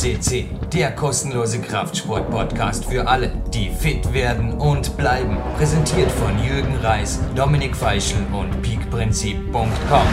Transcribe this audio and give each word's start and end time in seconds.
CC, 0.00 0.46
der 0.72 0.92
kostenlose 0.92 1.60
Kraftsport-Podcast 1.60 2.86
für 2.86 3.06
alle, 3.06 3.30
die 3.52 3.68
fit 3.68 4.14
werden 4.14 4.54
und 4.54 4.96
bleiben. 4.96 5.36
Präsentiert 5.58 6.10
von 6.10 6.42
Jürgen 6.42 6.74
Reis, 6.76 7.20
Dominik 7.36 7.76
Feischl 7.76 8.16
und 8.32 8.62
peakprinzip.com. 8.62 10.06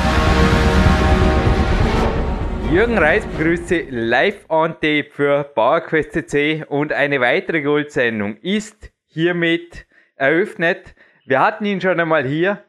Jürgen 2.70 2.97
Reis 2.97 3.25
begrüße 3.28 3.86
live 3.89 4.43
on 4.50 4.73
tape 4.73 5.07
für 5.10 5.46
PowerQuest 5.55 6.11
CC 6.11 6.65
und 6.68 6.92
eine 6.92 7.21
weitere 7.21 7.61
Goldsendung 7.61 8.36
ist 8.42 8.92
hiermit 9.06 9.86
eröffnet. 10.18 10.96
Wir 11.25 11.39
hatten 11.39 11.64
ihn 11.64 11.79
schon 11.79 11.97
einmal 11.97 12.28
hier 12.28 12.61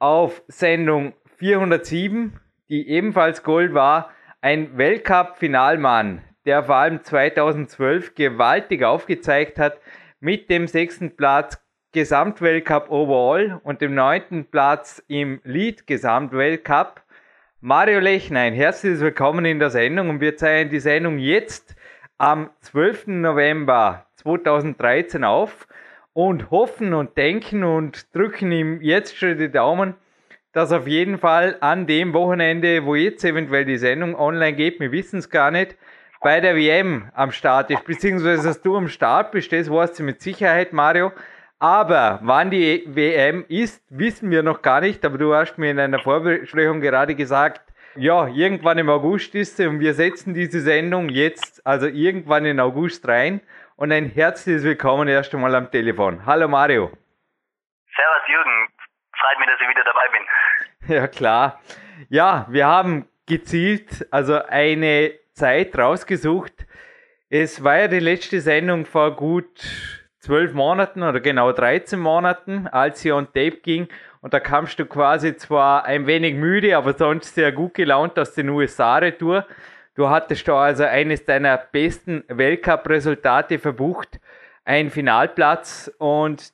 auf 0.00 0.42
Sendung 0.48 1.12
407, 1.36 2.40
die 2.68 2.88
ebenfalls 2.88 3.44
Gold 3.44 3.72
war. 3.72 4.10
Ein 4.40 4.76
Weltcup-Finalmann, 4.76 6.22
der 6.46 6.62
vor 6.62 6.76
allem 6.76 7.02
2012 7.02 8.14
gewaltig 8.14 8.84
aufgezeigt 8.84 9.58
hat 9.58 9.80
mit 10.20 10.48
dem 10.48 10.68
sechsten 10.68 11.16
Platz 11.16 11.60
Gesamtweltcup 11.92 12.88
Overall 12.88 13.60
und 13.64 13.80
dem 13.80 13.94
neunten 13.94 14.46
Platz 14.46 15.02
im 15.08 15.40
Lead 15.44 15.86
Gesamtweltcup. 15.86 17.02
Mario 17.60 17.98
Lechnein, 17.98 18.54
herzlich 18.54 19.00
willkommen 19.00 19.44
in 19.44 19.58
der 19.58 19.70
Sendung 19.70 20.08
und 20.08 20.20
wir 20.20 20.36
zeigen 20.36 20.70
die 20.70 20.78
Sendung 20.78 21.18
jetzt 21.18 21.74
am 22.16 22.50
12. 22.60 23.08
November 23.08 24.06
2013 24.16 25.24
auf 25.24 25.66
und 26.12 26.50
hoffen 26.52 26.94
und 26.94 27.16
denken 27.16 27.64
und 27.64 28.14
drücken 28.14 28.52
ihm 28.52 28.80
jetzt 28.82 29.16
schon 29.16 29.36
die 29.36 29.50
Daumen, 29.50 29.94
dass 30.52 30.70
auf 30.70 30.86
jeden 30.86 31.18
Fall 31.18 31.56
an 31.60 31.88
dem 31.88 32.12
Wochenende, 32.12 32.84
wo 32.84 32.94
jetzt 32.94 33.24
eventuell 33.24 33.64
die 33.64 33.78
Sendung 33.78 34.14
online 34.14 34.54
geht, 34.54 34.78
wir 34.78 34.92
wissen 34.92 35.18
es 35.18 35.28
gar 35.28 35.50
nicht, 35.50 35.76
bei 36.26 36.40
der 36.40 36.56
WM 36.56 37.08
am 37.14 37.30
Start 37.30 37.70
ist, 37.70 37.84
beziehungsweise 37.84 38.48
dass 38.48 38.60
du 38.60 38.76
am 38.76 38.88
Start 38.88 39.30
bist, 39.30 39.52
das 39.52 39.70
weißt 39.70 40.00
du 40.00 40.02
mit 40.02 40.20
Sicherheit, 40.20 40.72
Mario. 40.72 41.12
Aber 41.60 42.18
wann 42.20 42.50
die 42.50 42.82
WM 42.84 43.44
ist, 43.48 43.80
wissen 43.90 44.32
wir 44.32 44.42
noch 44.42 44.60
gar 44.60 44.80
nicht, 44.80 45.04
aber 45.04 45.18
du 45.18 45.32
hast 45.32 45.56
mir 45.56 45.70
in 45.70 45.78
einer 45.78 46.00
Vorbesprechung 46.00 46.80
gerade 46.80 47.14
gesagt, 47.14 47.62
ja, 47.94 48.26
irgendwann 48.26 48.76
im 48.78 48.90
August 48.90 49.36
ist 49.36 49.56
sie 49.56 49.68
und 49.68 49.78
wir 49.78 49.94
setzen 49.94 50.34
diese 50.34 50.60
Sendung 50.62 51.10
jetzt, 51.10 51.64
also 51.64 51.86
irgendwann 51.86 52.44
in 52.44 52.58
August 52.58 53.06
rein 53.06 53.40
und 53.76 53.92
ein 53.92 54.06
herzliches 54.06 54.64
Willkommen 54.64 55.06
erst 55.06 55.32
einmal 55.32 55.54
am 55.54 55.70
Telefon. 55.70 56.26
Hallo 56.26 56.48
Mario. 56.48 56.90
Servus 57.94 58.28
Jürgen, 58.28 58.68
freut 59.16 59.38
mich, 59.38 59.48
dass 59.48 59.60
ich 59.60 59.68
wieder 59.68 59.84
dabei 59.84 60.08
bin. 60.10 60.22
Ja 60.96 61.06
klar. 61.06 61.60
Ja, 62.08 62.46
wir 62.48 62.66
haben 62.66 63.08
gezielt 63.26 64.08
also 64.10 64.42
eine 64.42 65.12
Zeit 65.36 65.76
rausgesucht. 65.78 66.66
Es 67.28 67.62
war 67.62 67.78
ja 67.78 67.88
die 67.88 68.00
letzte 68.00 68.40
Sendung 68.40 68.86
vor 68.86 69.14
gut 69.16 69.64
zwölf 70.18 70.54
Monaten 70.54 71.02
oder 71.02 71.20
genau 71.20 71.52
13 71.52 72.00
Monaten, 72.00 72.66
als 72.66 73.00
sie 73.00 73.12
on 73.12 73.26
Tape 73.26 73.58
ging. 73.62 73.86
Und 74.22 74.32
da 74.34 74.40
kamst 74.40 74.78
du 74.78 74.86
quasi 74.86 75.36
zwar 75.36 75.84
ein 75.84 76.06
wenig 76.06 76.34
müde, 76.34 76.76
aber 76.76 76.94
sonst 76.94 77.34
sehr 77.34 77.52
gut 77.52 77.74
gelaunt 77.74 78.18
aus 78.18 78.34
den 78.34 78.48
USA-Retour. 78.48 79.46
Du 79.94 80.08
hattest 80.08 80.48
da 80.48 80.58
also 80.58 80.84
eines 80.84 81.24
deiner 81.24 81.58
besten 81.58 82.24
Weltcup-Resultate 82.28 83.58
verbucht, 83.58 84.18
ein 84.64 84.90
Finalplatz 84.90 85.90
und 85.98 86.52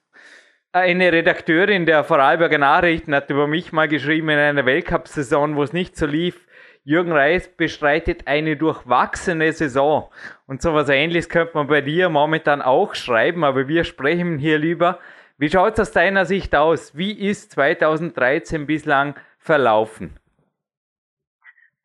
eine 0.72 1.12
Redakteurin 1.12 1.86
der 1.86 2.02
Vorarlberger 2.02 2.58
Nachrichten 2.58 3.14
hat 3.14 3.30
über 3.30 3.46
mich 3.46 3.72
mal 3.72 3.88
geschrieben 3.88 4.28
in 4.30 4.38
einer 4.38 4.66
Weltcup-Saison, 4.66 5.54
wo 5.56 5.62
es 5.62 5.72
nicht 5.72 5.96
so 5.96 6.06
lief. 6.06 6.46
Jürgen 6.84 7.12
Reis 7.12 7.48
bestreitet 7.56 8.26
eine 8.26 8.56
durchwachsene 8.56 9.52
Saison. 9.52 10.10
Und 10.48 10.62
so 10.62 10.74
was 10.74 10.88
ähnliches 10.88 11.28
könnte 11.28 11.56
man 11.56 11.68
bei 11.68 11.80
dir 11.80 12.08
momentan 12.08 12.60
auch 12.60 12.96
schreiben, 12.96 13.44
aber 13.44 13.68
wir 13.68 13.84
sprechen 13.84 14.38
hier 14.38 14.58
lieber. 14.58 14.98
Wie 15.38 15.48
schaut 15.48 15.74
es 15.74 15.80
aus 15.80 15.92
deiner 15.92 16.24
Sicht 16.24 16.56
aus? 16.56 16.96
Wie 16.96 17.12
ist 17.12 17.52
2013 17.52 18.66
bislang 18.66 19.14
verlaufen? 19.38 20.18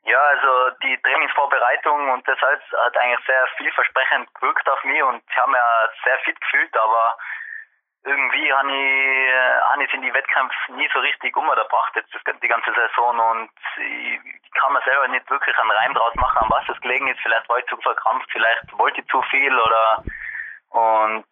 Ja, 0.04 0.20
also 0.20 0.76
die 0.82 0.98
Trainingsvorbereitung 1.04 2.10
und 2.12 2.28
das 2.28 2.42
alles 2.42 2.64
hat 2.86 2.98
eigentlich 2.98 3.26
sehr 3.28 3.46
vielversprechend 3.58 4.34
gewirkt 4.34 4.68
auf 4.68 4.84
mich 4.84 5.04
und 5.04 5.22
ich 5.30 5.38
habe 5.38 5.52
mich 5.52 5.60
sehr 6.06 6.18
fit 6.24 6.42
gefühlt, 6.42 6.76
aber 6.76 7.18
irgendwie 8.08 8.52
habe 8.54 8.72
ich, 8.72 9.34
hab 9.70 9.80
ich 9.82 9.94
in 9.94 10.02
die 10.02 10.14
Wettkämpfe 10.14 10.74
nie 10.74 10.90
so 10.94 11.00
richtig 11.00 11.36
umgebracht 11.36 11.94
jetzt 11.96 12.14
das, 12.14 12.22
die 12.42 12.48
ganze 12.48 12.72
Saison 12.74 13.20
und 13.20 13.52
ich, 13.78 14.52
kann 14.58 14.74
mir 14.74 14.82
selber 14.84 15.08
nicht 15.10 15.30
wirklich 15.30 15.56
einen 15.58 15.72
Reim 15.72 15.94
draus 15.94 16.16
machen, 16.16 16.40
an 16.40 16.50
was 16.50 16.68
es 16.68 16.82
gelegen 16.82 17.08
ist. 17.08 17.20
Vielleicht 17.22 17.48
war 17.48 17.60
ich 17.60 17.66
zu 17.68 17.78
verkrampft, 17.78 18.28
vielleicht 18.32 18.66
wollte 18.80 19.02
ich 19.02 19.08
zu 19.08 19.22
viel 19.30 19.54
oder 19.60 20.04
und 20.70 21.26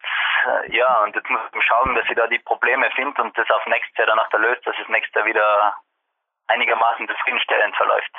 ja, 0.68 1.02
und 1.02 1.14
jetzt 1.16 1.28
muss 1.28 1.40
ich 1.52 1.64
schauen, 1.64 1.94
dass 1.94 2.06
ich 2.08 2.14
da 2.14 2.26
die 2.28 2.38
Probleme 2.38 2.88
finde 2.94 3.20
und 3.22 3.36
das 3.36 3.50
auf 3.50 3.66
nächstes 3.66 3.96
Jahr 3.98 4.06
danach 4.06 4.30
löst, 4.32 4.66
dass 4.66 4.76
es 4.80 4.88
nächstes 4.88 5.14
Jahr 5.14 5.26
wieder 5.26 5.74
einigermaßen 6.46 7.08
zufriedenstellend 7.08 7.76
verläuft. 7.76 8.12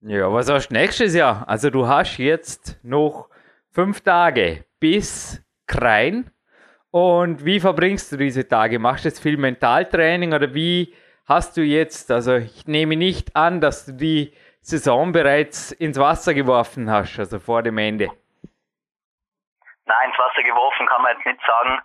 Ja, 0.00 0.32
was 0.32 0.50
hast 0.50 0.68
du 0.68 0.74
nächstes 0.74 1.14
Jahr? 1.14 1.44
Also 1.46 1.70
du 1.70 1.86
hast 1.86 2.18
jetzt 2.18 2.82
noch 2.84 3.28
fünf 3.72 4.02
Tage 4.02 4.64
bis 4.80 5.42
Krein. 5.66 6.30
Und 6.94 7.44
wie 7.44 7.58
verbringst 7.58 8.12
du 8.12 8.16
diese 8.16 8.46
Tage? 8.46 8.78
Machst 8.78 9.04
du 9.04 9.08
jetzt 9.08 9.20
viel 9.20 9.36
Mentaltraining 9.36 10.32
oder 10.32 10.54
wie 10.54 10.94
hast 11.26 11.56
du 11.56 11.60
jetzt, 11.60 12.12
also 12.12 12.36
ich 12.36 12.68
nehme 12.68 12.94
nicht 12.94 13.34
an, 13.34 13.60
dass 13.60 13.86
du 13.86 13.94
die 13.94 14.32
Saison 14.60 15.10
bereits 15.10 15.72
ins 15.72 15.98
Wasser 15.98 16.34
geworfen 16.34 16.88
hast, 16.88 17.18
also 17.18 17.40
vor 17.40 17.64
dem 17.64 17.78
Ende. 17.78 18.06
Nein, 19.86 20.08
ins 20.08 20.18
Wasser 20.20 20.44
geworfen 20.44 20.86
kann 20.86 21.02
man 21.02 21.16
jetzt 21.16 21.26
nicht 21.26 21.40
sagen, 21.44 21.82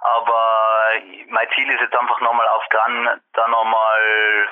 aber 0.00 0.40
mein 1.28 1.48
Ziel 1.54 1.68
ist 1.68 1.82
jetzt 1.82 1.94
einfach 1.94 2.20
nochmal 2.22 2.48
auf 2.48 2.64
dran, 2.70 3.20
da 3.34 3.48
nochmal 3.48 4.48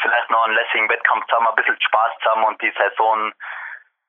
vielleicht 0.00 0.30
noch 0.30 0.44
einen 0.44 0.54
lässigen 0.54 0.88
Wettkampf 0.88 1.26
zu 1.26 1.34
haben, 1.34 1.48
ein 1.48 1.56
bisschen 1.56 1.76
Spaß 1.82 2.12
zu 2.22 2.30
haben 2.30 2.44
und 2.44 2.62
die 2.62 2.72
Saison 2.78 3.32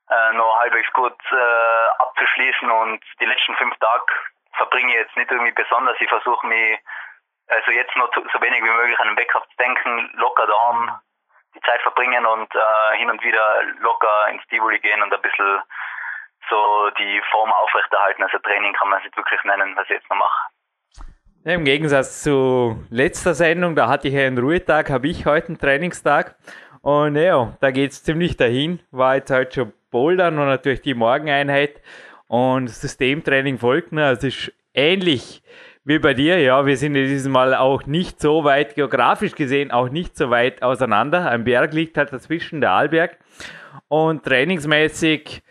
äh, 0.07 0.33
noch 0.33 0.59
halbwegs 0.59 0.93
gut 0.93 1.17
äh, 1.31 1.87
abzuschließen 1.97 2.69
und 2.69 3.03
die 3.19 3.25
letzten 3.25 3.55
fünf 3.55 3.75
Tage 3.79 4.05
verbringe 4.61 4.93
jetzt 4.93 5.15
nicht 5.17 5.31
irgendwie 5.31 5.51
besonders. 5.51 5.97
Ich 5.99 6.09
versuche 6.09 6.45
mich 6.45 6.77
also 7.47 7.71
jetzt 7.71 7.91
zu, 7.93 8.21
so 8.31 8.41
wenig 8.41 8.61
wie 8.63 8.69
möglich 8.69 8.99
an 8.99 9.07
den 9.07 9.15
Backup 9.15 9.43
zu 9.49 9.57
denken, 9.57 10.09
locker 10.15 10.45
daheim 10.45 10.91
die 11.53 11.61
Zeit 11.61 11.81
verbringen 11.81 12.25
und 12.25 12.47
äh, 12.55 12.97
hin 12.97 13.09
und 13.09 13.21
wieder 13.23 13.43
locker 13.79 14.29
ins 14.31 14.45
Tivoli 14.47 14.79
gehen 14.79 15.01
und 15.01 15.13
ein 15.13 15.21
bisschen 15.21 15.59
so 16.49 16.89
die 16.97 17.21
Form 17.29 17.51
aufrechterhalten. 17.51 18.23
Also 18.23 18.37
Training 18.39 18.73
kann 18.73 18.89
man 18.89 18.99
es 18.99 19.05
nicht 19.05 19.17
wirklich 19.17 19.43
nennen, 19.43 19.75
was 19.75 19.83
ich 19.85 19.97
jetzt 19.97 20.09
noch 20.09 20.17
mache. 20.17 20.47
Im 21.43 21.65
Gegensatz 21.65 22.23
zu 22.23 22.85
letzter 22.89 23.33
Sendung, 23.33 23.75
da 23.75 23.87
hatte 23.89 24.07
ich 24.07 24.15
einen 24.15 24.37
Ruhetag, 24.37 24.91
habe 24.91 25.07
ich 25.07 25.25
heute 25.25 25.47
einen 25.47 25.57
Trainingstag. 25.57 26.35
Und 26.81 27.15
ja, 27.15 27.57
da 27.59 27.71
geht 27.71 27.91
es 27.91 28.03
ziemlich 28.03 28.37
dahin. 28.37 28.79
War 28.91 29.15
jetzt 29.15 29.31
halt 29.31 29.53
schon 29.53 29.73
Bouldern 29.89 30.39
und 30.39 30.47
natürlich 30.47 30.81
die 30.81 30.93
Morgeneinheit. 30.93 31.81
Und 32.31 32.69
Systemtraining 32.69 33.57
folgt. 33.57 33.91
Ne? 33.91 34.09
Es 34.09 34.23
ist 34.23 34.53
ähnlich 34.73 35.43
wie 35.83 35.99
bei 35.99 36.13
dir. 36.13 36.39
Ja, 36.39 36.65
wir 36.65 36.77
sind 36.77 36.95
ja 36.95 37.01
dieses 37.01 37.27
Mal 37.27 37.53
auch 37.53 37.85
nicht 37.85 38.21
so 38.21 38.45
weit, 38.45 38.75
geografisch 38.75 39.35
gesehen, 39.35 39.69
auch 39.69 39.89
nicht 39.89 40.15
so 40.15 40.29
weit 40.29 40.63
auseinander. 40.63 41.29
Ein 41.29 41.43
Berg 41.43 41.73
liegt 41.73 41.97
halt 41.97 42.13
dazwischen, 42.13 42.61
der 42.61 42.71
Arlberg. 42.71 43.17
Und 43.89 44.23
trainingsmäßig 44.23 45.43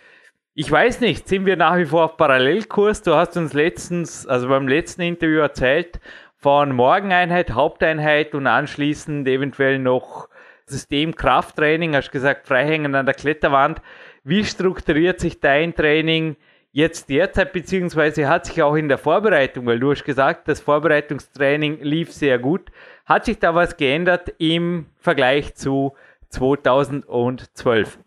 ich 0.54 0.72
weiß 0.72 1.00
nicht, 1.00 1.28
sind 1.28 1.44
wir 1.44 1.56
nach 1.56 1.76
wie 1.76 1.84
vor 1.84 2.04
auf 2.04 2.16
Parallelkurs? 2.16 3.02
Du 3.02 3.14
hast 3.14 3.36
uns 3.36 3.52
letztens, 3.52 4.26
also 4.26 4.48
beim 4.48 4.66
letzten 4.66 5.02
Interview 5.02 5.40
erzählt, 5.40 6.00
von 6.36 6.72
Morgeneinheit, 6.72 7.50
Haupteinheit 7.50 8.34
und 8.34 8.46
anschließend 8.46 9.28
eventuell 9.28 9.78
noch 9.78 10.30
Systemkrafttraining, 10.64 11.94
hast 11.94 12.10
gesagt, 12.10 12.48
freihängen 12.48 12.94
an 12.94 13.04
der 13.04 13.14
Kletterwand. 13.14 13.82
Wie 14.24 14.46
strukturiert 14.46 15.20
sich 15.20 15.40
dein 15.40 15.74
Training 15.74 16.36
jetzt 16.72 17.10
derzeit, 17.10 17.52
beziehungsweise 17.52 18.28
hat 18.28 18.46
sich 18.46 18.62
auch 18.62 18.74
in 18.74 18.88
der 18.88 18.98
Vorbereitung, 18.98 19.66
weil 19.66 19.80
du 19.80 19.90
hast 19.90 20.04
gesagt, 20.04 20.48
das 20.48 20.60
Vorbereitungstraining 20.60 21.80
lief 21.80 22.12
sehr 22.12 22.38
gut. 22.38 22.70
Hat 23.08 23.24
sich 23.24 23.38
da 23.38 23.54
was 23.54 23.76
geändert 23.76 24.30
im 24.38 24.86
Vergleich 25.00 25.54
zu 25.56 25.96
2012? 26.30 27.98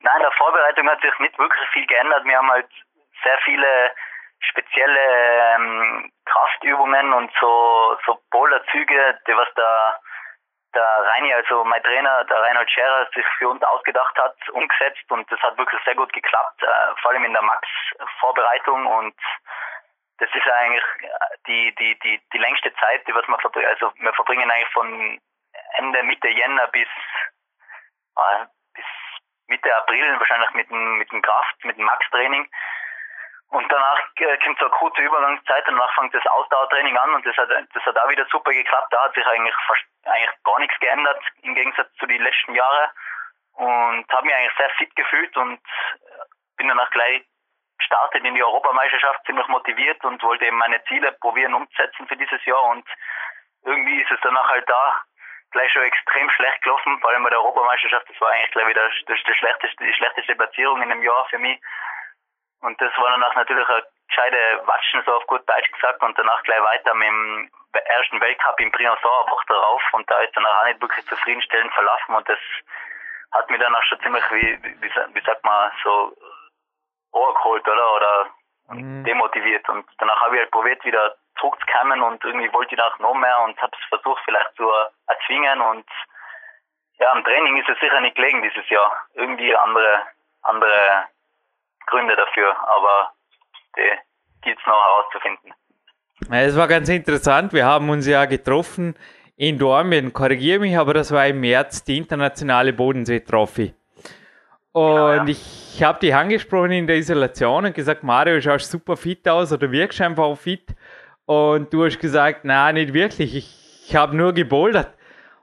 Nein, 0.00 0.16
in 0.16 0.22
der 0.22 0.32
Vorbereitung 0.32 0.88
hat 0.88 1.00
sich 1.00 1.18
nicht 1.20 1.38
wirklich 1.38 1.68
viel 1.72 1.86
geändert. 1.86 2.24
Wir 2.24 2.36
haben 2.36 2.50
halt 2.50 2.68
sehr 3.22 3.38
viele 3.44 3.90
spezielle 4.40 5.00
ähm, 5.54 6.10
Kraftübungen 6.24 7.12
und 7.12 7.30
so, 7.40 7.96
so 8.04 8.18
Boulderzüge, 8.30 9.18
die 9.26 9.32
was 9.32 9.48
da 9.54 10.00
der 10.74 11.06
Reini, 11.06 11.32
also 11.34 11.64
mein 11.64 11.82
Trainer, 11.82 12.24
der 12.24 12.40
Reinhold 12.40 12.70
Scherer, 12.70 13.08
sich 13.14 13.26
für 13.38 13.48
uns 13.48 13.62
ausgedacht 13.62 14.16
hat, 14.18 14.36
umgesetzt 14.50 15.10
und 15.10 15.30
das 15.30 15.40
hat 15.40 15.58
wirklich 15.58 15.80
sehr 15.84 15.94
gut 15.94 16.12
geklappt, 16.12 16.62
äh, 16.62 16.94
vor 17.00 17.10
allem 17.10 17.24
in 17.24 17.32
der 17.32 17.42
Max-Vorbereitung 17.42 18.86
und 18.86 19.14
das 20.18 20.28
ist 20.34 20.46
eigentlich 20.46 20.84
die, 21.46 21.74
die, 21.74 21.98
die, 22.00 22.20
die 22.32 22.38
längste 22.38 22.72
Zeit, 22.74 23.06
die 23.06 23.14
was 23.14 23.26
wir 23.26 23.38
verbringen, 23.38 23.68
also 23.68 23.92
wir 23.96 24.12
verbringen 24.12 24.50
eigentlich 24.50 24.72
von 24.72 25.20
Ende, 25.78 26.02
Mitte 26.04 26.28
Jänner 26.28 26.68
bis, 26.68 26.88
äh, 28.16 28.46
bis 28.74 28.84
Mitte 29.48 29.74
April 29.76 30.18
wahrscheinlich 30.18 30.50
mit 30.52 30.70
dem, 30.70 30.98
mit 30.98 31.10
dem 31.12 31.22
Kraft, 31.22 31.64
mit 31.64 31.76
dem 31.76 31.84
Max-Training. 31.84 32.48
Und 33.52 33.70
danach 33.70 34.00
äh, 34.16 34.38
kommt 34.38 34.58
so 34.58 34.64
eine 34.64 34.74
kurze 34.74 35.02
Übergangszeit 35.02 35.64
danach 35.66 35.94
fängt 35.94 36.14
das 36.14 36.24
Ausdauertraining 36.24 36.96
an 36.96 37.12
und 37.12 37.26
das 37.26 37.36
hat, 37.36 37.50
das 37.50 37.84
hat 37.84 37.98
auch 37.98 38.08
wieder 38.08 38.24
super 38.30 38.50
geklappt. 38.50 38.90
Da 38.90 39.04
hat 39.04 39.14
sich 39.14 39.26
eigentlich 39.26 39.54
fast, 39.66 39.84
eigentlich 40.04 40.42
gar 40.42 40.58
nichts 40.58 40.80
geändert 40.80 41.22
im 41.42 41.54
Gegensatz 41.54 41.92
zu 41.98 42.06
den 42.06 42.22
letzten 42.22 42.54
Jahren. 42.54 42.90
Und 43.52 44.10
habe 44.10 44.24
mich 44.24 44.34
eigentlich 44.34 44.56
sehr 44.56 44.70
fit 44.70 44.96
gefühlt 44.96 45.36
und 45.36 45.60
bin 46.56 46.68
danach 46.68 46.90
gleich 46.92 47.26
gestartet 47.76 48.24
in 48.24 48.34
die 48.34 48.42
Europameisterschaft, 48.42 49.26
ziemlich 49.26 49.46
motiviert 49.48 50.02
und 50.02 50.22
wollte 50.22 50.46
eben 50.46 50.56
meine 50.56 50.82
Ziele 50.84 51.12
probieren 51.20 51.52
umzusetzen 51.52 52.08
für 52.08 52.16
dieses 52.16 52.42
Jahr. 52.46 52.62
Und 52.62 52.88
irgendwie 53.64 54.00
ist 54.00 54.10
es 54.10 54.20
danach 54.22 54.48
halt 54.48 54.66
da 54.66 55.02
gleich 55.50 55.70
schon 55.72 55.82
extrem 55.82 56.30
schlecht 56.30 56.62
gelaufen, 56.62 56.98
vor 57.00 57.10
allem 57.10 57.22
bei 57.22 57.28
der 57.28 57.40
Europameisterschaft, 57.40 58.08
das 58.08 58.18
war 58.18 58.30
eigentlich 58.30 58.52
gleich 58.52 58.68
wieder 58.68 58.90
das 59.06 59.18
schlechteste, 59.18 59.84
die 59.84 59.92
schlechteste 59.92 60.34
Platzierung 60.36 60.80
in 60.80 60.90
einem 60.90 61.02
Jahr 61.02 61.26
für 61.26 61.38
mich 61.38 61.60
und 62.62 62.80
das 62.80 62.92
war 62.96 63.10
danach 63.10 63.34
natürlich 63.34 63.68
eine 63.68 63.82
gescheite 64.08 64.66
Watschen, 64.66 65.02
so 65.04 65.14
auf 65.14 65.26
gut 65.26 65.48
Deutsch 65.48 65.70
gesagt, 65.72 66.02
und 66.02 66.18
danach 66.18 66.42
gleich 66.42 66.62
weiter 66.62 66.94
mit 66.94 67.08
dem 67.08 67.50
ersten 67.72 68.20
Weltcup 68.20 68.60
in 68.60 68.72
Briançon 68.72 69.10
eine 69.22 69.30
Woche 69.30 69.46
darauf 69.48 69.82
und 69.92 70.10
da 70.10 70.18
ist 70.20 70.36
danach 70.36 70.60
auch 70.60 70.66
nicht 70.66 70.80
wirklich 70.80 71.06
zufriedenstellend 71.06 71.72
verlaufen 71.74 72.14
und 72.14 72.28
das 72.28 72.38
hat 73.32 73.48
mich 73.50 73.60
danach 73.60 73.82
schon 73.84 74.00
ziemlich, 74.00 74.24
wie, 74.30 74.58
wie, 74.62 74.90
wie 75.14 75.24
sagt 75.24 75.44
man, 75.44 75.72
so 75.82 76.12
angeholt, 77.12 77.66
oder? 77.66 77.94
Oder 77.94 78.26
mhm. 78.68 79.04
demotiviert. 79.04 79.68
Und 79.68 79.86
danach 79.98 80.20
habe 80.20 80.36
ich 80.36 80.42
halt 80.42 80.50
probiert, 80.50 80.84
wieder 80.84 81.14
zurückzukommen 81.38 82.02
und 82.02 82.22
irgendwie 82.24 82.52
wollte 82.52 82.74
ich 82.74 82.80
danach 82.80 82.98
noch 82.98 83.14
mehr 83.14 83.40
und 83.40 83.60
habe 83.60 83.72
es 83.80 83.88
versucht, 83.88 84.22
vielleicht 84.24 84.54
zu 84.56 84.70
erzwingen 85.08 85.60
und 85.60 85.86
ja, 86.98 87.10
am 87.10 87.24
Training 87.24 87.56
ist 87.56 87.68
es 87.68 87.80
sicher 87.80 88.00
nicht 88.00 88.16
gelegen 88.16 88.42
dieses 88.42 88.68
Jahr. 88.68 88.94
Irgendwie 89.14 89.56
andere, 89.56 90.02
andere 90.42 91.08
Gründe 91.86 92.16
dafür, 92.16 92.54
aber 92.68 93.12
die 93.76 93.90
gilt 94.42 94.58
es 94.58 94.66
noch 94.66 94.74
herauszufinden. 94.74 95.54
Es 96.30 96.56
war 96.56 96.68
ganz 96.68 96.88
interessant. 96.88 97.52
Wir 97.52 97.66
haben 97.66 97.90
uns 97.90 98.06
ja 98.06 98.24
getroffen 98.26 98.94
in 99.36 99.58
Dormien, 99.58 100.12
korrigiere 100.12 100.60
mich, 100.60 100.78
aber 100.78 100.94
das 100.94 101.10
war 101.10 101.26
im 101.26 101.40
März 101.40 101.84
die 101.84 101.98
internationale 101.98 102.72
Bodensee-Trophy. 102.72 103.74
Und 104.72 104.96
ja, 104.96 105.16
ja. 105.16 105.24
ich 105.26 105.82
habe 105.82 106.00
dich 106.00 106.14
angesprochen 106.14 106.72
in 106.72 106.86
der 106.86 106.96
Isolation 106.96 107.66
und 107.66 107.74
gesagt, 107.74 108.02
Mario, 108.02 108.40
schaust 108.40 108.70
super 108.70 108.96
fit 108.96 109.28
aus 109.28 109.52
oder 109.52 109.70
wirkst 109.70 110.00
einfach 110.00 110.36
fit. 110.36 110.74
Und 111.26 111.72
du 111.72 111.84
hast 111.84 111.98
gesagt, 111.98 112.40
na, 112.44 112.72
nicht 112.72 112.94
wirklich, 112.94 113.34
ich, 113.34 113.84
ich 113.86 113.96
habe 113.96 114.16
nur 114.16 114.32
gebouldert. 114.32 114.94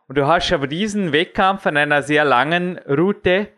Und 0.08 0.18
du 0.18 0.26
hast 0.26 0.52
aber 0.52 0.66
diesen 0.66 1.12
Wettkampf 1.12 1.68
an 1.68 1.78
einer 1.78 2.02
sehr 2.02 2.26
langen 2.26 2.80
Route 2.80 3.50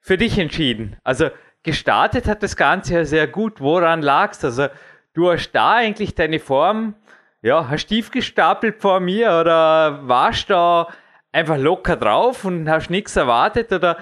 für 0.00 0.18
dich 0.18 0.38
entschieden. 0.38 0.96
Also 1.04 1.30
gestartet 1.62 2.26
hat 2.26 2.42
das 2.42 2.56
Ganze 2.56 2.94
ja 2.94 3.04
sehr 3.04 3.26
gut. 3.26 3.60
Woran 3.60 4.02
lag's? 4.02 4.44
Also 4.44 4.68
du 5.14 5.30
hast 5.30 5.52
da 5.52 5.74
eigentlich 5.76 6.14
deine 6.14 6.40
Form, 6.40 6.94
ja, 7.42 7.68
hast 7.68 7.86
tief 7.86 8.10
gestapelt 8.10 8.80
vor 8.80 9.00
mir 9.00 9.38
oder 9.40 10.06
warst 10.06 10.50
da 10.50 10.88
einfach 11.32 11.58
locker 11.58 11.96
drauf 11.96 12.44
und 12.44 12.68
hast 12.68 12.90
nichts 12.90 13.16
erwartet 13.16 13.72
oder 13.72 13.98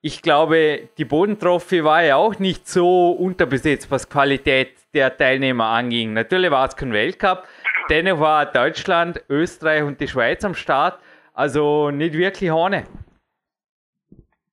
ich 0.00 0.20
glaube, 0.20 0.90
die 0.98 1.06
Bodentrophy 1.06 1.82
war 1.82 2.02
ja 2.02 2.16
auch 2.16 2.38
nicht 2.38 2.68
so 2.68 3.12
unterbesetzt, 3.12 3.90
was 3.90 4.10
Qualität 4.10 4.74
der 4.92 5.16
Teilnehmer 5.16 5.64
anging. 5.64 6.12
Natürlich 6.12 6.50
war 6.50 6.68
es 6.68 6.76
kein 6.76 6.92
Weltcup, 6.92 7.44
dennoch 7.88 8.20
war 8.20 8.44
Deutschland, 8.44 9.24
Österreich 9.30 9.82
und 9.82 9.98
die 10.00 10.08
Schweiz 10.08 10.44
am 10.44 10.54
Start, 10.54 10.98
also 11.32 11.90
nicht 11.90 12.12
wirklich 12.12 12.52
ohne. 12.52 12.84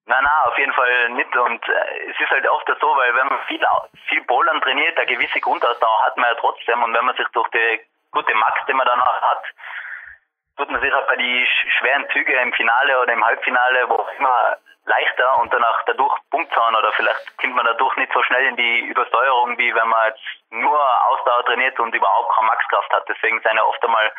Nein, 0.06 0.24
nein, 0.24 0.45
auf 0.45 0.57
jeden 0.57 0.74
Fall 0.74 1.09
nicht. 1.09 1.36
Und 1.36 1.68
äh, 1.68 2.09
es 2.09 2.19
ist 2.19 2.30
halt 2.30 2.48
oft 2.48 2.68
so, 2.68 2.98
weil 2.98 3.15
wenn 3.15 3.27
man 3.27 3.39
viel, 3.48 3.65
viel 4.07 4.21
Bowlern 4.24 4.62
trainiert, 4.62 4.98
eine 4.98 5.06
gewisse 5.06 5.39
Grundausdauer 5.39 6.06
hat 6.06 6.18
man 6.18 6.30
ja 6.30 6.36
trotzdem. 6.36 6.81
Und 6.83 6.94
wenn 6.94 7.06
man 7.06 7.15
sich 7.15 7.27
durch 7.30 7.48
die 7.50 7.81
gute 8.12 8.33
Max, 8.36 8.59
die 8.68 8.74
man 8.74 8.88
danach 8.88 9.21
hat, 9.21 9.44
tut 10.57 10.69
man 10.69 10.81
sich 10.81 10.92
halt 10.92 11.07
bei 11.07 11.15
die 11.15 11.48
schweren 11.80 12.09
Züge 12.09 12.33
im 12.33 12.53
Finale 12.53 13.00
oder 13.00 13.13
im 13.13 13.25
Halbfinale, 13.25 13.89
wo 13.89 13.95
auch 13.95 14.12
immer, 14.18 14.57
leichter 14.86 15.39
und 15.39 15.53
danach 15.53 15.83
dadurch 15.86 16.18
Punkt 16.31 16.56
haben 16.56 16.75
oder 16.75 16.92
vielleicht 16.94 17.38
kommt 17.38 17.56
man 17.56 17.65
dadurch 17.65 17.95
nicht 17.98 18.12
so 18.13 18.21
schnell 18.24 18.45
in 18.45 18.56
die 18.56 18.80
Übersteuerung, 18.80 19.57
wie 19.57 19.74
wenn 19.75 19.88
man 19.88 20.07
jetzt 20.07 20.24
nur 20.50 20.80
Ausdauer 21.07 21.45
trainiert 21.45 21.80
und 21.80 21.94
überhaupt 21.94 22.33
keine 22.36 22.48
Maxkraft 22.48 22.92
hat. 22.92 23.07
Deswegen 23.07 23.39
sind 23.42 23.56
ja 23.56 23.63
oft 23.63 23.83
einmal 23.83 24.12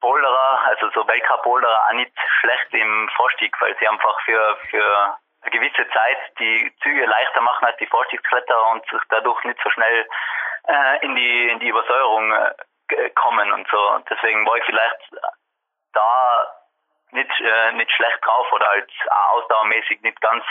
Boulderer, 0.00 0.60
also 0.66 0.90
so 0.90 1.06
Weltcup-Boulderer 1.06 1.86
auch 1.88 1.92
nicht 1.92 2.12
schlecht 2.40 2.72
im 2.74 3.08
Vorstieg, 3.16 3.54
weil 3.60 3.76
sie 3.78 3.88
einfach 3.88 4.20
für, 4.22 4.56
für 4.70 5.18
eine 5.42 5.50
gewisse 5.50 5.88
Zeit 5.90 6.18
die 6.38 6.72
Züge 6.82 7.06
leichter 7.06 7.40
machen 7.40 7.64
als 7.64 7.76
die 7.78 7.86
Vorstiegskletterer 7.86 8.70
und 8.72 8.86
sich 8.88 9.00
dadurch 9.08 9.42
nicht 9.44 9.60
so 9.62 9.70
schnell 9.70 10.08
äh, 10.68 11.04
in 11.04 11.14
die 11.14 11.48
in 11.48 11.60
die 11.60 11.68
Übersäuerung 11.68 12.32
äh, 12.32 13.10
kommen 13.10 13.52
und 13.52 13.68
so. 13.68 13.98
Deswegen 14.10 14.46
war 14.46 14.56
ich 14.56 14.64
vielleicht 14.64 15.10
da 15.92 16.52
nicht, 17.12 17.40
äh, 17.40 17.72
nicht 17.72 17.90
schlecht 17.92 18.18
drauf 18.24 18.52
oder 18.52 18.66
halt 18.66 18.90
ausdauermäßig 19.32 20.02
nicht 20.02 20.20
ganz 20.20 20.44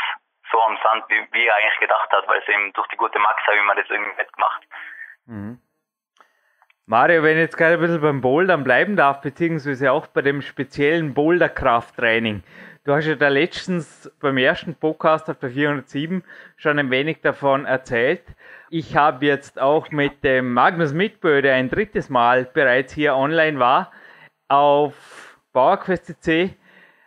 so 0.52 0.62
am 0.62 0.78
Sand, 0.84 1.06
wie, 1.10 1.28
wie 1.32 1.48
er 1.48 1.56
eigentlich 1.56 1.80
gedacht 1.80 2.12
hat, 2.12 2.28
weil 2.28 2.40
es 2.40 2.48
eben 2.48 2.72
durch 2.74 2.88
die 2.88 2.98
gute 2.98 3.20
Max 3.20 3.42
habe 3.46 3.58
ich 3.58 3.64
mir 3.64 3.76
das 3.76 3.90
irgendwie 3.90 4.16
mitgemacht. 4.16 4.64
Mhm. 5.26 5.62
Mario, 6.88 7.24
wenn 7.24 7.38
ich 7.38 7.42
jetzt 7.42 7.58
gerade 7.58 7.74
ein 7.74 7.80
bisschen 7.80 8.00
beim 8.00 8.22
Bouldern 8.22 8.64
bleiben 8.64 8.96
darf, 8.96 9.22
beziehungsweise 9.22 9.92
auch 9.92 10.06
bei 10.06 10.22
dem 10.22 10.44
speziellen 10.44 11.16
Boulderkrafttraining. 11.16 12.44
Du 12.84 12.94
hast 12.94 13.08
ja 13.08 13.16
da 13.16 13.28
letztens 13.28 14.12
beim 14.20 14.38
ersten 14.38 14.76
Podcast 14.76 15.28
auf 15.28 15.40
der 15.40 15.50
407 15.50 16.24
schon 16.58 16.78
ein 16.78 16.92
wenig 16.92 17.22
davon 17.22 17.66
erzählt. 17.66 18.22
Ich 18.70 18.96
habe 18.96 19.26
jetzt 19.26 19.60
auch 19.60 19.90
mit 19.90 20.24
dem 20.24 20.54
Magnus 20.54 20.94
Mitbö, 20.94 21.42
der 21.42 21.56
ein 21.56 21.72
drittes 21.72 22.12
Mal 22.12 22.46
bereits 22.54 22.94
hier 22.94 23.16
online 23.16 23.58
war, 23.58 23.92
auf 24.48 25.40
PowerQuest.cc 25.54 26.54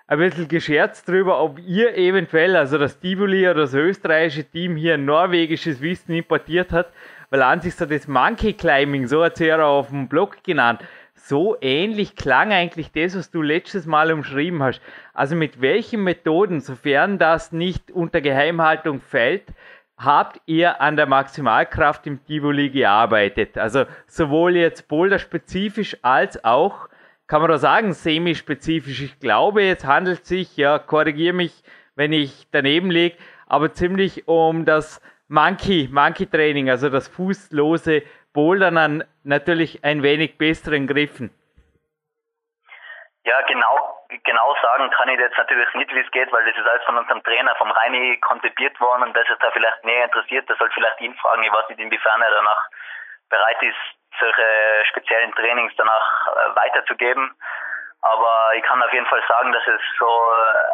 ein 0.08 0.18
bisschen 0.18 0.48
gescherzt 0.48 1.08
darüber, 1.08 1.40
ob 1.40 1.60
ihr 1.60 1.94
eventuell, 1.96 2.56
also 2.56 2.78
das 2.78 2.98
Tivoli 2.98 3.44
oder 3.44 3.60
das 3.60 3.74
österreichische 3.74 4.42
Team 4.42 4.74
hier 4.74 4.98
norwegisches 4.98 5.80
Wissen 5.82 6.14
importiert 6.14 6.72
hat 6.72 6.90
weil 7.30 7.42
an 7.42 7.60
sich 7.60 7.74
so 7.74 7.86
das 7.86 8.08
Monkey 8.08 8.52
Climbing, 8.52 9.06
so 9.06 9.24
hat 9.24 9.36
sie 9.36 9.46
ja 9.46 9.62
auf 9.64 9.88
dem 9.88 10.08
Blog 10.08 10.42
genannt, 10.42 10.80
so 11.14 11.56
ähnlich 11.60 12.16
klang 12.16 12.52
eigentlich 12.52 12.92
das, 12.92 13.16
was 13.16 13.30
du 13.30 13.42
letztes 13.42 13.86
Mal 13.86 14.12
umschrieben 14.12 14.62
hast. 14.62 14.80
Also 15.12 15.36
mit 15.36 15.60
welchen 15.60 16.04
Methoden, 16.04 16.60
sofern 16.60 17.18
das 17.18 17.52
nicht 17.52 17.90
unter 17.90 18.20
Geheimhaltung 18.20 19.00
fällt, 19.00 19.44
habt 19.98 20.40
ihr 20.46 20.80
an 20.80 20.96
der 20.96 21.06
Maximalkraft 21.06 22.06
im 22.06 22.24
Tivoli 22.24 22.70
gearbeitet? 22.70 23.58
Also 23.58 23.84
sowohl 24.06 24.56
jetzt 24.56 24.88
Boulder-spezifisch 24.88 25.98
als 26.02 26.44
auch, 26.44 26.88
kann 27.26 27.42
man 27.42 27.50
da 27.50 27.58
sagen, 27.58 27.92
semi-spezifisch. 27.92 29.02
Ich 29.02 29.18
glaube, 29.18 29.62
jetzt 29.64 29.84
handelt 29.84 30.22
es 30.22 30.28
sich, 30.28 30.56
ja, 30.56 30.78
korrigiere 30.78 31.34
mich, 31.34 31.62
wenn 31.94 32.12
ich 32.12 32.46
daneben 32.52 32.90
liege, 32.90 33.16
aber 33.46 33.72
ziemlich 33.72 34.28
um 34.28 34.64
das 34.64 35.02
Monkey, 35.28 35.88
Monkey 35.92 36.26
Training, 36.26 36.70
also 36.70 36.88
das 36.88 37.08
fußlose 37.08 38.02
Bouldern 38.32 38.78
an 38.78 39.04
natürlich 39.24 39.84
ein 39.84 40.02
wenig 40.02 40.38
besseren 40.38 40.86
Griffen. 40.86 41.30
Ja, 43.24 43.40
genau, 43.42 44.06
genau 44.24 44.56
sagen 44.62 44.90
kann 44.90 45.08
ich 45.10 45.18
jetzt 45.18 45.36
natürlich 45.36 45.68
nicht, 45.74 45.94
wie 45.94 46.00
es 46.00 46.10
geht, 46.12 46.32
weil 46.32 46.44
das 46.46 46.56
ist 46.56 46.66
alles 46.66 46.82
von 46.84 46.96
unserem 46.96 47.22
Trainer, 47.22 47.54
vom 47.56 47.70
Reini 47.70 48.18
konzipiert 48.20 48.80
worden 48.80 49.02
und 49.02 49.14
das 49.14 49.28
ist 49.28 49.42
da 49.42 49.50
vielleicht 49.50 49.84
näher 49.84 50.04
interessiert, 50.04 50.48
der 50.48 50.56
soll 50.56 50.70
vielleicht 50.70 51.00
ihn 51.02 51.14
fragen, 51.16 51.42
ich 51.42 51.52
weiß 51.52 51.68
nicht, 51.68 51.80
inwiefern 51.80 52.22
er 52.22 52.30
danach 52.30 52.68
bereit 53.28 53.62
ist, 53.62 53.76
solche 54.18 54.42
speziellen 54.88 55.34
Trainings 55.34 55.74
danach 55.76 56.26
äh, 56.28 56.56
weiterzugeben. 56.56 57.34
Aber 58.00 58.52
ich 58.56 58.62
kann 58.62 58.82
auf 58.82 58.92
jeden 58.92 59.06
Fall 59.06 59.22
sagen, 59.28 59.52
dass 59.52 59.66
es 59.66 59.80
so 59.98 60.08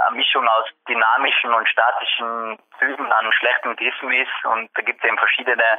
eine 0.06 0.16
Mischung 0.16 0.46
aus 0.46 0.66
dynamischen 0.88 1.54
und 1.54 1.68
statischen 1.68 2.58
Zügen 2.78 3.10
an 3.10 3.32
schlechten 3.32 3.76
Griffen 3.76 4.12
ist. 4.12 4.44
Und 4.44 4.70
da 4.74 4.82
gibt 4.82 5.02
es 5.02 5.08
eben 5.08 5.18
verschiedene, 5.18 5.78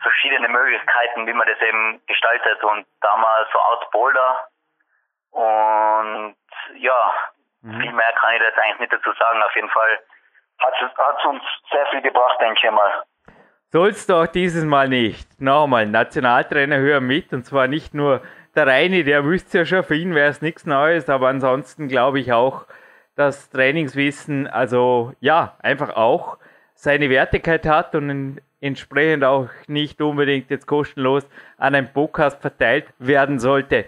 verschiedene 0.00 0.48
Möglichkeiten, 0.48 1.26
wie 1.26 1.32
man 1.32 1.48
das 1.48 1.60
eben 1.60 2.00
gestaltet. 2.06 2.62
Und 2.62 2.86
da 3.00 3.16
wir 3.16 3.46
so 3.52 3.58
Art 3.58 3.90
Boulder. 3.90 4.48
Und 5.32 6.36
ja, 6.76 7.12
mhm. 7.62 7.80
viel 7.80 7.92
mehr 7.92 8.12
kann 8.20 8.34
ich 8.34 8.42
jetzt 8.42 8.58
eigentlich 8.58 8.80
nicht 8.80 8.92
dazu 8.92 9.12
sagen. 9.18 9.42
Auf 9.42 9.54
jeden 9.56 9.70
Fall 9.70 9.98
hat 10.60 10.74
es 10.80 11.24
uns 11.24 11.42
sehr 11.72 11.86
viel 11.86 12.02
gebracht, 12.02 12.40
denke 12.40 12.60
ich 12.64 12.72
mal. 12.72 13.02
Sollst 13.72 14.10
du 14.10 14.14
auch 14.14 14.26
dieses 14.26 14.64
Mal 14.64 14.88
nicht. 14.88 15.40
Nochmal, 15.40 15.86
Nationaltrainer 15.86 16.76
hören 16.76 17.06
mit 17.06 17.32
und 17.32 17.44
zwar 17.44 17.68
nicht 17.68 17.94
nur 17.94 18.20
der 18.54 18.66
Reini, 18.66 19.04
der 19.04 19.24
wüsste 19.24 19.58
ja 19.58 19.64
schon, 19.64 19.82
für 19.82 19.96
ihn 19.96 20.14
wäre 20.14 20.30
es 20.30 20.42
nichts 20.42 20.66
Neues, 20.66 21.08
aber 21.08 21.28
ansonsten 21.28 21.88
glaube 21.88 22.20
ich 22.20 22.32
auch, 22.32 22.66
dass 23.14 23.50
Trainingswissen, 23.50 24.46
also 24.46 25.12
ja, 25.20 25.56
einfach 25.60 25.90
auch 25.90 26.38
seine 26.74 27.10
Wertigkeit 27.10 27.66
hat 27.66 27.94
und 27.94 28.40
entsprechend 28.60 29.24
auch 29.24 29.48
nicht 29.66 30.00
unbedingt 30.00 30.50
jetzt 30.50 30.66
kostenlos 30.66 31.26
an 31.58 31.74
einen 31.74 31.92
Podcast 31.92 32.40
verteilt 32.40 32.86
werden 32.98 33.38
sollte. 33.38 33.84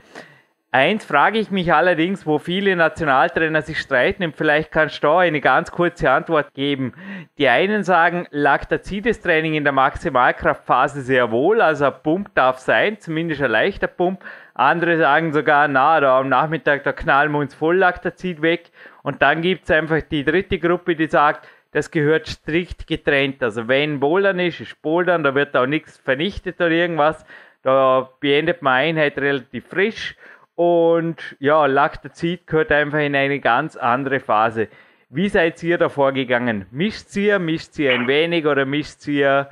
Eins 0.75 1.05
frage 1.05 1.39
ich 1.39 1.53
mich 1.53 1.73
allerdings, 1.73 2.27
wo 2.27 2.41
viele 2.41 2.75
Nationaltrainer 2.75 3.63
sich 3.63 3.79
streiten, 3.79 4.25
und 4.25 4.35
vielleicht 4.35 4.73
kannst 4.73 4.97
du 4.97 5.07
da 5.07 5.19
eine 5.21 5.41
ganz 5.41 5.71
kurze 5.71 6.11
Antwort 6.11 6.53
geben. 6.53 6.95
Die 7.39 7.49
einen 7.49 7.85
sagen, 7.85 8.27
Lactacides-Training 8.33 9.55
in 9.55 9.63
der 9.63 9.73
Maximalkraftphase 9.73 11.03
sehr 11.03 11.31
wohl, 11.31 11.61
also 11.61 11.85
ein 11.85 11.93
Pump 12.03 12.35
darf 12.35 12.59
sein, 12.59 12.99
zumindest 12.99 13.41
ein 13.41 13.53
leichter 13.53 13.87
Pump. 13.87 14.25
Andere 14.55 14.99
sagen 14.99 15.33
sogar, 15.33 15.69
na, 15.69 16.01
da 16.01 16.19
am 16.19 16.29
Nachmittag, 16.29 16.83
da 16.83 16.93
knallen 16.93 17.31
wir 17.31 17.39
uns 17.39 17.55
voll 17.55 17.77
Lactazid 17.77 18.43
weg. 18.43 18.73
Und 19.05 19.23
dann 19.23 19.43
gibt 19.43 19.67
es 19.67 19.71
einfach 19.71 20.03
die 20.03 20.25
dritte 20.25 20.59
Gruppe, 20.59 20.97
die 20.97 21.07
sagt, 21.07 21.47
das 21.71 21.93
gehört 21.93 22.27
strikt 22.27 22.89
getrennt. 22.89 23.45
Also 23.45 23.69
wenn 23.69 24.01
Bouldern 24.01 24.41
ist, 24.41 24.59
ist 24.59 24.83
Bouldern, 24.83 25.23
da 25.23 25.37
wird 25.37 25.57
auch 25.57 25.67
nichts 25.67 25.99
vernichtet 25.99 26.57
oder 26.57 26.71
irgendwas. 26.71 27.25
Da 27.63 28.11
beendet 28.19 28.61
man 28.61 28.75
Einheit 28.75 29.17
relativ 29.19 29.69
frisch 29.69 30.17
und 30.57 31.37
ja, 31.41 31.67
Laktazid 31.67 32.47
gehört 32.47 32.71
einfach 32.71 32.99
in 32.99 33.17
eine 33.17 33.41
ganz 33.41 33.77
andere 33.77 34.21
Phase. 34.21 34.69
Wie 35.11 35.29
seid 35.29 35.63
ihr 35.63 35.79
da 35.79 35.89
vorgegangen? 35.89 36.67
Mischt 36.71 37.15
ihr, 37.17 37.39
mischt 37.39 37.79
ihr 37.79 37.93
ein 37.93 38.07
wenig 38.09 38.47
oder 38.47 38.65
mischt 38.65 39.07
ihr 39.07 39.51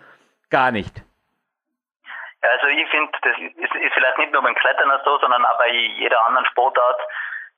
gar 0.51 0.71
nicht? 0.71 1.03
Also 2.43 2.67
ich 2.67 2.89
finde, 2.91 3.13
das 3.23 3.37
ist, 3.39 3.75
ist, 3.75 3.95
vielleicht 3.95 4.19
nicht 4.19 4.33
nur 4.33 4.43
beim 4.43 4.55
Klettern 4.57 4.91
so, 5.05 5.19
sondern 5.19 5.45
auch 5.45 5.59
bei 5.59 5.71
jeder 5.71 6.25
anderen 6.27 6.47
Sportart, 6.47 7.01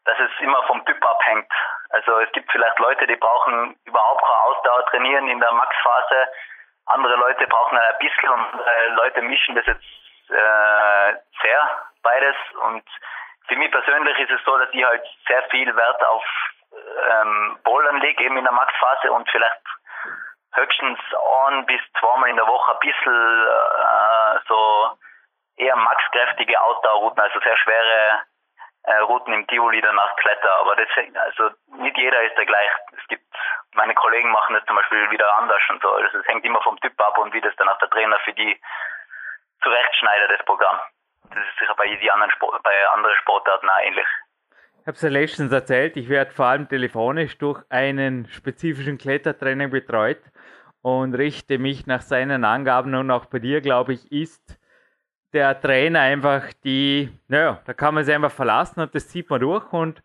dass 0.05 0.19
es 0.19 0.31
immer 0.41 0.63
vom 0.67 0.85
Typ 0.85 1.03
abhängt. 1.03 1.51
Also 1.91 2.19
es 2.21 2.31
gibt 2.33 2.51
vielleicht 2.53 2.79
Leute, 2.79 3.07
die 3.07 3.17
brauchen 3.17 3.75
überhaupt 3.87 4.21
keine 4.21 4.41
Ausdauer 4.41 4.85
trainieren 4.87 5.29
in 5.29 5.41
der 5.41 5.53
Max-Phase. 5.53 6.29
Andere 6.87 7.17
Leute 7.17 7.47
brauchen 7.47 7.79
ein 7.79 7.99
bisschen 7.99 8.29
und 8.29 8.61
äh, 8.61 8.89
Leute 8.97 9.23
mischen 9.23 9.55
das 9.55 9.65
jetzt 9.65 9.85
äh, 10.29 11.15
sehr 11.41 11.61
beides 12.03 12.37
und 12.69 12.85
für 13.49 13.57
mich 13.57 13.71
persönlich 13.71 14.19
ist 14.19 14.31
es 14.31 14.45
so, 14.45 14.57
dass 14.59 14.69
ich 14.73 14.85
halt 14.85 15.05
sehr 15.29 15.43
viel 15.51 15.75
Wert 15.77 16.05
auf 16.07 16.25
ähm, 17.11 17.59
Bouldern 17.65 18.01
lege, 18.01 18.25
eben 18.25 18.37
in 18.37 18.45
der 18.45 18.53
Max-Phase 18.53 19.13
und 19.13 19.29
vielleicht 19.31 19.61
höchstens 20.55 20.99
ein 21.49 21.67
bis 21.67 21.81
zweimal 21.99 22.31
in 22.31 22.37
der 22.37 22.47
Woche 22.47 22.73
ein 22.73 22.79
bisschen 22.79 23.47
äh, 23.47 24.39
so 24.49 24.91
eher 25.57 25.77
maxkräftige 25.77 26.61
Ausdauerrouten, 26.61 27.21
also 27.21 27.41
sehr 27.41 27.57
schwere 27.59 28.23
äh, 28.85 28.99
Routen 28.99 29.33
im 29.33 29.47
Tivoli 29.47 29.81
danach 29.81 30.17
Kletter. 30.17 30.61
Aber 30.61 30.77
das, 30.77 30.89
also 30.97 31.51
nicht 31.79 31.97
jeder 31.97 32.23
ist 32.23 32.37
der 32.37 32.47
gleich. 32.47 32.71
Es 32.99 33.07
gibt, 33.09 33.25
meine 33.73 33.95
Kollegen 33.95 34.31
machen 34.31 34.55
das 34.55 34.65
zum 34.67 34.77
Beispiel 34.77 35.11
wieder 35.11 35.33
anders 35.37 35.63
und 35.71 35.83
so. 35.83 35.91
Also 35.93 36.19
es 36.19 36.27
hängt 36.27 36.45
immer 36.45 36.63
vom 36.63 36.79
Typ 36.81 36.99
ab 37.01 37.19
und 37.19 37.33
wie 37.33 37.41
das 37.41 37.55
dann 37.57 37.69
auch 37.69 37.79
der 37.79 37.91
Trainer 37.91 38.19
für 38.21 38.33
die 38.33 38.61
zurechtschneidet, 39.63 40.31
das 40.31 40.45
Programm. 40.45 40.81
Das 41.35 41.43
ist 41.43 41.59
sicher 41.59 41.75
bei, 41.77 41.87
die 42.01 42.11
anderen 42.11 42.31
Sport, 42.31 42.63
bei 42.63 42.73
anderen 42.95 43.17
Sportarten 43.17 43.69
auch 43.69 43.81
ähnlich. 43.85 44.07
Ich 44.81 44.87
habe 44.87 44.97
es 44.97 45.03
ja 45.03 45.09
letztens 45.09 45.51
erzählt, 45.51 45.97
ich 45.97 46.09
werde 46.09 46.31
vor 46.31 46.47
allem 46.47 46.69
telefonisch 46.69 47.39
durch 47.39 47.63
einen 47.71 48.29
spezifischen 48.29 48.99
Klettertrainer 48.99 49.69
betreut 49.69 50.21
und 50.83 51.15
richte 51.15 51.59
mich 51.59 51.87
nach 51.87 52.03
seinen 52.03 52.45
Angaben 52.45 52.95
und 52.95 53.11
auch 53.11 53.25
bei 53.25 53.39
dir, 53.39 53.63
glaube 53.63 53.95
ich, 53.95 54.13
ist 54.13 54.59
der 55.33 55.61
Trainer 55.61 56.01
einfach 56.01 56.53
die, 56.63 57.11
naja, 57.27 57.61
da 57.65 57.73
kann 57.73 57.95
man 57.95 58.05
sich 58.05 58.15
einfach 58.15 58.31
verlassen 58.31 58.81
und 58.81 58.95
das 58.95 59.09
zieht 59.09 59.29
man 59.31 59.41
durch 59.41 59.73
und 59.73 60.03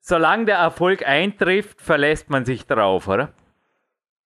solange 0.00 0.46
der 0.46 0.58
Erfolg 0.58 1.06
eintrifft, 1.06 1.80
verlässt 1.80 2.30
man 2.30 2.44
sich 2.44 2.66
darauf, 2.66 3.06
oder? 3.06 3.28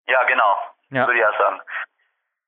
Ja, 0.07 0.25
genau. 0.25 0.57
Ja. 0.91 1.07
Würde 1.07 1.19
ich 1.19 1.27
auch 1.27 1.39
sagen. 1.39 1.61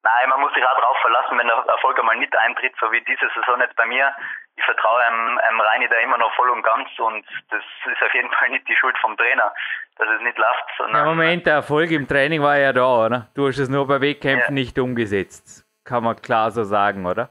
Nein, 0.05 0.29
man 0.31 0.41
muss 0.41 0.53
sich 0.53 0.65
auch 0.67 0.81
darauf 0.81 0.99
verlassen, 0.99 1.39
wenn 1.39 1.47
der 1.47 1.57
Erfolg 1.57 1.99
einmal 1.99 2.17
nicht 2.17 2.37
eintritt, 2.37 2.75
so 2.81 2.91
wie 2.91 3.01
diese 3.03 3.29
Saison 3.35 3.61
jetzt 3.61 3.77
bei 3.77 3.87
mir. 3.87 4.13
Ich 4.57 4.65
vertraue 4.65 5.01
einem, 5.01 5.39
einem 5.39 5.61
Reini 5.61 5.89
da 5.89 5.97
immer 5.97 6.19
noch 6.19 6.35
voll 6.35 6.51
und 6.51 6.63
ganz 6.63 6.89
und 6.99 7.25
das 7.51 7.63
ist 7.87 8.03
auf 8.03 8.13
jeden 8.13 8.31
Fall 8.33 8.51
nicht 8.51 8.67
die 8.69 8.75
Schuld 8.75 8.99
vom 8.99 9.17
Trainer, 9.17 9.55
dass 9.97 10.09
es 10.09 10.21
nicht 10.23 10.37
läuft. 10.37 10.65
Sondern 10.77 10.97
ja, 10.97 11.05
Moment, 11.05 11.47
der 11.47 11.55
Erfolg 11.55 11.91
im 11.93 12.09
Training 12.09 12.43
war 12.43 12.59
ja 12.59 12.73
da, 12.73 13.07
oder? 13.07 13.29
Du 13.35 13.47
hast 13.47 13.59
es 13.59 13.69
nur 13.69 13.87
bei 13.87 14.01
Wettkämpfen 14.01 14.57
ja. 14.57 14.63
nicht 14.63 14.79
umgesetzt. 14.79 15.65
Kann 15.85 16.03
man 16.03 16.17
klar 16.17 16.51
so 16.51 16.65
sagen, 16.65 17.07
oder? 17.07 17.29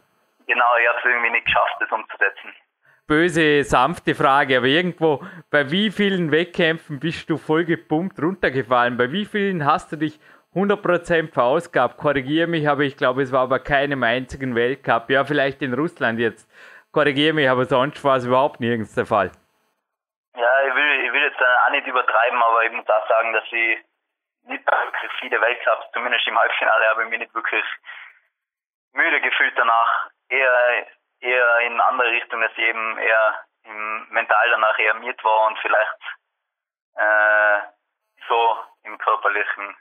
Genau, 0.47 0.77
ich 0.81 0.87
habe 0.87 0.97
es 0.97 1.05
irgendwie 1.05 1.29
nicht 1.29 1.45
geschafft, 1.45 1.75
das 1.79 1.91
umzusetzen. 1.91 2.55
Böse, 3.05 3.65
sanfte 3.65 4.15
Frage, 4.15 4.57
aber 4.57 4.67
irgendwo, 4.67 5.21
bei 5.49 5.69
wie 5.69 5.91
vielen 5.91 6.31
Wettkämpfen 6.31 7.01
bist 7.01 7.29
du 7.29 7.37
voll 7.37 7.65
gepumpt 7.65 8.21
runtergefallen? 8.21 8.95
Bei 8.95 9.11
wie 9.11 9.25
vielen 9.25 9.65
hast 9.65 9.91
du 9.91 9.97
dich 9.97 10.17
100% 10.53 11.31
verausgabt. 11.33 11.97
Korrigiere 11.97 12.47
mich, 12.47 12.67
aber 12.67 12.81
ich 12.81 12.97
glaube, 12.97 13.21
es 13.21 13.31
war 13.31 13.47
bei 13.47 13.59
keinem 13.59 14.03
einzigen 14.03 14.55
Weltcup. 14.55 15.09
Ja, 15.09 15.23
vielleicht 15.23 15.61
in 15.61 15.73
Russland 15.73 16.19
jetzt. 16.19 16.49
Korrigiere 16.91 17.33
mich, 17.33 17.49
aber 17.49 17.65
sonst 17.65 18.03
war 18.03 18.17
es 18.17 18.25
überhaupt 18.25 18.59
nirgends 18.59 18.93
der 18.95 19.05
Fall. 19.05 19.31
Ja, 20.35 20.67
ich 20.67 20.75
will, 20.75 21.05
ich 21.05 21.13
will 21.13 21.23
jetzt 21.23 21.41
auch 21.41 21.71
nicht 21.71 21.87
übertreiben, 21.87 22.41
aber 22.41 22.65
ich 22.65 22.71
muss 22.71 22.87
auch 22.89 23.07
sagen, 23.07 23.31
dass 23.33 23.45
ich 23.45 23.79
nicht 24.43 24.65
wirklich 24.65 25.11
viele 25.19 25.39
Weltcups, 25.39 25.85
zumindest 25.93 26.27
im 26.27 26.37
Halbfinale, 26.37 26.89
habe 26.89 27.03
ich 27.03 27.09
mich 27.09 27.19
nicht 27.19 27.33
wirklich 27.33 27.63
müde 28.93 29.21
gefühlt 29.21 29.57
danach. 29.57 30.09
Eher, 30.29 30.87
eher 31.21 31.59
in 31.59 31.79
andere 31.79 32.09
Richtung, 32.11 32.41
dass 32.41 32.51
ich 32.53 32.63
eben 32.63 32.97
eher 32.97 33.45
im 33.63 34.07
mental 34.09 34.49
danach 34.49 34.77
eher 34.79 34.95
miert 34.95 35.23
war 35.23 35.47
und 35.47 35.57
vielleicht 35.59 35.99
äh, 36.95 37.59
so 38.27 38.57
im 38.83 38.97
körperlichen 38.97 39.75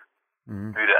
mhm. 0.50 0.72
müde. 0.72 0.92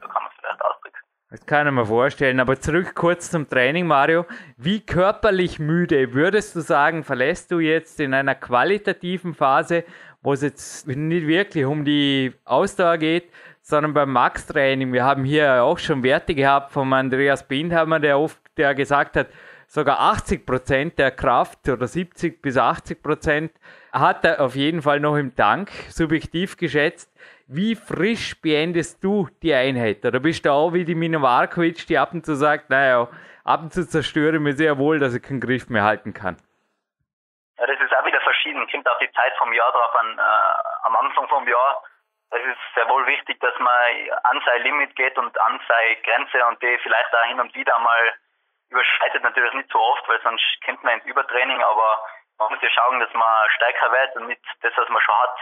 So 0.00 0.08
kann 0.08 0.22
man 0.22 0.30
es 0.30 0.40
vielleicht 0.40 0.62
ausdrücken. 0.62 0.98
Das 1.30 1.46
kann 1.46 1.66
ich 1.66 1.72
mir 1.72 1.86
vorstellen. 1.86 2.40
Aber 2.40 2.60
zurück 2.60 2.94
kurz 2.94 3.30
zum 3.30 3.48
Training, 3.48 3.86
Mario. 3.86 4.26
Wie 4.56 4.80
körperlich 4.80 5.58
müde 5.58 6.14
würdest 6.14 6.56
du 6.56 6.60
sagen, 6.60 7.04
verlässt 7.04 7.50
du 7.50 7.60
jetzt 7.60 8.00
in 8.00 8.14
einer 8.14 8.34
qualitativen 8.34 9.34
Phase, 9.34 9.84
wo 10.22 10.32
es 10.32 10.42
jetzt 10.42 10.86
nicht 10.86 11.26
wirklich 11.26 11.64
um 11.64 11.84
die 11.84 12.34
Ausdauer 12.44 12.98
geht, 12.98 13.30
sondern 13.60 13.92
beim 13.92 14.10
Max-Training. 14.12 14.92
Wir 14.92 15.04
haben 15.04 15.24
hier 15.24 15.62
auch 15.62 15.78
schon 15.78 16.02
Werte 16.02 16.34
gehabt 16.34 16.72
vom 16.72 16.92
Andreas 16.92 17.46
Bindhammer, 17.46 18.00
der 18.00 18.18
oft 18.18 18.38
der 18.56 18.74
gesagt 18.74 19.16
hat, 19.16 19.28
sogar 19.68 20.00
80 20.00 20.46
Prozent 20.46 20.98
der 20.98 21.10
Kraft 21.10 21.68
oder 21.68 21.86
70 21.86 22.40
bis 22.42 22.56
80 22.56 23.02
Prozent 23.02 23.52
hat 23.92 24.24
er 24.24 24.40
auf 24.40 24.54
jeden 24.54 24.82
Fall 24.82 24.98
noch 24.98 25.16
im 25.16 25.36
Tank, 25.36 25.70
subjektiv 25.90 26.56
geschätzt. 26.56 27.12
Wie 27.46 27.74
frisch 27.74 28.40
beendest 28.40 29.04
du 29.04 29.28
die 29.42 29.54
Einheit? 29.54 30.04
Oder 30.04 30.20
bist 30.20 30.44
du 30.44 30.52
auch 30.52 30.72
wie 30.72 30.84
die 30.84 30.94
Markovic, 30.94 31.86
die 31.86 31.98
ab 31.98 32.12
und 32.12 32.24
zu 32.24 32.34
sagt, 32.34 32.70
naja, 32.70 33.08
ab 33.44 33.60
und 33.60 33.72
zu 33.72 33.86
zerstöre 33.86 34.36
ich 34.36 34.42
mir 34.42 34.54
sehr 34.54 34.78
wohl, 34.78 34.98
dass 34.98 35.14
ich 35.14 35.22
keinen 35.22 35.40
Griff 35.40 35.68
mehr 35.68 35.84
halten 35.84 36.12
kann? 36.12 36.36
Ja, 37.58 37.66
das 37.66 37.78
ist 37.80 37.94
auch 37.94 38.04
wieder 38.06 38.20
verschieden. 38.20 38.66
Kommt 38.70 38.88
auf 38.88 38.98
die 38.98 39.12
Zeit 39.12 39.32
vom 39.38 39.52
Jahr 39.52 39.70
drauf 39.72 39.94
an. 40.00 40.18
Äh, 40.18 40.86
am 40.86 40.96
Anfang 40.96 41.28
vom 41.28 41.46
Jahr 41.46 41.82
es 42.30 42.44
ist 42.44 42.60
sehr 42.74 42.88
wohl 42.88 43.06
wichtig, 43.06 43.40
dass 43.40 43.58
man 43.58 44.10
an 44.24 44.40
sein 44.44 44.62
Limit 44.62 44.94
geht 44.96 45.16
und 45.16 45.38
an 45.40 45.60
seine 45.66 45.96
Grenze 46.02 46.44
und 46.46 46.60
die 46.62 46.78
vielleicht 46.82 47.14
auch 47.14 47.24
hin 47.26 47.40
und 47.40 47.54
wieder 47.54 47.78
mal 47.78 48.12
überschreitet. 48.70 49.22
Natürlich 49.22 49.52
nicht 49.54 49.70
so 49.70 49.80
oft, 49.80 50.08
weil 50.08 50.20
sonst 50.22 50.44
kennt 50.62 50.82
man 50.82 50.94
ins 50.94 51.06
Übertraining, 51.06 51.62
aber 51.62 52.02
man 52.38 52.52
muss 52.52 52.62
ja 52.62 52.70
schauen, 52.70 53.00
dass 53.00 53.12
man 53.12 53.50
stärker 53.50 53.92
wird 53.92 54.16
und 54.16 54.26
nicht 54.26 54.42
das, 54.62 54.72
was 54.76 54.88
man 54.88 55.02
schon 55.02 55.14
hat, 55.14 55.38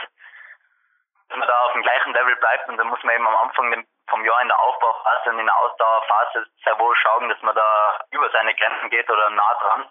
dass 1.29 1.39
man 1.39 1.49
da 1.49 1.61
auf 1.63 1.73
dem 1.73 1.83
gleichen 1.83 2.13
Level 2.13 2.37
bleibt 2.37 2.69
und 2.69 2.77
dann 2.77 2.89
muss 2.89 3.03
man 3.03 3.15
eben 3.15 3.27
am 3.27 3.37
Anfang 3.37 3.87
vom 4.09 4.25
Jahr 4.25 4.41
in 4.41 4.49
der 4.49 4.59
Aufbauphase 4.59 5.31
und 5.31 5.39
in 5.41 5.47
der 5.47 5.57
Ausdauerphase 5.57 6.47
sehr 6.65 6.79
wohl 6.79 6.95
schauen, 6.97 7.29
dass 7.29 7.43
man 7.43 7.55
da 7.55 8.01
über 8.13 8.31
seine 8.31 8.55
Grenzen 8.55 8.91
geht 8.91 9.11
oder 9.11 9.31
nah 9.31 9.55
dran. 9.55 9.91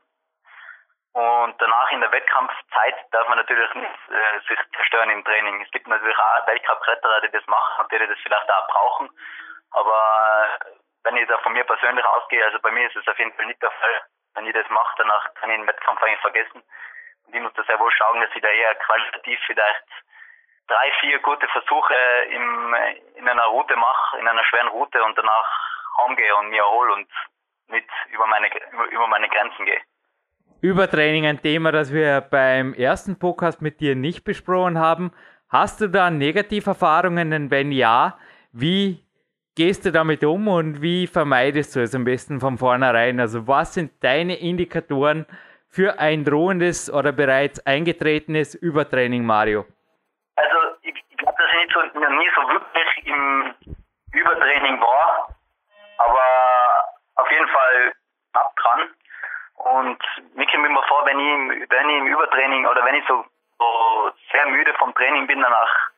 Und 1.13 1.61
danach 1.61 1.91
in 1.91 2.01
der 2.01 2.11
Wettkampfzeit 2.11 2.95
darf 3.11 3.27
man 3.29 3.37
natürlich 3.37 3.73
nicht 3.73 4.09
äh, 4.09 4.39
sich 4.49 4.59
zerstören 4.75 5.09
im 5.11 5.23
Training. 5.23 5.61
Es 5.61 5.71
gibt 5.71 5.87
natürlich 5.87 6.17
auch 6.17 6.47
Weltcup-Kletterer, 6.47 7.21
die 7.21 7.31
das 7.31 7.47
machen 7.47 7.83
und 7.83 7.91
die 7.91 7.99
das 7.99 8.19
vielleicht 8.21 8.51
auch 8.51 8.67
brauchen. 8.67 9.09
Aber 9.71 10.59
wenn 11.05 11.17
ich 11.17 11.27
da 11.27 11.37
von 11.37 11.53
mir 11.53 11.63
persönlich 11.63 12.03
ausgehe, 12.03 12.43
also 12.43 12.59
bei 12.59 12.71
mir 12.71 12.87
ist 12.87 12.95
es 12.95 13.07
auf 13.07 13.17
jeden 13.17 13.31
Fall 13.33 13.45
nicht 13.45 13.61
der 13.61 13.71
Fall. 13.71 14.01
Wenn 14.33 14.47
ich 14.47 14.53
das 14.53 14.69
mache, 14.69 14.93
danach 14.97 15.33
kann 15.35 15.51
ich 15.51 15.57
den 15.57 15.67
Wettkampf 15.67 16.01
eigentlich 16.01 16.19
vergessen. 16.19 16.63
Und 17.25 17.33
ich 17.33 17.41
muss 17.41 17.53
da 17.53 17.63
sehr 17.63 17.79
wohl 17.79 17.91
schauen, 17.91 18.19
dass 18.21 18.35
ich 18.35 18.41
da 18.41 18.49
eher 18.49 18.75
qualitativ 18.75 19.39
vielleicht 19.45 19.85
drei, 20.67 20.91
vier 20.99 21.19
gute 21.19 21.47
Versuche 21.47 21.93
im, 22.31 22.75
in 23.15 23.29
einer 23.29 23.45
Route 23.45 23.75
mache, 23.75 24.17
in 24.17 24.27
einer 24.27 24.43
schweren 24.45 24.67
Route 24.69 25.03
und 25.03 25.17
danach 25.17 25.47
heimgehe 25.99 26.35
und 26.37 26.49
mir 26.49 26.63
erhole 26.63 26.93
und 26.93 27.07
nicht 27.67 27.89
über 28.11 28.25
meine, 28.27 28.47
über, 28.71 28.85
über 28.85 29.07
meine 29.07 29.29
Grenzen 29.29 29.65
gehe. 29.65 29.81
Übertraining 30.61 31.27
ein 31.27 31.41
Thema, 31.41 31.71
das 31.71 31.93
wir 31.93 32.21
beim 32.21 32.73
ersten 32.73 33.19
Podcast 33.19 33.61
mit 33.61 33.79
dir 33.79 33.95
nicht 33.95 34.23
besprochen 34.23 34.79
haben. 34.79 35.11
Hast 35.49 35.81
du 35.81 35.87
da 35.87 36.09
Negativerfahrungen? 36.09 37.51
Wenn 37.51 37.71
ja, 37.71 38.17
wie 38.51 39.04
gehst 39.55 39.85
du 39.85 39.91
damit 39.91 40.23
um 40.23 40.47
und 40.47 40.81
wie 40.81 41.07
vermeidest 41.07 41.75
du 41.75 41.81
es 41.81 41.95
am 41.95 42.03
besten 42.03 42.39
von 42.39 42.57
vornherein? 42.57 43.19
Also 43.19 43.47
was 43.47 43.73
sind 43.73 43.91
deine 44.03 44.35
Indikatoren 44.35 45.25
für 45.69 45.99
ein 45.99 46.23
drohendes 46.23 46.91
oder 46.91 47.11
bereits 47.11 47.65
eingetretenes 47.65 48.55
Übertraining, 48.55 49.25
Mario? 49.25 49.65
Also 50.35 50.57
ich, 50.81 50.95
ich 51.09 51.17
glaube, 51.17 51.37
dass 51.37 51.51
ich 51.51 51.65
nicht 51.65 51.73
so, 51.73 51.81
nie 51.81 52.29
so 52.35 52.41
wirklich 52.49 53.07
im 53.07 53.55
Übertraining 54.11 54.79
war, 54.81 55.35
aber 55.97 56.25
auf 57.15 57.31
jeden 57.31 57.47
Fall 57.47 57.93
knapp 58.31 58.55
dran. 58.57 58.89
Und 59.55 59.99
mir 60.35 60.45
kommt 60.47 60.65
immer 60.65 60.83
vor, 60.83 61.05
wenn 61.05 61.19
ich, 61.19 61.69
wenn 61.69 61.89
ich 61.89 61.97
im 61.97 62.07
Übertraining 62.07 62.65
oder 62.67 62.83
wenn 62.85 62.95
ich 62.95 63.05
so, 63.07 63.25
so 63.57 64.11
sehr 64.31 64.45
müde 64.47 64.73
vom 64.77 64.93
Training 64.95 65.27
bin, 65.27 65.41
danach 65.41 65.94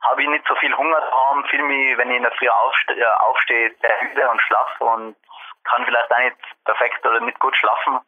habe 0.00 0.22
ich 0.22 0.28
nicht 0.28 0.46
so 0.46 0.54
viel 0.56 0.74
Hunger 0.76 1.00
daheim, 1.00 1.44
fühle 1.46 1.64
mich, 1.64 1.98
wenn 1.98 2.10
ich 2.10 2.16
in 2.16 2.22
der 2.22 2.32
Früh 2.32 2.48
aufste, 2.48 2.94
äh, 2.94 3.04
aufstehe, 3.04 3.74
sehr 3.80 4.02
müde 4.02 4.28
und 4.30 4.42
schlafe 4.42 4.84
und 4.84 5.16
kann 5.64 5.84
vielleicht 5.84 6.12
auch 6.12 6.18
nicht 6.18 6.36
perfekt 6.64 7.04
oder 7.04 7.20
nicht 7.20 7.38
gut 7.40 7.56
schlafen. 7.56 8.00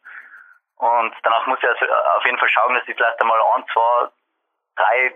Und 0.77 1.13
danach 1.23 1.45
muss 1.45 1.59
ich 1.61 1.69
also 1.69 1.85
auf 2.17 2.25
jeden 2.25 2.39
Fall 2.39 2.49
schauen, 2.49 2.73
dass 2.73 2.87
ich 2.87 2.95
vielleicht 2.95 3.21
einmal 3.21 3.39
ein, 3.55 3.65
zwei, 3.71 4.09
drei 4.75 5.13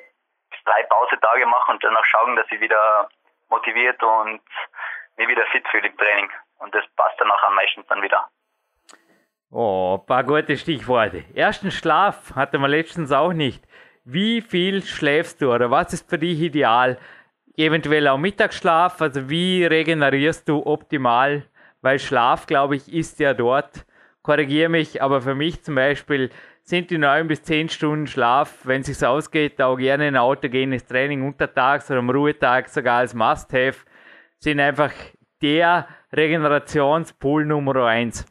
drei 0.65 0.83
Pausetage 0.83 1.45
mache 1.45 1.71
und 1.71 1.83
danach 1.83 2.05
schauen, 2.05 2.35
dass 2.35 2.45
ich 2.51 2.59
wieder 2.59 3.09
motiviert 3.49 4.01
und 4.03 4.41
mich 5.17 5.27
wieder 5.27 5.45
fit 5.51 5.67
fühle 5.69 5.87
im 5.87 5.97
Training. 5.97 6.29
Und 6.59 6.73
das 6.73 6.83
passt 6.95 7.15
danach 7.19 7.41
am 7.43 7.55
meisten 7.55 7.83
dann 7.87 8.01
wieder. 8.01 8.29
Oh, 9.51 9.97
paar 9.99 10.23
gute 10.23 10.57
Stichworte. 10.57 11.23
Ersten 11.33 11.71
Schlaf 11.71 12.35
hatte 12.35 12.57
man 12.57 12.71
letztens 12.71 13.11
auch 13.11 13.33
nicht. 13.33 13.63
Wie 14.07 14.41
viel 14.41 14.83
schläfst 14.83 15.41
du 15.41 15.51
oder 15.51 15.71
was 15.71 15.91
ist 15.91 16.07
für 16.07 16.19
dich 16.19 16.39
ideal? 16.39 16.99
Eventuell 17.57 18.07
auch 18.07 18.19
Mittagsschlaf, 18.19 19.01
also 19.01 19.31
wie 19.31 19.65
regenerierst 19.65 20.47
du 20.47 20.63
optimal? 20.63 21.43
Weil 21.81 21.97
Schlaf, 21.97 22.45
glaube 22.45 22.75
ich, 22.75 22.93
ist 22.93 23.19
ja 23.19 23.33
dort. 23.33 23.83
Korrigiere 24.21 24.69
mich, 24.69 25.01
aber 25.01 25.21
für 25.21 25.33
mich 25.33 25.63
zum 25.63 25.73
Beispiel 25.73 26.29
sind 26.61 26.91
die 26.91 26.99
neun 26.99 27.27
bis 27.27 27.41
zehn 27.41 27.67
Stunden 27.67 28.05
Schlaf, 28.05 28.59
wenn 28.63 28.81
es 28.81 28.87
sich 28.87 29.03
ausgeht, 29.03 29.59
auch 29.59 29.75
gerne 29.75 30.05
ein 30.05 30.17
autogenes 30.17 30.85
Training 30.85 31.25
untertags 31.25 31.89
oder 31.89 31.99
am 31.99 32.09
Ruhetag 32.11 32.69
sogar 32.69 32.99
als 32.99 33.15
Must-Have, 33.15 33.87
sind 34.37 34.59
einfach 34.59 34.91
der 35.41 35.87
Regenerationspool 36.13 37.43
Nummer 37.43 37.85
eins. 37.85 38.23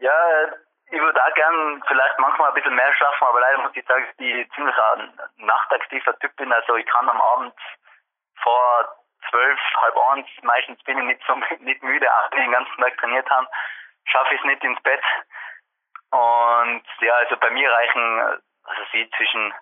Ja, 0.00 0.10
ich 0.90 1.00
würde 1.00 1.22
auch 1.22 1.34
gern 1.34 1.82
vielleicht 1.86 2.18
manchmal 2.18 2.48
ein 2.48 2.54
bisschen 2.54 2.74
mehr 2.74 2.92
schlafen, 2.94 3.24
aber 3.24 3.40
leider 3.40 3.58
muss 3.58 3.76
ich 3.76 3.84
sagen, 3.86 4.06
dass 4.06 4.26
ich 4.26 4.52
ziemlich 4.52 4.76
ein 4.76 5.20
nachtaktiver 5.36 6.18
Typ 6.18 6.34
bin. 6.36 6.52
Also 6.52 6.76
ich 6.76 6.86
kann 6.86 7.08
am 7.08 7.20
Abend 7.20 7.54
vor 8.42 8.96
zwölf, 9.28 9.60
halb 9.82 9.96
eins, 10.10 10.26
meistens 10.42 10.82
bin 10.84 10.98
ich 10.98 11.04
nicht 11.04 11.22
so 11.26 11.34
nicht 11.60 11.82
müde, 11.82 12.12
auch 12.12 12.30
wenn 12.30 12.38
ich 12.38 12.44
den 12.46 12.52
ganzen 12.52 12.80
Tag 12.80 12.96
trainiert 12.98 13.28
habe, 13.30 13.46
schaffe 14.04 14.34
ich 14.34 14.40
es 14.40 14.46
nicht 14.46 14.64
ins 14.64 14.80
Bett. 14.82 15.02
Und 16.10 16.84
ja, 17.00 17.14
also 17.14 17.36
bei 17.36 17.50
mir 17.50 17.70
reichen, 17.70 18.20
also 18.64 18.82
sie 18.92 19.10
zwischen 19.16 19.52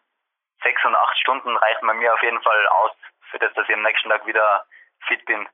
sechs 0.62 0.85
und 0.85 0.95
acht 0.95 1.18
Stunden 1.18 1.56
reichen 1.56 1.87
bei 1.87 1.95
mir 1.95 2.14
auf 2.14 2.23
jeden 2.23 2.40
Fall 2.42 2.68
aus, 2.68 2.92
für 3.30 3.38
das, 3.38 3.52
dass 3.54 3.68
ich 3.68 3.75
am 3.75 3.83
nächsten 3.83 4.09
Tag 4.09 4.25
wieder 4.26 4.64
fit 5.06 5.25
bin. 5.25 5.49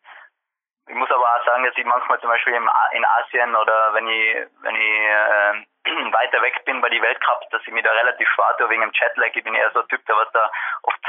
Ich 0.89 0.95
muss 0.95 1.11
aber 1.11 1.25
auch 1.25 1.45
sagen, 1.45 1.65
dass 1.65 1.77
ich 1.77 1.85
manchmal 1.85 2.21
zum 2.21 2.31
Beispiel 2.31 2.55
in 2.55 3.05
Asien 3.05 3.55
oder 3.55 3.95
wenn 3.95 4.09
ich, 4.09 4.47
wenn 4.62 4.75
ich 4.75 4.99
äh, 5.01 6.12
weiter 6.12 6.43
weg 6.43 6.65
bin 6.65 6.81
bei 6.81 6.89
den 6.89 7.03
Weltcups, 7.03 7.49
dass 7.51 7.62
ich 7.62 7.73
mir 7.73 7.83
da 7.83 7.93
relativ 7.93 8.29
schwer 8.29 8.57
tue 8.59 8.69
wegen 8.69 8.83
dem 8.83 8.93
Jetlag. 8.93 9.31
Ich 9.35 9.45
bin 9.45 9.55
eher 9.55 9.71
so 9.73 9.81
ein 9.81 9.89
Typ, 9.89 10.05
der 10.07 10.17
was 10.17 10.31
da 10.33 10.51
oft, 10.83 11.05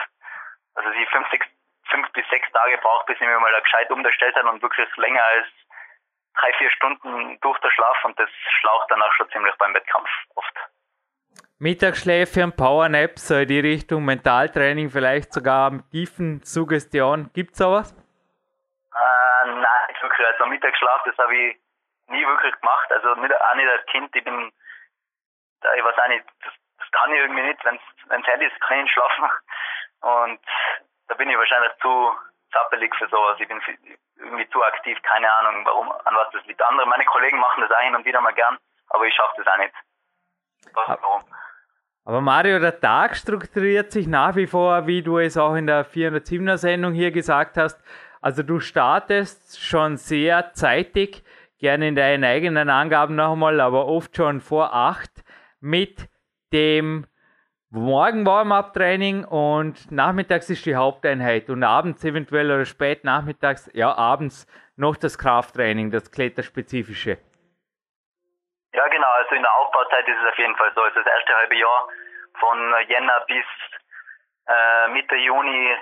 also 0.75 0.92
sie 0.92 1.06
fünf, 1.08 1.30
sechs, 1.32 1.48
fünf 1.89 2.12
bis 2.13 2.27
sechs 2.30 2.51
Tage 2.51 2.77
braucht, 2.77 3.08
bis 3.08 3.15
ich 3.15 3.27
mir 3.27 3.39
mal 3.39 3.51
da 3.51 3.60
gescheit 3.60 3.89
umgestellt 3.92 4.36
habe 4.36 4.50
und 4.50 4.62
wirklich 4.62 4.88
länger 4.98 5.24
als 5.24 5.48
drei, 6.39 6.53
vier 6.53 6.72
Stunden 6.72 7.39
durch 7.42 7.60
der 7.60 7.72
Schlaf 7.72 8.06
und 8.06 8.18
das 8.20 8.30
schlaucht 8.60 8.92
dann 8.92 9.01
auch 9.01 9.13
schon 9.13 9.30
ziemlich 9.32 9.56
beim 9.56 9.74
Wettkampf 9.74 10.10
oft. 10.36 10.58
Mittagsschläfe 11.60 12.44
und 12.44 12.58
Powernaps, 12.58 13.27
so 13.27 13.36
in 13.36 13.48
die 13.48 13.60
Richtung 13.60 14.06
Mentaltraining, 14.06 14.89
vielleicht 14.89 15.34
sogar 15.34 15.72
mit 15.72 15.89
tiefen 15.92 16.42
Suggestion. 16.44 17.30
Gibt 17.34 17.51
es 17.51 17.60
sowas? 17.60 17.96
Äh, 19.43 19.53
nein, 19.53 19.88
nicht 19.89 20.01
wirklich. 20.01 20.27
Also 20.27 20.45
Mittagsschlaf, 20.45 21.03
das 21.03 21.17
habe 21.17 21.35
ich 21.35 21.57
nie 22.07 22.25
wirklich 22.25 22.59
gemacht. 22.59 22.91
Also 22.91 23.15
nicht, 23.15 23.33
auch 23.35 23.55
nicht 23.55 23.69
als 23.69 23.85
Kind. 23.88 24.15
Ich 24.15 24.23
bin, 24.23 24.51
ich 25.75 25.83
weiß 25.83 25.97
auch 25.97 26.07
nicht, 26.07 26.25
das, 26.43 26.53
das 26.79 26.91
kann 26.91 27.12
ich 27.12 27.19
irgendwie 27.19 27.43
nicht. 27.43 27.63
Wenn 27.65 27.75
es 27.75 28.27
hell 28.27 28.41
ist, 28.41 28.59
kann 28.62 28.77
ich 28.77 28.83
nicht 28.83 28.93
schlafen. 28.93 29.29
Und 30.01 30.39
da 31.07 31.15
bin 31.15 31.29
ich 31.29 31.37
wahrscheinlich 31.37 31.72
zu 31.81 32.15
zappelig 32.51 32.96
für 32.96 33.07
sowas. 33.07 33.37
Ich 33.39 33.48
bin 33.48 33.61
irgendwie 34.18 34.50
zu 34.50 34.63
aktiv, 34.63 34.98
keine 35.03 35.31
Ahnung, 35.33 35.65
warum, 35.65 35.91
an 35.91 36.15
was 36.15 36.29
das 36.31 36.46
liegt. 36.46 36.61
Andere, 36.61 36.87
meine 36.87 37.05
Kollegen 37.05 37.39
machen 37.39 37.65
das 37.68 37.79
hin 37.79 37.96
und 37.96 38.05
wieder 38.05 38.22
mal 38.22 38.33
gern, 38.33 38.57
aber 38.89 39.05
ich 39.05 39.15
schaffe 39.15 39.33
das 39.37 39.48
auch 39.48 39.57
nicht. 39.57 39.74
Warum? 40.74 41.24
Aber 42.05 42.20
Mario, 42.20 42.59
der 42.59 42.79
Tag 42.79 43.15
strukturiert 43.15 43.91
sich 43.91 44.07
nach 44.07 44.35
wie 44.35 44.48
vor, 44.48 44.87
wie 44.87 45.01
du 45.01 45.20
es 45.20 45.37
auch 45.37 45.55
in 45.55 45.68
der 45.68 45.85
407er 45.85 46.57
Sendung 46.57 46.94
hier 46.94 47.11
gesagt 47.11 47.57
hast. 47.57 47.81
Also 48.24 48.42
du 48.42 48.62
startest 48.62 49.62
schon 49.62 49.98
sehr 49.98 50.53
zeitig, 50.53 51.24
gerne 51.59 51.90
in 51.90 51.96
deinen 51.96 52.24
eigenen 52.24 52.70
Angaben 52.70 53.16
noch 53.16 53.33
einmal, 53.33 53.59
aber 53.59 53.86
oft 53.86 54.16
schon 54.16 54.40
vor 54.40 54.74
acht 54.74 55.12
mit 55.59 56.07
dem 56.53 57.05
Morgen 57.70 58.25
Warm-up-Training 58.25 59.25
und 59.25 59.92
nachmittags 59.92 60.50
ist 60.50 60.66
die 60.66 60.77
Haupteinheit 60.77 61.50
und 61.50 61.66
abends 61.66 62.05
eventuell 62.05 62.50
oder 62.50 62.64
spät 62.64 63.03
nachmittags, 63.03 63.70
ja 63.74 63.94
abends 63.94 64.48
noch 64.77 64.96
das 64.96 65.18
Krafttraining, 65.18 65.92
das 65.92 66.09
kletterspezifische. 66.09 67.18
Ja 68.74 68.88
genau, 68.88 69.12
also 69.18 69.36
in 69.36 69.42
der 69.42 69.53
Aufbauzeit 69.53 70.07
ist 70.07 70.18
es 70.24 70.31
auf 70.31 70.38
jeden 70.38 70.55
Fall 70.55 70.72
so. 70.74 70.81
Also 70.81 70.96
das 70.96 71.07
erste 71.07 71.36
halbe 71.36 71.55
Jahr 71.55 71.90
von 72.40 72.57
Jänner 72.88 73.25
bis 73.27 73.46
äh, 74.48 74.88
Mitte 74.94 75.16
Juni 75.16 75.75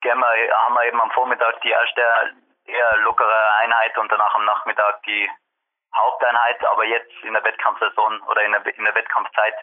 gehen 0.00 0.24
haben 0.24 0.74
wir 0.74 0.84
eben 0.84 1.00
am 1.00 1.10
Vormittag 1.10 1.60
die 1.62 1.70
erste 1.70 2.02
eher 2.66 2.96
lockere 2.98 3.54
Einheit 3.60 3.96
und 3.98 4.10
danach 4.10 4.34
am 4.34 4.44
Nachmittag 4.44 5.02
die 5.04 5.28
Haupteinheit. 5.96 6.64
Aber 6.66 6.84
jetzt 6.84 7.12
in 7.22 7.32
der 7.34 7.44
Wettkampfsaison 7.44 8.20
oder 8.22 8.42
in 8.42 8.52
der, 8.52 8.66
in 8.66 8.84
der 8.84 8.94
Wettkampfzeit 8.94 9.54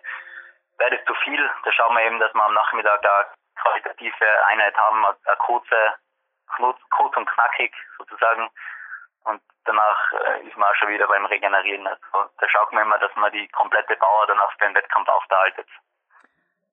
wäre 0.77 0.95
das 0.95 1.05
zu 1.05 1.13
viel. 1.23 1.49
Da 1.63 1.71
schauen 1.71 1.95
wir 1.95 2.03
eben, 2.03 2.19
dass 2.19 2.33
wir 2.33 2.43
am 2.43 2.53
Nachmittag 2.53 3.03
eine 3.03 3.25
qualitative 3.61 4.45
Einheit 4.47 4.75
haben, 4.77 5.05
eine 5.05 5.35
kurze, 5.37 5.93
kurz 6.91 7.17
und 7.17 7.29
knackig 7.29 7.73
sozusagen. 7.97 8.49
Und 9.23 9.41
danach 9.65 10.13
äh, 10.13 10.47
ist 10.47 10.55
man 10.57 10.69
auch 10.69 10.75
schon 10.75 10.89
wieder 10.89 11.07
beim 11.07 11.25
Regenerieren. 11.25 11.87
Also 11.87 12.29
da 12.39 12.49
schaut 12.49 12.71
man 12.71 12.83
immer, 12.83 12.97
dass 12.99 13.13
man 13.15 13.31
die 13.31 13.47
komplette 13.49 13.95
Power 13.95 14.27
dann 14.27 14.39
auf 14.39 14.55
den 14.61 14.73
Wettkampf 14.75 15.09
aufbehaltet. 15.09 15.67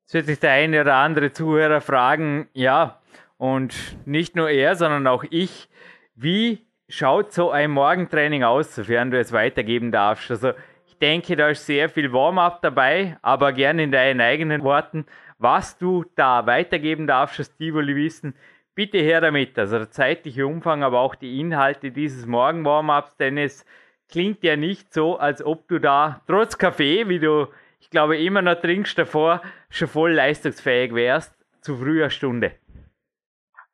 Jetzt 0.03 0.15
wird 0.15 0.27
sich 0.27 0.41
der 0.41 0.53
eine 0.53 0.83
oder 0.83 0.95
andere 0.95 1.33
Zuhörer 1.33 1.81
fragen, 1.81 2.51
ja, 2.53 3.01
und 3.39 3.75
nicht 4.07 4.37
nur 4.37 4.51
er, 4.51 4.77
sondern 4.77 5.07
auch 5.07 5.25
ich. 5.31 5.69
Wie 6.15 6.67
schaut 6.89 7.33
so 7.33 7.51
ein 7.51 7.71
Morgentraining 7.71 8.45
aus, 8.45 8.75
sofern 8.75 9.11
du 9.11 9.19
es 9.19 9.33
weitergeben 9.33 9.91
darfst? 9.91 10.31
Also 10.31 10.53
ich 10.87 10.99
denke, 10.99 11.37
da 11.37 11.49
ist 11.49 11.67
sehr 11.67 11.89
viel 11.89 12.13
Warm-up 12.13 12.63
dabei, 12.63 13.17
aber 13.23 13.53
gerne 13.53 13.83
in 13.83 13.93
deinen 13.93 14.21
eigenen 14.21 14.63
Worten, 14.63 15.07
was 15.39 15.77
du 15.79 16.05
da 16.15 16.47
weitergeben 16.47 17.07
darfst, 17.07 17.39
dass 17.39 17.57
die 17.57 17.75
wohl 17.75 17.95
wissen, 17.95 18.35
bitte 18.75 18.99
her 18.99 19.21
damit. 19.21 19.59
Also 19.59 19.79
der 19.79 19.91
zeitliche 19.91 20.47
Umfang, 20.47 20.83
aber 20.83 21.01
auch 21.01 21.15
die 21.15 21.41
Inhalte 21.41 21.91
dieses 21.91 22.27
Morgen-Warm-ups, 22.27 23.17
denn 23.17 23.39
es 23.39 23.65
klingt 24.09 24.43
ja 24.45 24.57
nicht 24.57 24.93
so, 24.93 25.19
als 25.19 25.45
ob 25.45 25.67
du 25.69 25.79
da 25.79 26.23
trotz 26.27 26.59
Kaffee, 26.59 27.09
wie 27.09 27.19
du, 27.19 27.49
ich 27.81 27.91
glaube, 27.91 28.19
immer 28.19 28.43
noch 28.43 28.61
trinkst 28.61 28.99
davor, 28.99 29.43
schon 29.71 29.89
voll 29.89 30.13
leistungsfähig 30.13 30.95
wärst 30.95 31.35
zu 31.61 31.77
früher 31.77 32.11
Stunde. 32.11 32.53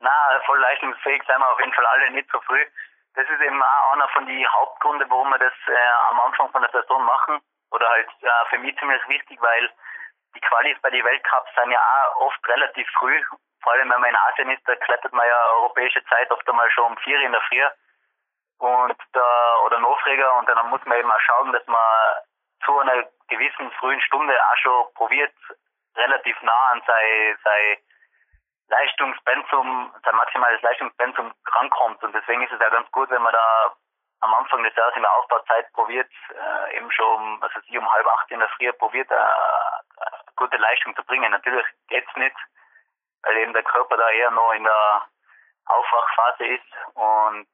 Na, 0.01 0.41
voll 0.47 0.59
leistungsfähig 0.61 1.23
sind 1.27 1.39
wir 1.39 1.53
auf 1.53 1.61
jeden 1.61 1.75
Fall 1.75 1.87
alle 1.87 2.11
nicht 2.11 2.31
so 2.31 2.41
früh. 2.41 2.65
Das 3.15 3.29
ist 3.29 3.41
eben 3.41 3.63
auch 3.63 3.93
einer 3.93 4.09
von 4.09 4.27
den 4.27 4.53
Hauptgründen, 4.53 5.11
warum 5.11 5.29
wir 5.29 5.39
das 5.39 5.53
äh, 5.69 5.91
am 6.11 6.21
Anfang 6.21 6.51
von 6.51 6.63
der 6.63 6.71
Saison 6.71 7.05
machen. 7.05 7.41
Oder 7.71 7.89
halt 7.89 8.09
äh, 8.23 8.31
für 8.49 8.59
mich 8.59 8.77
ziemlich 8.79 9.07
wichtig, 9.09 9.39
weil 9.43 9.71
die 10.35 10.41
Qualis 10.41 10.81
bei 10.81 10.91
den 10.91 11.05
Weltcups 11.05 11.51
sind 11.55 11.73
ja 11.73 11.81
auch 11.81 12.27
oft 12.27 12.49
relativ 12.49 12.89
früh. 12.99 13.23
Vor 13.63 13.73
allem 13.73 13.91
wenn 13.91 14.01
man 14.01 14.11
in 14.11 14.17
Asien 14.17 14.51
ist, 14.51 14.67
da 14.67 14.75
klettert 14.77 15.13
man 15.13 15.27
ja 15.27 15.47
europäische 15.57 16.03
Zeit 16.07 16.31
oft 16.31 16.49
einmal 16.49 16.71
schon 16.71 16.93
um 16.93 16.99
vier 16.99 17.21
in 17.21 17.33
der 17.33 17.43
Früh. 17.43 17.63
Und 18.59 18.97
da, 19.13 19.57
oder 19.65 19.81
Nachfräger 19.81 20.35
und 20.39 20.49
dann 20.49 20.69
muss 20.71 20.85
man 20.85 20.99
eben 20.99 21.11
auch 21.11 21.21
schauen, 21.21 21.53
dass 21.53 21.67
man 21.67 22.17
zu 22.65 22.79
einer 22.79 23.05
gewissen 23.29 23.71
frühen 23.73 24.01
Stunde 24.03 24.35
auch 24.35 24.57
schon 24.59 24.95
probiert, 24.95 25.33
relativ 25.97 26.41
nah 26.43 26.71
an 26.73 26.83
sein, 26.87 27.39
sein 27.43 27.77
Leistungspensum, 28.71 29.93
sein 30.05 30.15
maximales 30.15 30.63
Leistungspensum 30.63 31.35
rankommt. 31.47 32.03
Und 32.03 32.15
deswegen 32.15 32.43
ist 32.43 32.53
es 32.53 32.61
ja 32.61 32.71
ganz 32.71 32.91
gut, 32.93 33.11
wenn 33.11 33.23
man 33.23 33.33
da 33.33 33.75
am 34.21 34.35
Anfang 34.35 34.63
des 34.63 34.75
Jahres 34.77 34.95
in 34.97 35.03
der 35.03 35.13
Aufbauzeit 35.13 35.73
probiert, 35.73 36.11
äh, 36.31 36.77
eben 36.77 36.91
schon 36.93 37.07
um, 37.07 37.43
also 37.43 37.61
sie 37.69 37.79
um 37.79 37.91
halb 37.91 38.07
acht 38.07 38.31
in 38.31 38.39
der 38.39 38.49
Früh 38.51 38.73
probiert, 38.75 39.11
äh, 39.11 39.17
gute 40.37 40.57
Leistung 40.57 40.95
zu 40.95 41.03
bringen. 41.05 41.31
Natürlich 41.31 41.67
geht's 41.89 42.15
nicht, 42.17 42.37
weil 43.23 43.37
eben 43.39 43.53
der 43.53 43.65
Körper 43.65 43.97
da 43.97 44.09
eher 44.11 44.31
noch 44.31 44.53
in 44.53 44.65
der 44.65 45.07
Aufwachphase 45.67 46.47
ist 46.47 46.73
und 46.95 47.49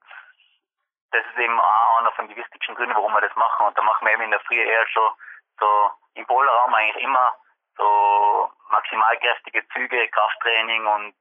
das 1.13 1.25
ist 1.25 1.39
eben 1.39 1.59
auch 1.59 2.01
einer 2.01 2.13
von 2.13 2.29
den 2.29 2.37
wichtigsten 2.37 2.75
Gründen, 2.75 2.95
warum 2.95 3.13
wir 3.13 3.21
das 3.21 3.35
machen. 3.37 3.67
Und 3.67 3.79
da 3.79 3.83
machen 3.83 4.07
wir 4.07 4.13
eben 4.13 4.23
in 4.23 4.31
der 4.33 4.41
Früh 4.41 4.61
eher 4.61 4.87
schon 4.89 5.11
so 5.59 5.91
im 6.15 6.27
Bowlerraum 6.27 6.75
eigentlich 6.75 7.03
immer 7.03 7.37
so 7.77 8.51
maximalkräftige 8.71 9.63
Züge, 9.73 10.09
Krafttraining 10.09 10.87
und 10.87 11.15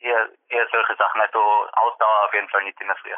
eher, 0.00 0.28
eher 0.48 0.66
solche 0.70 0.96
Sachen. 0.96 1.20
Also 1.20 1.38
Ausdauer 1.38 2.24
auf 2.24 2.34
jeden 2.34 2.48
Fall 2.48 2.64
nicht 2.64 2.80
in 2.80 2.86
der 2.88 2.96
Früh. 2.96 3.14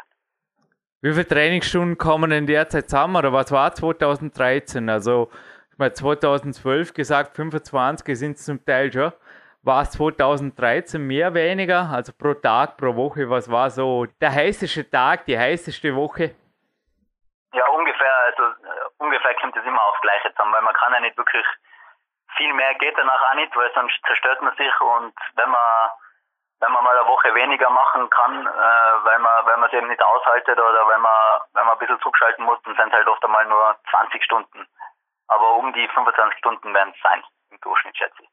Wie 1.01 1.13
viele 1.13 1.27
Trainingsstunden 1.27 1.97
kommen 1.97 2.31
in 2.31 2.45
der 2.45 2.67
Zeit 2.67 2.89
zusammen 2.89 3.15
oder 3.15 3.31
was 3.31 3.51
war 3.51 3.73
2013? 3.73 4.89
Also, 4.89 5.31
ich 5.71 5.77
meine 5.77 5.93
2012 5.93 6.93
gesagt, 6.93 7.35
25 7.37 8.19
sind 8.19 8.35
es 8.35 8.45
zum 8.45 8.65
Teil 8.65 8.91
schon. 8.91 9.13
War 9.61 9.83
es 9.83 9.91
2013 9.91 11.01
mehr, 11.05 11.33
weniger? 11.33 11.89
Also 11.89 12.11
pro 12.13 12.33
Tag, 12.33 12.77
pro 12.77 12.95
Woche, 12.95 13.29
was 13.29 13.49
war 13.49 13.69
so 13.69 14.05
der 14.19 14.33
heißeste 14.33 14.89
Tag, 14.89 15.25
die 15.25 15.37
heißeste 15.37 15.95
Woche? 15.95 16.35
Ja, 17.53 17.65
ungefähr, 17.67 18.17
also 18.25 18.43
äh, 18.43 18.89
ungefähr 18.97 19.33
kommt 19.35 19.55
es 19.55 19.65
immer 19.65 19.81
aufs 19.83 20.01
Gleiche 20.01 20.31
zusammen, 20.31 20.53
weil 20.53 20.61
man 20.61 20.73
kann 20.73 20.93
ja 20.93 20.99
nicht 20.99 21.17
wirklich 21.17 21.45
viel 22.39 22.53
mehr 22.53 22.73
geht 22.75 22.97
danach 22.97 23.21
auch 23.29 23.35
nicht, 23.35 23.55
weil 23.55 23.69
sonst 23.75 23.99
zerstört 24.07 24.41
man 24.41 24.55
sich 24.55 24.73
und 24.81 25.13
wenn 25.35 25.49
man 25.49 25.91
wenn 26.61 26.73
man 26.73 26.83
mal 26.83 26.97
eine 26.97 27.07
Woche 27.07 27.33
weniger 27.35 27.69
machen 27.69 28.09
kann, 28.09 28.45
äh, 28.45 28.95
weil 29.05 29.19
man 29.19 29.45
weil 29.45 29.57
man 29.57 29.69
es 29.69 29.73
eben 29.73 29.87
nicht 29.87 30.01
aushaltet 30.01 30.57
oder 30.57 30.87
wenn 30.87 31.01
man 31.01 31.41
wenn 31.53 31.65
man 31.65 31.75
ein 31.75 31.79
bisschen 31.79 31.99
zurückschalten 31.99 32.45
muss, 32.45 32.59
dann 32.63 32.75
sind 32.75 32.87
es 32.87 32.93
halt 32.93 33.07
oft 33.07 33.23
einmal 33.23 33.45
nur 33.45 33.75
20 33.91 34.23
Stunden. 34.23 34.67
Aber 35.27 35.55
um 35.57 35.71
die 35.73 35.87
25 35.87 36.39
Stunden 36.39 36.73
werden 36.73 36.93
es 36.95 37.01
sein, 37.03 37.23
im 37.51 37.59
Durchschnitt 37.61 37.97
schätze 37.97 38.23
ich. 38.23 38.29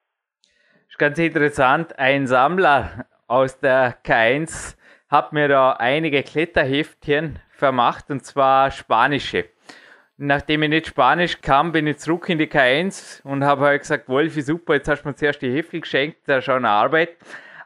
Ist 0.88 0.98
ganz 0.98 1.18
interessant, 1.18 1.98
ein 1.98 2.26
Sammler 2.26 3.06
aus 3.28 3.60
der 3.60 4.02
K1 4.02 4.76
hat 5.10 5.32
mir 5.32 5.48
da 5.48 5.72
einige 5.72 6.22
Kletterheftchen 6.22 7.40
vermacht 7.50 8.10
und 8.10 8.24
zwar 8.24 8.70
spanische. 8.70 9.55
Nachdem 10.18 10.62
ich 10.62 10.70
nicht 10.70 10.86
Spanisch 10.86 11.42
kam, 11.42 11.72
bin 11.72 11.86
ich 11.86 11.98
zurück 11.98 12.30
in 12.30 12.38
die 12.38 12.46
K1 12.46 13.22
und 13.22 13.44
habe 13.44 13.66
halt 13.66 13.82
gesagt, 13.82 14.08
Wolfi, 14.08 14.40
super, 14.40 14.74
jetzt 14.74 14.88
hast 14.88 15.02
du 15.02 15.08
mir 15.08 15.14
zuerst 15.14 15.42
die 15.42 15.52
Heftchen 15.52 15.82
geschenkt, 15.82 16.20
da 16.24 16.40
schon 16.40 16.64
eine 16.64 16.70
Arbeit. 16.70 17.16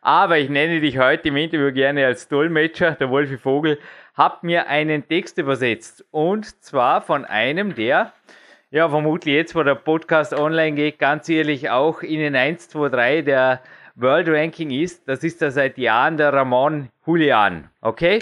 Aber 0.02 0.36
ich 0.36 0.48
nenne 0.48 0.80
dich 0.80 0.98
heute 0.98 1.28
im 1.28 1.36
Interview 1.36 1.72
gerne 1.72 2.04
als 2.06 2.26
Dolmetscher, 2.26 2.92
der 2.92 3.08
Wolfi 3.08 3.38
Vogel, 3.38 3.78
hat 4.14 4.42
mir 4.42 4.66
einen 4.66 5.06
Text 5.06 5.38
übersetzt. 5.38 6.04
Und 6.10 6.60
zwar 6.60 7.02
von 7.02 7.24
einem, 7.24 7.76
der, 7.76 8.14
ja, 8.72 8.88
vermutlich 8.88 9.36
jetzt, 9.36 9.54
wo 9.54 9.62
der 9.62 9.76
Podcast 9.76 10.34
online 10.34 10.74
geht, 10.74 10.98
ganz 10.98 11.28
ehrlich 11.28 11.70
auch 11.70 12.02
in 12.02 12.18
den 12.18 12.34
1, 12.34 12.68
2, 12.70 12.88
3 12.88 13.22
der 13.22 13.60
World 13.94 14.28
Ranking 14.28 14.70
ist. 14.70 15.06
Das 15.06 15.22
ist 15.22 15.40
er 15.40 15.52
seit 15.52 15.78
Jahren 15.78 16.16
der 16.16 16.32
Ramon 16.32 16.88
Julian. 17.06 17.70
Okay? 17.80 18.20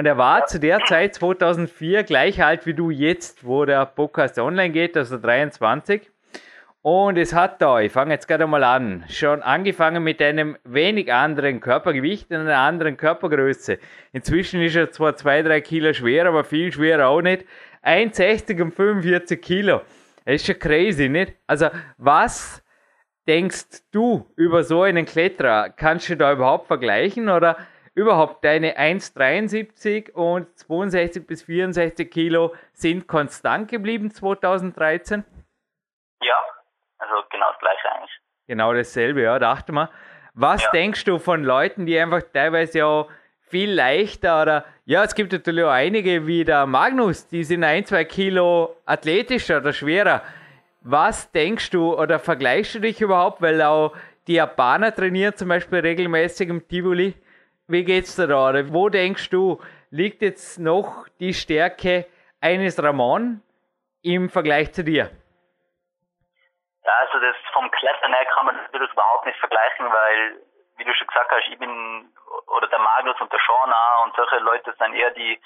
Und 0.00 0.06
er 0.06 0.16
war 0.16 0.46
zu 0.46 0.58
der 0.58 0.80
Zeit 0.86 1.14
2004 1.16 2.04
gleich 2.04 2.42
alt 2.42 2.64
wie 2.64 2.72
du 2.72 2.88
jetzt, 2.88 3.44
wo 3.44 3.66
der 3.66 3.84
Podcast 3.84 4.38
online 4.38 4.70
geht, 4.70 4.96
also 4.96 5.18
23. 5.18 6.10
Und 6.80 7.18
es 7.18 7.34
hat 7.34 7.60
da, 7.60 7.80
ich 7.80 7.92
fange 7.92 8.14
jetzt 8.14 8.26
gerade 8.26 8.46
mal 8.46 8.64
an, 8.64 9.04
schon 9.10 9.42
angefangen 9.42 10.02
mit 10.02 10.22
einem 10.22 10.56
wenig 10.64 11.12
anderen 11.12 11.60
Körpergewicht 11.60 12.30
und 12.30 12.38
einer 12.38 12.56
anderen 12.56 12.96
Körpergröße. 12.96 13.78
Inzwischen 14.12 14.62
ist 14.62 14.74
er 14.74 14.90
zwar 14.90 15.16
zwei, 15.16 15.42
drei 15.42 15.60
Kilo 15.60 15.92
schwer, 15.92 16.24
aber 16.24 16.44
viel 16.44 16.72
schwerer 16.72 17.08
auch 17.08 17.20
nicht. 17.20 17.44
1,60 17.84 18.62
und 18.62 18.72
45 18.72 19.42
Kilo. 19.42 19.82
Das 20.24 20.36
ist 20.36 20.46
schon 20.46 20.58
crazy, 20.58 21.10
nicht? 21.10 21.34
Also, 21.46 21.66
was 21.98 22.62
denkst 23.28 23.82
du 23.92 24.26
über 24.34 24.64
so 24.64 24.80
einen 24.80 25.04
Kletterer? 25.04 25.68
Kannst 25.68 26.08
du 26.08 26.16
da 26.16 26.32
überhaupt 26.32 26.68
vergleichen 26.68 27.28
oder 27.28 27.58
überhaupt 28.00 28.44
deine 28.44 28.78
1,73 28.78 30.12
und 30.12 30.58
62 30.58 31.26
bis 31.26 31.42
64 31.42 32.10
Kilo 32.10 32.54
sind 32.72 33.06
konstant 33.06 33.70
geblieben 33.70 34.10
2013? 34.10 35.24
Ja, 36.22 36.34
also 36.98 37.14
genau 37.30 37.50
das 37.50 37.58
gleiche 37.58 37.92
eigentlich. 37.92 38.20
Genau 38.46 38.74
dasselbe, 38.74 39.22
ja, 39.22 39.38
dachte 39.38 39.72
mal. 39.72 39.90
Was 40.34 40.62
ja. 40.62 40.70
denkst 40.70 41.04
du 41.04 41.18
von 41.18 41.44
Leuten, 41.44 41.86
die 41.86 41.98
einfach 41.98 42.22
teilweise 42.32 42.86
auch 42.86 43.10
viel 43.40 43.72
leichter 43.72 44.42
oder 44.42 44.64
ja, 44.84 45.04
es 45.04 45.14
gibt 45.14 45.32
natürlich 45.32 45.64
auch 45.64 45.70
einige 45.70 46.26
wie 46.26 46.44
der 46.44 46.66
Magnus, 46.66 47.26
die 47.26 47.44
sind 47.44 47.64
ein, 47.64 47.84
zwei 47.84 48.04
Kilo 48.04 48.76
athletischer 48.86 49.58
oder 49.58 49.72
schwerer. 49.72 50.22
Was 50.82 51.30
denkst 51.32 51.70
du 51.70 51.94
oder 51.94 52.18
vergleichst 52.18 52.76
du 52.76 52.80
dich 52.80 53.00
überhaupt, 53.00 53.42
weil 53.42 53.60
auch 53.60 53.94
die 54.26 54.34
Japaner 54.34 54.94
trainieren 54.94 55.36
zum 55.36 55.48
Beispiel 55.48 55.80
regelmäßig 55.80 56.48
im 56.48 56.66
Tivoli? 56.66 57.14
Wie 57.70 57.84
geht's 57.84 58.16
dir 58.16 58.26
da? 58.26 58.50
Wo 58.74 58.88
denkst 58.88 59.30
du, 59.30 59.62
liegt 59.92 60.22
jetzt 60.22 60.58
noch 60.58 61.06
die 61.20 61.32
Stärke 61.32 62.04
eines 62.40 62.82
Ramon 62.82 63.42
im 64.02 64.28
Vergleich 64.28 64.72
zu 64.72 64.82
dir? 64.82 65.08
Ja, 66.84 66.92
also 66.98 67.20
das 67.20 67.36
vom 67.52 67.70
Klettern 67.70 68.12
her 68.12 68.24
kann 68.34 68.46
man 68.46 68.58
das 68.72 68.90
überhaupt 68.90 69.24
nicht 69.24 69.38
vergleichen, 69.38 69.86
weil, 69.86 70.42
wie 70.78 70.84
du 70.84 70.92
schon 70.94 71.06
gesagt 71.06 71.30
hast, 71.30 71.46
ich 71.48 71.58
bin, 71.60 72.12
oder 72.48 72.66
der 72.66 72.80
Magnus 72.80 73.20
und 73.20 73.32
der 73.32 73.38
Sean 73.46 73.72
auch, 73.72 74.04
und 74.04 74.16
solche 74.16 74.38
Leute 74.38 74.74
sind 74.76 74.94
eher 74.94 75.12
die 75.12 75.40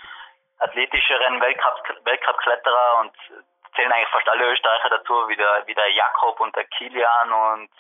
athletischeren 0.61 1.43
Weltcup-Kletterer 1.43 3.01
und 3.01 3.13
zählen 3.77 3.93
eigentlich 3.93 4.09
fast 4.09 4.31
alle 4.31 4.51
Österreicher 4.51 4.89
dazu, 4.89 5.29
wie 5.29 5.37
der, 5.37 5.63
wie 5.67 5.75
der 5.75 5.91
Jakob 5.91 6.41
und 6.41 6.57
der 6.57 6.65
Kilian 6.65 7.33
und 7.33 7.71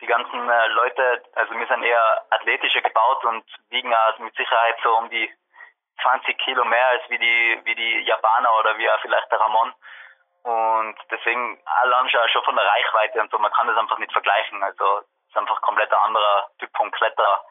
die 0.00 0.06
ganzen 0.06 0.48
äh, 0.48 0.66
Leute, 0.68 1.22
also 1.34 1.54
wir 1.54 1.66
sind 1.66 1.82
eher 1.82 2.24
athletischer 2.30 2.82
gebaut 2.82 3.24
und 3.24 3.44
wiegen 3.70 3.94
also 3.94 4.22
mit 4.22 4.34
Sicherheit 4.36 4.76
so 4.82 4.96
um 4.96 5.08
die 5.10 5.32
20 6.02 6.36
Kilo 6.38 6.64
mehr 6.64 6.86
als 6.88 7.02
wie 7.08 7.18
die, 7.18 7.60
wie 7.64 7.74
die 7.74 8.00
Japaner 8.02 8.52
oder 8.58 8.76
wie 8.78 8.88
auch 8.90 9.00
vielleicht 9.00 9.30
der 9.30 9.40
Ramon. 9.40 9.72
Und 10.42 10.96
deswegen 11.10 11.60
allein 11.64 12.08
schon 12.08 12.44
von 12.44 12.54
der 12.54 12.66
Reichweite 12.66 13.20
und 13.20 13.30
so, 13.30 13.38
man 13.38 13.52
kann 13.52 13.66
das 13.66 13.76
einfach 13.76 13.98
nicht 13.98 14.12
vergleichen. 14.12 14.62
Also 14.62 14.98
es 14.98 15.28
ist 15.30 15.36
einfach 15.36 15.60
komplett 15.62 15.92
ein 15.92 16.02
anderer 16.02 16.50
Typ 16.58 16.70
von 16.76 16.90
Kletterer. 16.92 17.44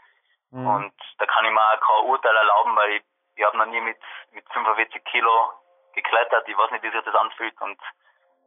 Mhm. 0.52 0.68
Und 0.68 0.94
da 1.18 1.26
kann 1.26 1.46
ich 1.46 1.52
mir 1.52 1.60
auch 1.60 1.80
kein 1.80 2.06
Urteil 2.06 2.36
erlauben, 2.36 2.76
weil 2.76 2.92
ich, 2.92 3.04
ich 3.36 3.44
habe 3.44 3.58
noch 3.58 3.66
nie 3.66 3.82
mit, 3.82 3.98
mit 4.32 4.48
45 4.54 5.04
Kilo 5.06 5.52
geklettert. 5.94 6.48
Ich 6.48 6.58
weiß 6.58 6.72
nicht, 6.72 6.84
wie 6.84 6.92
sich 6.92 7.04
das 7.04 7.16
anfühlt 7.16 7.60
und 7.62 7.80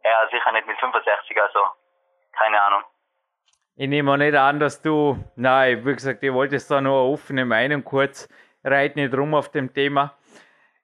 er 0.02 0.28
sicher 0.28 0.52
nicht 0.52 0.66
mit 0.66 0.78
65, 0.78 1.42
also 1.42 1.68
keine 2.32 2.62
Ahnung. 2.62 2.84
Ich 3.80 3.88
nehme 3.88 4.10
auch 4.10 4.16
nicht 4.16 4.34
an, 4.34 4.58
dass 4.58 4.82
du, 4.82 5.24
nein, 5.36 5.86
wie 5.86 5.94
gesagt, 5.94 6.24
ich 6.24 6.32
wollte 6.32 6.56
es 6.56 6.66
da 6.66 6.80
nur 6.80 6.96
offene 6.96 7.44
Meinung 7.44 7.84
kurz, 7.84 8.28
reit 8.64 8.96
nicht 8.96 9.16
rum 9.16 9.34
auf 9.34 9.52
dem 9.52 9.72
Thema. 9.72 10.18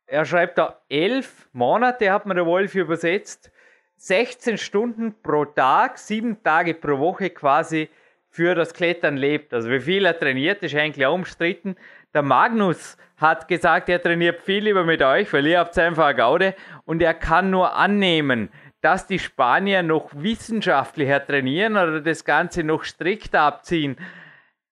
Er 0.07 0.25
schreibt 0.25 0.59
da, 0.59 0.81
elf 0.89 1.49
Monate 1.53 2.13
hat 2.13 2.25
man 2.25 2.37
der 2.37 2.47
Wolf 2.47 2.77
übersetzt, 2.77 3.51
16 3.97 4.59
Stunden 4.59 5.21
pro 5.25 5.45
Tag, 5.45 5.99
sieben 5.99 6.41
Tage 6.45 6.73
pro 6.73 7.01
Woche 7.01 7.31
quasi 7.31 7.89
für 8.31 8.55
das 8.55 8.73
Klettern 8.73 9.17
lebt. 9.17 9.53
Also 9.53 9.71
wie 9.71 9.81
viel 9.81 10.07
er 10.07 10.17
trainiert, 10.17 10.63
ist 10.63 10.77
eigentlich 10.77 11.05
auch 11.05 11.15
umstritten. 11.15 11.75
Der 12.15 12.23
Magnus 12.23 12.97
hat 13.17 13.49
gesagt, 13.49 13.89
er 13.89 14.01
trainiert 14.01 14.41
viel 14.41 14.63
lieber 14.63 14.85
mit 14.85 15.03
euch, 15.03 15.33
weil 15.33 15.47
ihr 15.49 15.59
habt 15.59 15.77
einfach 15.81 16.07
eine 16.07 16.17
Gaude 16.17 16.55
und 16.85 17.03
er 17.03 17.15
kann 17.15 17.51
nur 17.51 17.75
annehmen, 17.75 18.51
dass 18.85 19.07
die 19.07 19.19
Spanier 19.19 19.83
noch 19.83 20.11
wissenschaftlicher 20.13 21.25
trainieren 21.25 21.73
oder 21.73 22.03
das 22.03 22.23
Ganze 22.23 22.63
noch 22.63 22.85
strikter 22.85 23.41
abziehen? 23.41 23.97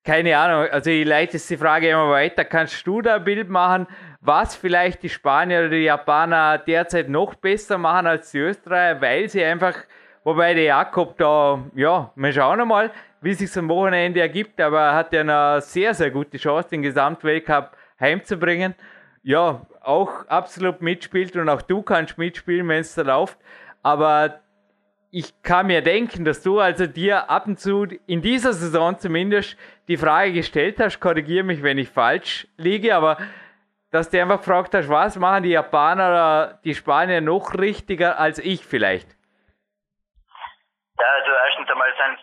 Keine 0.04 0.36
Ahnung, 0.36 0.68
also 0.70 0.90
ich 0.90 1.06
leite 1.06 1.38
die 1.38 1.56
Frage 1.56 1.88
immer 1.88 2.10
weiter. 2.10 2.44
Kannst 2.44 2.86
du 2.86 3.00
da 3.00 3.16
ein 3.16 3.24
Bild 3.24 3.48
machen, 3.48 3.86
was 4.20 4.54
vielleicht 4.54 5.02
die 5.02 5.08
Spanier 5.08 5.60
oder 5.60 5.70
die 5.70 5.84
Japaner 5.84 6.58
derzeit 6.58 7.08
noch 7.08 7.36
besser 7.36 7.78
machen 7.78 8.06
als 8.06 8.32
die 8.32 8.40
Österreicher, 8.40 9.00
weil 9.00 9.28
sie 9.30 9.42
einfach, 9.42 9.76
wobei 10.24 10.52
der 10.52 10.64
Jakob 10.64 11.16
da, 11.16 11.64
ja, 11.74 12.12
wir 12.14 12.32
schauen 12.32 12.68
mal, 12.68 12.90
wie 13.22 13.32
sich 13.32 13.56
am 13.56 13.70
Wochenende 13.70 14.20
ergibt, 14.20 14.60
aber 14.60 14.80
er 14.80 14.94
hat 14.94 15.12
ja 15.14 15.20
eine 15.20 15.62
sehr, 15.62 15.94
sehr 15.94 16.10
gute 16.10 16.36
Chance, 16.36 16.68
den 16.68 16.82
Gesamtweltcup 16.82 17.74
heimzubringen. 17.98 18.74
Ja, 19.22 19.62
auch 19.80 20.26
absolut 20.26 20.82
mitspielt 20.82 21.34
und 21.36 21.48
auch 21.48 21.62
du 21.62 21.80
kannst 21.80 22.18
mitspielen, 22.18 22.68
wenn 22.68 22.80
es 22.80 22.94
da 22.94 23.02
läuft. 23.02 23.38
Aber 23.82 24.40
ich 25.10 25.42
kann 25.42 25.66
mir 25.66 25.82
denken, 25.82 26.24
dass 26.24 26.42
du 26.42 26.58
also 26.58 26.86
dir 26.86 27.28
ab 27.28 27.46
und 27.46 27.58
zu 27.58 27.84
in 28.06 28.22
dieser 28.22 28.52
Saison 28.52 28.98
zumindest 28.98 29.58
die 29.88 29.96
Frage 29.96 30.32
gestellt 30.32 30.80
hast, 30.80 31.00
korrigiere 31.00 31.44
mich, 31.44 31.62
wenn 31.62 31.78
ich 31.78 31.90
falsch 31.90 32.46
liege, 32.56 32.94
aber 32.94 33.18
dass 33.90 34.08
du 34.08 34.20
einfach 34.20 34.38
gefragt 34.38 34.74
hast, 34.74 34.88
was 34.88 35.16
machen 35.16 35.42
die 35.42 35.50
Japaner 35.50 36.08
oder 36.08 36.60
die 36.64 36.74
Spanier 36.74 37.20
noch 37.20 37.52
richtiger 37.54 38.18
als 38.18 38.38
ich 38.38 38.64
vielleicht? 38.64 39.08
Ja, 40.98 41.06
also 41.06 41.30
erstens 41.30 41.70
einmal 41.70 41.92
sind 41.98 42.18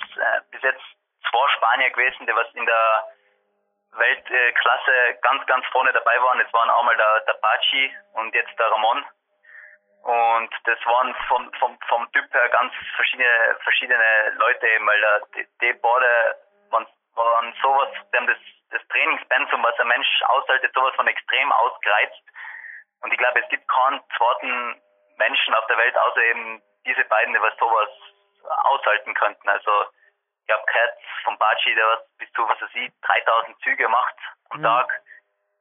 es 0.00 0.16
äh, 0.16 0.22
äh, 0.22 0.40
bis 0.50 0.62
jetzt 0.62 0.84
zwei 1.28 1.46
Spanier 1.56 1.90
gewesen, 1.90 2.26
die 2.26 2.34
was 2.34 2.46
in 2.54 2.64
der 2.64 3.04
Weltklasse 3.92 5.18
ganz, 5.20 5.44
ganz 5.46 5.66
vorne 5.72 5.92
dabei 5.92 6.16
waren. 6.22 6.40
Es 6.40 6.52
waren 6.54 6.70
einmal 6.70 6.96
der, 6.96 7.20
der 7.26 7.34
Baci 7.34 7.92
und 8.14 8.34
jetzt 8.34 8.58
der 8.58 8.70
Ramon. 8.70 9.04
Und 10.02 10.50
das 10.64 10.78
waren 10.86 11.14
vom, 11.28 11.52
vom, 11.54 11.78
vom 11.88 12.12
Typ 12.12 12.32
her 12.32 12.48
ganz 12.50 12.72
verschiedene, 12.96 13.58
verschiedene 13.62 14.30
Leute 14.36 14.66
eben, 14.68 14.86
weil 14.86 15.00
da, 15.00 15.20
die, 15.34 15.46
die 15.60 15.72
beide 15.74 16.36
waren, 16.70 16.86
waren 17.14 17.54
sowas, 17.60 17.90
die 18.12 18.16
haben 18.16 18.26
das, 18.26 18.38
das 18.70 18.86
Trainingspensum, 18.88 19.62
was 19.62 19.78
ein 19.80 19.88
Mensch 19.88 20.22
aushaltet, 20.28 20.72
sowas 20.74 20.94
von 20.94 21.06
extrem 21.06 21.52
ausgereizt. 21.52 22.22
Und 23.00 23.12
ich 23.12 23.18
glaube, 23.18 23.40
es 23.40 23.48
gibt 23.48 23.66
keinen 23.68 24.00
zweiten 24.16 24.80
Menschen 25.16 25.54
auf 25.54 25.66
der 25.66 25.78
Welt, 25.78 25.96
außer 25.96 26.22
eben 26.22 26.62
diese 26.86 27.04
beiden, 27.04 27.34
die 27.34 27.40
was 27.40 27.56
sowas 27.58 27.90
aushalten 28.64 29.14
könnten. 29.14 29.48
Also, 29.48 29.70
ich 30.46 30.54
habe 30.54 30.64
gehört 30.64 30.94
vom 31.24 31.36
Baci, 31.38 31.74
der 31.74 31.86
was 31.86 32.16
bis 32.18 32.32
zu, 32.32 32.48
was 32.48 32.60
er 32.60 32.68
sieht, 32.68 32.92
3000 33.02 33.60
Züge 33.60 33.88
macht 33.88 34.16
am 34.50 34.58
mhm. 34.58 34.64
Tag, 34.64 35.02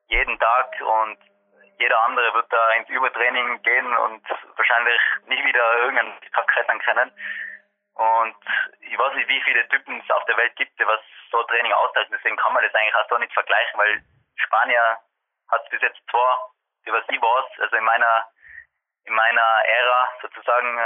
jeden 0.08 0.40
Tag 0.40 0.82
und 0.82 1.18
jeder 1.78 2.00
andere 2.06 2.34
wird 2.34 2.52
da 2.52 2.72
ins 2.72 2.90
Übertraining 2.90 3.62
gehen 3.62 3.98
und 3.98 4.24
wahrscheinlich 4.56 5.02
nicht 5.26 5.46
wieder 5.46 5.78
irgendeinen 5.80 6.20
Tag 6.34 6.48
klettern 6.48 6.80
können. 6.80 7.12
Und 7.94 8.36
ich 8.82 8.98
weiß 8.98 9.14
nicht, 9.16 9.28
wie 9.28 9.42
viele 9.42 9.68
Typen 9.70 10.00
es 10.00 10.16
auf 10.16 10.26
der 10.26 10.38
Welt 10.38 10.56
gibt, 10.56 10.80
die 10.80 10.86
was 10.86 11.02
so 11.32 11.42
Training 11.44 11.74
aushalten. 11.74 12.14
Deswegen 12.16 12.38
kann 12.38 12.54
man 12.54 12.64
das 12.64 12.74
eigentlich 12.76 12.96
auch 12.96 13.10
so 13.10 13.18
nicht 13.18 13.34
vergleichen, 13.34 13.80
weil 13.80 14.04
Spanier 14.36 15.00
hat 15.52 15.70
bis 15.70 15.82
jetzt 15.82 16.00
zwei, 16.10 16.38
die 16.86 16.94
was 16.94 17.04
ich 17.10 17.22
weiß, 17.22 17.60
also 17.60 17.76
in 17.76 17.84
meiner 17.84 18.28
in 19.06 19.14
meiner 19.14 19.42
Ära 19.42 20.10
sozusagen 20.22 20.80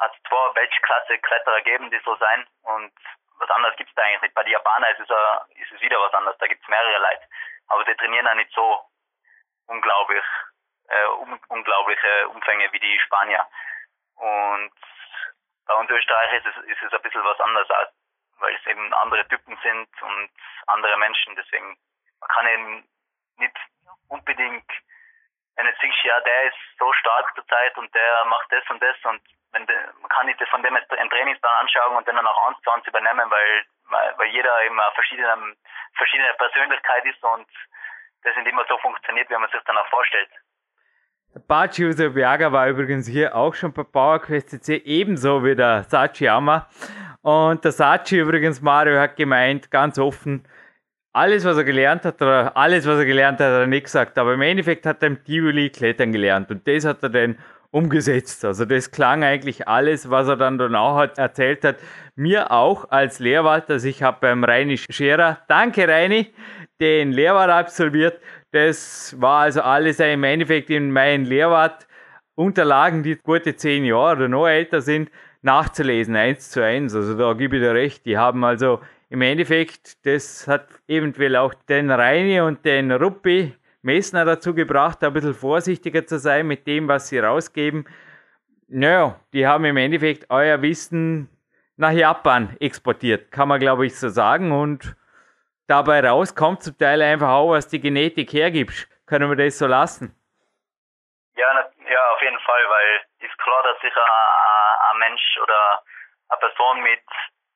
hat 0.00 0.14
es 0.14 0.22
zwei 0.28 0.54
Weltklasse-Kletterer 0.54 1.62
gegeben, 1.62 1.90
die 1.90 2.00
so 2.04 2.14
sein. 2.16 2.46
Und 2.62 2.92
was 3.38 3.50
anderes 3.50 3.76
gibt 3.76 3.88
es 3.88 3.94
da 3.96 4.02
eigentlich 4.02 4.22
nicht. 4.22 4.34
Bei 4.34 4.42
den 4.42 4.52
Japanern 4.52 4.92
ist 4.92 5.00
es, 5.00 5.10
ist 5.56 5.72
es 5.72 5.80
wieder 5.80 5.98
was 6.00 6.12
anderes. 6.12 6.36
Da 6.38 6.46
gibt 6.46 6.62
es 6.62 6.68
mehrere 6.68 6.98
Leute. 6.98 7.24
Aber 7.68 7.84
die 7.84 7.94
trainieren 7.94 8.28
auch 8.28 8.34
nicht 8.34 8.52
so 8.54 8.84
unglaublich, 9.68 10.24
äh, 10.88 11.06
un 11.06 11.40
unglaubliche 11.48 12.28
Umfänge 12.28 12.72
wie 12.72 12.80
die 12.80 13.00
Spanier. 13.00 13.46
Und 14.16 14.72
bei 15.66 15.74
uns 15.74 15.90
Österreich 15.90 16.32
ist 16.34 16.46
es, 16.46 16.64
ist 16.64 16.82
es 16.82 16.92
ein 16.92 17.02
bisschen 17.02 17.24
was 17.24 17.40
anderes, 17.40 17.68
weil 18.38 18.54
es 18.54 18.66
eben 18.66 18.92
andere 18.94 19.26
Typen 19.28 19.56
sind 19.62 19.88
und 20.02 20.30
andere 20.66 20.96
Menschen. 20.98 21.36
Deswegen, 21.36 21.78
man 22.20 22.28
kann 22.28 22.46
eben 22.48 22.88
nicht 23.36 23.56
unbedingt, 24.08 24.70
wenn 25.56 25.66
du 25.66 25.72
siehst, 25.80 26.04
ja, 26.04 26.20
der 26.20 26.44
ist 26.44 26.56
so 26.78 26.92
stark 26.94 27.34
zurzeit 27.34 27.76
und 27.78 27.94
der 27.94 28.24
macht 28.26 28.50
das 28.50 28.64
und 28.70 28.82
das 28.82 28.96
und 29.04 29.22
wenn 29.52 29.66
de, 29.66 29.76
man 30.00 30.08
kann 30.10 30.26
nicht 30.26 30.42
von 30.48 30.62
dem 30.62 30.76
einen 30.76 31.10
Trainingsplan 31.10 31.54
anschauen 31.60 31.96
und 31.96 32.06
dann 32.06 32.26
auch 32.26 32.48
eins 32.48 32.60
zu 32.62 32.70
eins 32.70 32.86
übernehmen, 32.86 33.30
weil, 33.30 33.66
weil 34.16 34.28
jeder 34.28 34.62
eben 34.62 34.78
eine 34.78 34.92
verschiedene, 34.92 35.56
verschiedene 35.96 36.34
Persönlichkeit 36.34 37.04
ist 37.06 37.22
und 37.22 37.48
das 38.22 38.36
nicht 38.36 38.48
immer 38.48 38.64
so 38.68 38.76
funktioniert, 38.78 39.28
wie 39.30 39.38
man 39.38 39.50
sich 39.50 39.60
dann 39.66 39.76
auch 39.76 39.88
vorstellt. 39.88 40.28
Bachi 41.46 42.08
Berger 42.10 42.52
war 42.52 42.68
übrigens 42.68 43.06
hier 43.06 43.36
auch 43.36 43.54
schon 43.54 43.72
bei 43.72 43.84
PowerQuest 43.84 44.50
CC, 44.50 44.82
ebenso 44.84 45.44
wie 45.44 45.54
der 45.54 45.84
Sachiyama. 45.84 46.68
Und 47.22 47.64
der 47.64 47.72
Sachi 47.72 48.18
übrigens, 48.18 48.60
Mario, 48.60 48.98
hat 48.98 49.16
gemeint, 49.16 49.70
ganz 49.70 49.98
offen, 49.98 50.46
alles, 51.12 51.44
was 51.44 51.56
er 51.56 51.64
gelernt 51.64 52.04
hat, 52.04 52.20
oder 52.22 52.56
alles, 52.56 52.86
was 52.86 52.98
er 52.98 53.04
gelernt 53.04 53.40
hat, 53.40 53.46
hat 53.46 53.60
er 53.60 53.66
nicht 53.66 53.84
gesagt. 53.84 54.18
Aber 54.18 54.34
im 54.34 54.42
Endeffekt 54.42 54.86
hat 54.86 55.02
er 55.02 55.08
im 55.08 55.24
Tivoli 55.24 55.70
Klettern 55.70 56.12
gelernt. 56.12 56.50
Und 56.50 56.66
das 56.66 56.84
hat 56.84 57.02
er 57.02 57.08
dann 57.10 57.38
umgesetzt. 57.70 58.44
Also 58.44 58.64
das 58.64 58.90
klang 58.90 59.22
eigentlich 59.22 59.68
alles, 59.68 60.10
was 60.10 60.28
er 60.28 60.36
dann 60.36 60.58
danach 60.58 60.96
hat, 60.96 61.18
erzählt 61.18 61.64
hat, 61.64 61.76
mir 62.14 62.50
auch 62.50 62.90
als 62.90 63.18
Lehrwart. 63.18 63.70
Also 63.70 63.88
ich 63.88 64.02
habe 64.02 64.18
beim 64.20 64.44
Reini 64.44 64.78
Scherer, 64.78 65.38
danke 65.48 65.86
Reini, 65.86 66.32
den 66.80 67.12
Lehrwart 67.12 67.50
absolviert. 67.50 68.20
Das 68.52 69.14
war 69.20 69.42
also 69.42 69.62
alles 69.62 70.00
im 70.00 70.24
Endeffekt 70.24 70.70
in 70.70 70.90
meinen 70.90 71.24
Lehrwart 71.24 71.86
Unterlagen, 72.34 73.02
die 73.02 73.16
gute 73.16 73.56
zehn 73.56 73.84
Jahre 73.84 74.16
oder 74.16 74.28
noch 74.28 74.46
älter 74.46 74.80
sind, 74.80 75.10
nachzulesen, 75.42 76.14
eins 76.14 76.50
zu 76.50 76.64
eins. 76.64 76.94
Also 76.94 77.14
da 77.18 77.32
gebe 77.32 77.56
ich 77.56 77.62
dir 77.62 77.74
recht. 77.74 78.06
Die 78.06 78.16
haben 78.16 78.44
also 78.44 78.80
im 79.10 79.22
Endeffekt, 79.22 80.06
das 80.06 80.46
hat 80.46 80.68
eventuell 80.86 81.34
auch 81.34 81.52
den 81.54 81.90
Reini 81.90 82.40
und 82.40 82.64
den 82.64 82.92
Ruppi 82.92 83.54
Messner 83.82 84.24
dazu 84.24 84.54
gebracht, 84.54 85.02
ein 85.02 85.12
bisschen 85.12 85.34
vorsichtiger 85.34 86.06
zu 86.06 86.18
sein 86.18 86.46
mit 86.46 86.66
dem, 86.66 86.88
was 86.88 87.08
sie 87.08 87.18
rausgeben. 87.18 87.86
Naja, 88.68 89.18
die 89.32 89.46
haben 89.46 89.64
im 89.64 89.76
Endeffekt 89.76 90.26
euer 90.28 90.60
Wissen 90.62 91.28
nach 91.76 91.92
Japan 91.92 92.56
exportiert, 92.60 93.30
kann 93.30 93.48
man 93.48 93.60
glaube 93.60 93.86
ich 93.86 93.96
so 93.96 94.08
sagen. 94.08 94.52
Und 94.52 94.94
dabei 95.68 96.00
raus 96.00 96.34
kommt 96.34 96.62
zum 96.62 96.76
Teil 96.76 97.00
einfach 97.02 97.28
auch, 97.28 97.52
was 97.52 97.68
die 97.68 97.80
Genetik 97.80 98.32
hergibt. 98.32 98.88
Können 99.06 99.30
wir 99.30 99.36
das 99.36 99.58
so 99.58 99.66
lassen? 99.66 100.14
Ja, 101.36 101.46
ja 101.88 102.10
auf 102.12 102.20
jeden 102.20 102.40
Fall, 102.40 102.64
weil 102.68 103.00
ist 103.20 103.38
klar, 103.38 103.62
dass 103.62 103.80
sich 103.80 103.94
ein, 103.94 104.98
Mensch 104.98 105.38
oder 105.40 105.82
eine 106.28 106.40
Person 106.40 106.82
mit 106.82 107.00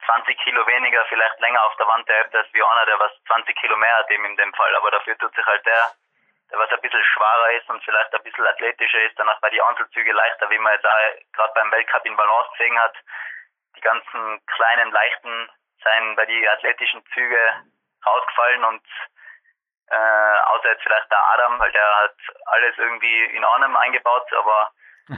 20 0.07 0.39
Kilo 0.45 0.65
weniger 0.67 1.05
vielleicht 1.09 1.41
länger 1.41 1.61
auf 1.65 1.77
der 1.77 1.89
Wand 1.89 2.09
erhebt 2.09 2.35
als 2.37 2.47
wie 2.53 2.63
einer, 2.63 2.87
der 2.87 3.01
was 3.01 3.11
20 3.27 3.57
Kilo 3.57 3.77
mehr 3.77 3.97
hat 3.99 4.11
eben 4.11 4.25
in 4.25 4.37
dem 4.37 4.55
Fall. 4.55 4.75
Aber 4.77 4.91
dafür 4.93 5.19
tut 5.19 5.35
sich 5.35 5.45
halt 5.45 5.67
der 5.67 5.91
der 6.53 6.61
was 6.61 6.71
ein 6.71 6.81
bisschen 6.83 7.03
schwerer 7.03 7.51
ist 7.57 7.69
und 7.71 7.83
vielleicht 7.83 8.15
ein 8.15 8.23
bisschen 8.23 8.47
athletischer 8.47 9.03
ist, 9.05 9.19
danach 9.19 9.41
bei 9.41 9.49
die 9.49 9.63
Einzelzüge 9.63 10.13
leichter, 10.13 10.51
wie 10.51 10.59
man 10.59 10.75
jetzt 10.75 10.85
auch 10.85 11.33
gerade 11.33 11.53
beim 11.55 11.73
Weltcup 11.73 12.05
in 12.05 12.17
Balance 12.17 12.51
gesehen 12.53 12.79
hat. 12.79 12.95
Die 13.75 13.81
ganzen 13.81 14.47
kleinen, 14.47 14.93
leichten 14.93 15.51
seien 15.83 16.15
bei 16.15 16.27
die 16.27 16.47
athletischen 16.47 17.03
Züge 17.15 17.39
rausgefallen 18.07 18.65
und 18.65 18.83
äh, 19.89 20.39
außer 20.55 20.71
jetzt 20.71 20.83
vielleicht 20.83 21.11
der 21.11 21.25
Adam, 21.35 21.59
weil 21.59 21.73
der 21.73 21.97
hat 22.03 22.17
alles 22.47 22.79
irgendwie 22.79 23.25
in 23.37 23.45
einem 23.45 23.77
eingebaut, 23.77 24.27
aber 24.33 24.73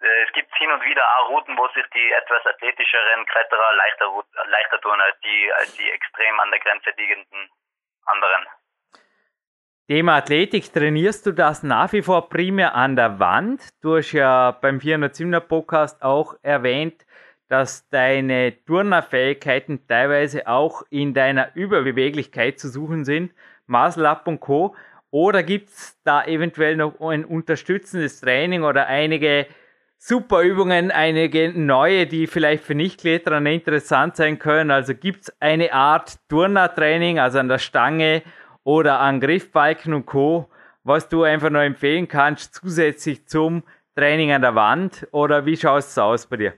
äh, 0.00 0.24
es 0.26 0.32
gibt 0.32 0.54
hin 0.56 0.70
und 0.70 0.82
wieder 0.82 1.02
auch 1.18 1.30
Routen, 1.30 1.56
wo 1.56 1.66
sich 1.68 1.86
die 1.94 2.12
etwas 2.12 2.44
athletischeren 2.46 3.24
Kletterer 3.26 3.72
leichter, 3.74 4.24
leichter 4.46 4.80
tun 4.80 5.00
als 5.00 5.18
die, 5.20 5.52
als 5.52 5.74
die 5.76 5.90
extrem 5.90 6.40
an 6.40 6.50
der 6.50 6.60
Grenze 6.60 6.90
liegenden 6.96 7.50
anderen. 8.04 8.46
Thema 9.88 10.16
Athletik, 10.16 10.72
trainierst 10.72 11.26
du 11.26 11.32
das 11.32 11.62
nach 11.62 11.92
wie 11.92 12.02
vor 12.02 12.28
primär 12.28 12.74
an 12.74 12.96
der 12.96 13.20
Wand? 13.20 13.68
Du 13.82 13.96
hast 13.96 14.10
ja 14.10 14.50
beim 14.50 14.78
407er 14.78 15.38
Podcast 15.38 16.02
auch 16.02 16.34
erwähnt, 16.42 17.05
dass 17.48 17.88
deine 17.88 18.54
Turnerfähigkeiten 18.64 19.86
teilweise 19.86 20.46
auch 20.46 20.82
in 20.90 21.14
deiner 21.14 21.54
Überbeweglichkeit 21.54 22.58
zu 22.58 22.68
suchen 22.68 23.04
sind, 23.04 23.32
Muscle 23.66 24.16
und 24.24 24.40
Co. 24.40 24.74
Oder 25.10 25.42
gibt 25.42 25.68
es 25.68 25.98
da 26.04 26.24
eventuell 26.24 26.76
noch 26.76 27.00
ein 27.00 27.24
unterstützendes 27.24 28.20
Training 28.20 28.64
oder 28.64 28.86
einige 28.86 29.46
super 29.98 30.42
Übungen, 30.42 30.90
einige 30.90 31.52
neue, 31.52 32.06
die 32.06 32.26
vielleicht 32.26 32.64
für 32.64 32.74
Nichtkletterer 32.74 33.44
interessant 33.46 34.16
sein 34.16 34.38
können? 34.38 34.70
Also 34.70 34.94
gibt 34.94 35.22
es 35.22 35.40
eine 35.40 35.72
Art 35.72 36.16
Turnertraining, 36.28 37.18
also 37.18 37.38
an 37.38 37.48
der 37.48 37.58
Stange 37.58 38.22
oder 38.64 39.00
an 39.00 39.20
Griffbalken 39.20 39.94
und 39.94 40.06
Co., 40.06 40.48
was 40.82 41.08
du 41.08 41.24
einfach 41.24 41.50
noch 41.50 41.62
empfehlen 41.62 42.06
kannst, 42.06 42.54
zusätzlich 42.54 43.26
zum 43.26 43.64
Training 43.96 44.30
an 44.32 44.42
der 44.42 44.54
Wand? 44.54 45.08
Oder 45.10 45.44
wie 45.44 45.56
schaut 45.56 45.80
es 45.80 45.98
aus 45.98 46.26
bei 46.26 46.36
dir? 46.36 46.54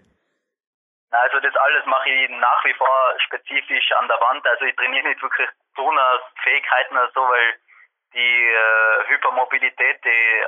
Also 1.11 1.41
das 1.41 1.57
alles 1.57 1.85
mache 1.87 2.11
ich 2.11 2.29
nach 2.31 2.65
wie 2.65 2.75
vor 2.75 3.15
spezifisch 3.19 3.93
an 3.93 4.09
der 4.09 4.21
Wand. 4.21 4.47
Also 4.47 4.65
ich 4.67 4.77
trainiere 4.77 5.09
nicht 5.09 5.23
wirklich 5.23 5.49
Turnerfähigkeiten 5.75 6.97
oder 6.97 7.11
so, 7.13 7.29
weil 7.29 7.59
die 8.13 8.51
äh, 8.51 9.09
Hypermobilität, 9.09 10.05
die, 10.05 10.45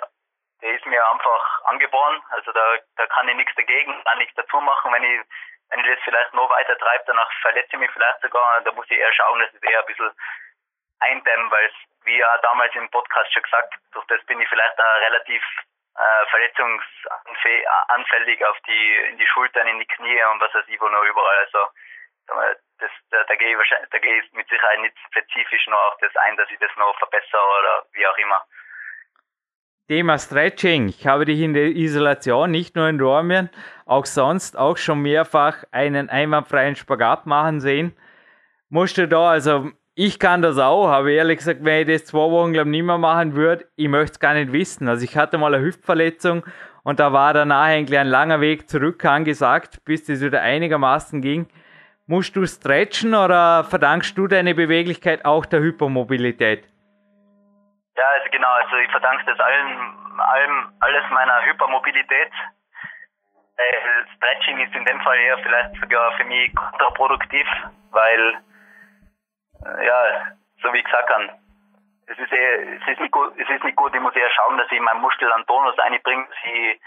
die 0.62 0.66
ist 0.66 0.85
mir 0.87 1.03
einfach 1.11 1.64
angeboren. 1.64 2.23
Also 2.31 2.53
da, 2.53 2.77
da 2.96 3.07
kann 3.07 3.29
ich 3.29 3.37
nichts 3.37 3.55
dagegen, 3.57 4.05
kann 4.05 4.18
nichts 4.18 4.35
dazu 4.35 4.61
machen. 4.61 4.92
Wenn 4.92 5.05
ich, 5.05 5.20
wenn 5.70 5.81
ich 5.81 5.87
das 5.87 6.05
vielleicht 6.05 6.35
noch 6.35 6.51
weiter 6.51 6.77
treibe, 6.77 7.05
danach 7.07 7.31
verletze 7.40 7.70
ich 7.73 7.79
mich 7.79 7.90
vielleicht 7.92 8.20
sogar. 8.20 8.61
Da 8.61 8.73
muss 8.73 8.87
ich 8.90 8.99
eher 8.99 9.12
schauen, 9.14 9.40
dass 9.40 9.55
es 9.55 9.62
eher 9.62 9.81
ein 9.81 9.87
bisschen 9.87 10.12
eindämmen, 11.01 11.51
weil 11.51 11.70
wie 12.05 12.18
ja 12.18 12.38
damals 12.38 12.75
im 12.75 12.90
Podcast 12.90 13.33
schon 13.33 13.42
gesagt, 13.42 13.75
durch 13.92 14.07
das 14.07 14.25
bin 14.27 14.40
ich 14.40 14.49
vielleicht 14.49 14.79
da 14.79 14.94
relativ 14.96 15.42
äh, 15.96 16.26
verletzungsanfällig 16.31 18.44
auf 18.46 18.57
die, 18.66 18.96
in 19.11 19.18
die 19.18 19.26
Schultern, 19.26 19.66
in 19.66 19.79
die 19.79 19.87
Knie 19.87 20.22
und 20.33 20.40
was 20.40 20.55
weiß 20.55 20.64
ich 20.68 20.81
wo 20.81 20.88
noch 20.88 21.05
überall. 21.05 21.38
Also 21.46 21.59
das, 22.79 22.90
da, 23.11 23.18
da 23.29 23.35
gehe 23.35 23.50
ich 23.50 23.57
wahrscheinlich, 23.57 23.90
da 23.90 23.98
gehe 23.98 24.20
ich 24.20 24.33
mit 24.33 24.48
Sicherheit 24.48 24.81
nicht 24.81 24.96
spezifisch 25.11 25.66
noch 25.66 25.92
auf 25.92 25.98
das 26.00 26.14
ein, 26.16 26.37
dass 26.37 26.50
ich 26.50 26.59
das 26.59 26.70
noch 26.76 26.96
verbessere 26.98 27.42
oder 27.61 27.87
wie 27.92 28.07
auch 28.07 28.16
immer. 28.18 28.44
Thema 29.88 30.18
Stretching. 30.18 30.88
Ich 30.88 31.07
habe 31.07 31.24
dich 31.24 31.40
in 31.40 31.53
der 31.53 31.64
Isolation, 31.64 32.53
nicht 32.53 32.76
nur 32.76 32.88
in 32.88 32.98
Dormien, 32.98 33.50
auch 33.87 34.07
sonst 34.07 34.57
auch 34.57 34.76
schon 34.76 35.03
mehrfach 35.03 35.64
einen 35.72 36.09
einwandfreien 36.09 36.76
Spagat 36.76 37.26
machen 37.26 37.61
sehen. 37.61 37.96
Musst 38.68 38.98
du 38.98 39.09
da 39.09 39.31
also 39.31 39.72
ich 39.94 40.18
kann 40.18 40.42
das 40.42 40.59
auch, 40.59 40.88
aber 40.88 41.09
ehrlich 41.11 41.38
gesagt, 41.38 41.61
wenn 41.62 41.88
ich 41.88 41.94
das 41.94 42.07
zwei 42.07 42.31
Wochen 42.31 42.53
glaube 42.53 42.70
nicht 42.70 42.85
mehr 42.85 42.98
machen 42.98 43.35
würde, 43.35 43.66
ich 43.76 43.88
möchte 43.88 44.12
es 44.12 44.20
gar 44.20 44.35
nicht 44.35 44.53
wissen. 44.53 44.88
Also 44.88 45.05
ich 45.05 45.16
hatte 45.16 45.37
mal 45.38 45.55
eine 45.55 45.64
Hüftverletzung 45.64 46.44
und 46.83 47.00
da 47.00 47.12
war 47.12 47.35
danach 47.35 47.66
eigentlich 47.66 47.98
ein 47.98 48.07
langer 48.07 48.40
Weg 48.40 48.68
zurück 48.68 49.05
angesagt, 49.05 49.85
bis 49.85 50.05
das 50.05 50.20
wieder 50.20 50.42
einigermaßen 50.42 51.20
ging. 51.20 51.48
Musst 52.07 52.35
du 52.35 52.46
stretchen 52.46 53.14
oder 53.14 53.64
verdankst 53.64 54.16
du 54.16 54.26
deine 54.26 54.55
Beweglichkeit 54.55 55.24
auch 55.24 55.46
der 55.46 55.61
Hypermobilität? 55.61 56.66
Ja, 57.96 58.05
also 58.16 58.31
genau, 58.33 58.48
also 58.48 58.76
ich 58.76 58.90
verdanke 58.90 59.24
das 59.26 59.38
allem, 59.38 60.18
allem, 60.18 60.72
alles 60.81 61.05
meiner 61.11 61.44
Hypermobilität. 61.44 62.33
Äh, 63.57 64.16
Stretching 64.16 64.59
ist 64.59 64.74
in 64.74 64.85
dem 64.87 65.00
Fall 65.03 65.18
eher 65.18 65.38
vielleicht 65.38 65.81
sogar 65.81 66.12
für 66.16 66.24
mich 66.24 66.55
kontraproduktiv, 66.55 67.46
weil 67.90 68.40
ja, 69.64 70.33
so 70.62 70.73
wie 70.73 70.79
ich 70.79 70.85
gesagt 70.85 71.09
habe, 71.09 71.31
es 72.07 72.18
ist, 72.18 72.33
eher, 72.33 72.77
es, 72.77 72.88
ist 72.88 73.01
nicht 73.01 73.12
gut, 73.12 73.33
es 73.38 73.49
ist 73.49 73.64
nicht 73.64 73.77
gut, 73.77 73.94
ich 73.94 74.01
muss 74.01 74.14
eher 74.16 74.31
schauen, 74.31 74.59
dass 74.59 74.70
ich 74.70 74.81
meinen 74.81 75.01
Muskel 75.01 75.31
an 75.33 75.46
Tonus 75.46 75.79
einbringe, 75.79 76.27
dass 76.27 76.38
ich 76.44 76.81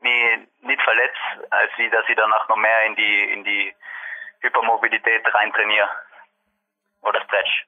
mich 0.00 0.48
nicht 0.62 0.82
verletze, 0.82 1.50
als 1.50 1.70
wie, 1.76 1.88
dass 1.90 2.04
ich 2.08 2.16
danach 2.16 2.48
noch 2.48 2.56
mehr 2.56 2.84
in 2.86 2.96
die, 2.96 3.32
in 3.32 3.44
die 3.44 3.74
Hypermobilität 4.40 5.22
reintrainiere. 5.32 5.88
Oder 7.02 7.20
Stretch. 7.22 7.66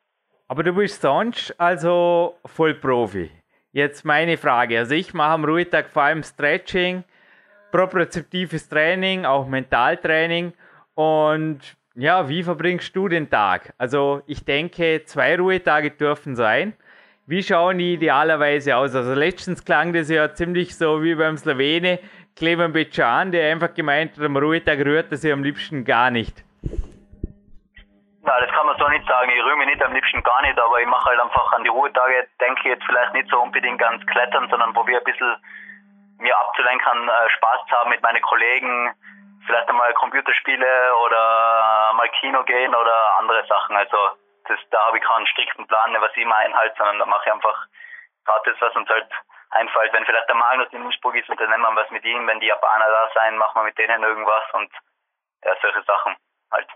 Aber 0.48 0.62
du 0.62 0.72
bist 0.72 1.02
sonst 1.02 1.58
also 1.60 2.38
voll 2.44 2.74
Profi. 2.74 3.30
Jetzt 3.72 4.04
meine 4.04 4.36
Frage. 4.36 4.78
Also 4.78 4.94
ich 4.94 5.12
mache 5.12 5.32
am 5.32 5.44
Ruhetag 5.44 5.90
vor 5.90 6.04
allem 6.04 6.22
Stretching, 6.22 7.04
propriozeptives 7.72 8.68
Training, 8.68 9.26
auch 9.26 9.46
Mentaltraining. 9.46 10.54
Und 10.94 11.76
ja, 11.96 12.28
wie 12.28 12.42
verbringst 12.42 12.94
du 12.94 13.08
den 13.08 13.30
Tag? 13.30 13.72
Also 13.78 14.22
ich 14.26 14.44
denke, 14.44 15.02
zwei 15.04 15.36
Ruhetage 15.36 15.90
dürfen 15.90 16.36
sein. 16.36 16.74
Wie 17.26 17.42
schauen 17.42 17.78
die 17.78 17.94
idealerweise 17.94 18.76
aus? 18.76 18.94
Also 18.94 19.14
letztens 19.14 19.64
klang 19.64 19.92
das 19.92 20.10
ja 20.10 20.32
ziemlich 20.32 20.76
so 20.76 21.02
wie 21.02 21.14
beim 21.14 21.36
Slowene 21.36 21.98
Clemen 22.36 22.72
Becan, 22.72 23.32
der 23.32 23.50
einfach 23.50 23.72
gemeint 23.72 24.16
hat, 24.16 24.24
am 24.24 24.36
Ruhetag 24.36 24.78
rührt 24.80 25.10
er 25.10 25.16
sich 25.16 25.32
am 25.32 25.42
liebsten 25.42 25.84
gar 25.84 26.10
nicht. 26.10 26.44
Na, 28.22 28.40
das 28.40 28.50
kann 28.50 28.66
man 28.66 28.76
so 28.76 28.86
nicht 28.88 29.08
sagen. 29.08 29.30
Ich 29.34 29.42
rühre 29.42 29.56
mich 29.56 29.68
nicht 29.68 29.82
am 29.82 29.94
liebsten 29.94 30.22
gar 30.22 30.42
nicht, 30.42 30.58
aber 30.60 30.78
ich 30.80 30.86
mache 30.86 31.06
halt 31.06 31.18
einfach 31.18 31.52
an 31.52 31.64
die 31.64 31.70
Ruhetage, 31.70 32.28
denke 32.38 32.60
ich 32.60 32.66
jetzt 32.66 32.84
vielleicht 32.84 33.14
nicht 33.14 33.30
so 33.30 33.40
unbedingt 33.40 33.82
ans 33.82 34.04
Klettern, 34.06 34.48
sondern 34.50 34.74
probiere 34.74 34.98
ein 34.98 35.04
bisschen 35.04 35.34
mir 36.18 36.36
abzulenken, 36.36 37.08
äh, 37.08 37.30
Spaß 37.30 37.60
zu 37.70 37.76
haben 37.76 37.90
mit 37.90 38.02
meinen 38.02 38.20
Kollegen, 38.20 38.90
vielleicht 39.46 39.68
einmal 39.68 39.92
Computerspiele 39.94 40.96
oder 41.04 41.92
mal 41.94 42.08
Kino 42.20 42.42
gehen 42.44 42.74
oder 42.74 43.18
andere 43.18 43.46
Sachen. 43.46 43.76
Also 43.76 43.96
das, 44.48 44.58
da 44.70 44.86
habe 44.86 44.98
ich 44.98 45.04
keinen 45.04 45.26
strikten 45.26 45.66
Plan, 45.66 45.94
was 46.00 46.12
ich 46.12 46.22
immer 46.22 46.36
einhalte, 46.36 46.74
sondern 46.76 46.98
da 46.98 47.06
mache 47.06 47.22
ich 47.26 47.32
einfach 47.32 47.66
das, 48.44 48.60
was 48.60 48.76
uns 48.76 48.88
halt 48.88 49.08
einfällt. 49.50 49.92
Wenn 49.92 50.04
vielleicht 50.04 50.28
der 50.28 50.36
Magnus 50.36 50.68
in 50.72 50.84
Innsbruck 50.84 51.14
ist, 51.14 51.28
unternehmen 51.28 51.62
wir 51.62 51.82
was 51.82 51.90
mit 51.90 52.04
ihm. 52.04 52.26
Wenn 52.26 52.40
die 52.40 52.46
Japaner 52.46 52.86
da 52.86 53.08
sein, 53.14 53.36
machen 53.38 53.60
wir 53.60 53.64
mit 53.64 53.78
denen 53.78 54.02
irgendwas 54.02 54.44
und 54.52 54.70
ja, 55.44 55.54
solche 55.62 55.82
Sachen 55.82 56.16
halt. 56.52 56.68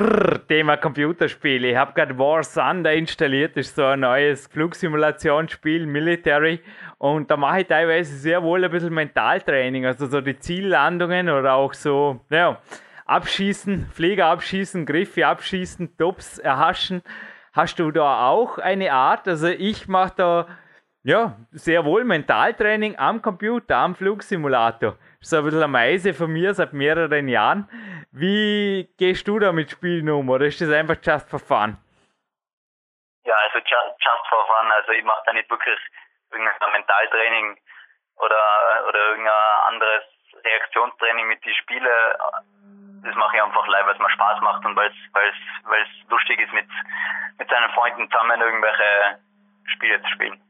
Grrr, 0.00 0.46
Thema 0.48 0.78
Computerspiele. 0.78 1.72
Ich 1.72 1.76
habe 1.76 1.92
gerade 1.92 2.18
War 2.18 2.40
Thunder 2.40 2.90
installiert, 2.94 3.54
das 3.54 3.66
ist 3.66 3.76
so 3.76 3.84
ein 3.84 4.00
neues 4.00 4.46
Flugsimulationsspiel, 4.46 5.84
Military. 5.84 6.60
Und 6.96 7.30
da 7.30 7.36
mache 7.36 7.60
ich 7.60 7.66
teilweise 7.66 8.16
sehr 8.16 8.42
wohl 8.42 8.64
ein 8.64 8.70
bisschen 8.70 8.94
Mentaltraining, 8.94 9.84
also 9.84 10.06
so 10.06 10.22
die 10.22 10.38
Ziellandungen 10.38 11.28
oder 11.28 11.52
auch 11.52 11.74
so, 11.74 12.20
ja, 12.30 12.62
abschießen, 13.04 13.88
Flieger 13.92 14.28
abschießen, 14.28 14.86
Griffe 14.86 15.26
abschießen, 15.26 15.98
Tops 15.98 16.38
erhaschen. 16.38 17.02
Hast 17.52 17.78
du 17.78 17.90
da 17.90 18.26
auch 18.26 18.56
eine 18.56 18.94
Art? 18.94 19.28
Also 19.28 19.48
ich 19.48 19.86
mache 19.86 20.14
da 20.16 20.46
ja, 21.02 21.36
sehr 21.50 21.84
wohl 21.84 22.04
Mentaltraining 22.04 22.96
am 22.96 23.20
Computer, 23.20 23.76
am 23.76 23.94
Flugsimulator. 23.94 24.96
Ist 25.22 25.34
ein 25.34 25.44
bisschen 25.44 25.62
eine 25.62 25.68
Meise 25.68 26.14
von 26.14 26.32
mir 26.32 26.54
seit 26.54 26.72
mehreren 26.72 27.28
Jahren. 27.28 27.68
Wie 28.10 28.88
gehst 28.96 29.28
du 29.28 29.38
da 29.38 29.52
mit 29.52 29.70
Spielen 29.70 30.08
um 30.08 30.30
oder 30.30 30.46
ist 30.46 30.62
das 30.62 30.72
einfach 30.72 30.96
just 31.02 31.28
for 31.28 31.38
fun? 31.38 31.76
Ja, 33.24 33.34
also 33.44 33.58
just 33.58 34.26
for 34.30 34.46
fun. 34.46 34.72
Also 34.72 34.92
ich 34.92 35.04
mache 35.04 35.22
da 35.26 35.34
nicht 35.34 35.50
wirklich 35.50 35.78
irgendein 36.32 36.72
Mentaltraining 36.72 37.58
oder, 38.16 38.40
oder 38.88 38.98
irgendein 39.10 39.32
anderes 39.68 40.04
Reaktionstraining 40.42 41.28
mit 41.28 41.44
den 41.44 41.54
Spielen. 41.54 41.84
Das 43.04 43.14
mache 43.14 43.36
ich 43.36 43.42
einfach 43.42 43.66
live, 43.66 43.86
weil 43.86 43.94
es 43.94 44.00
mir 44.00 44.10
Spaß 44.10 44.40
macht 44.40 44.64
und 44.64 44.74
weil 44.74 44.90
es 44.90 46.08
lustig 46.08 46.40
ist, 46.40 46.52
mit, 46.54 46.66
mit 47.38 47.48
seinen 47.50 47.70
Freunden 47.72 48.10
zusammen 48.10 48.40
irgendwelche 48.40 49.20
Spiele 49.66 50.00
zu 50.00 50.08
spielen. 50.08 50.40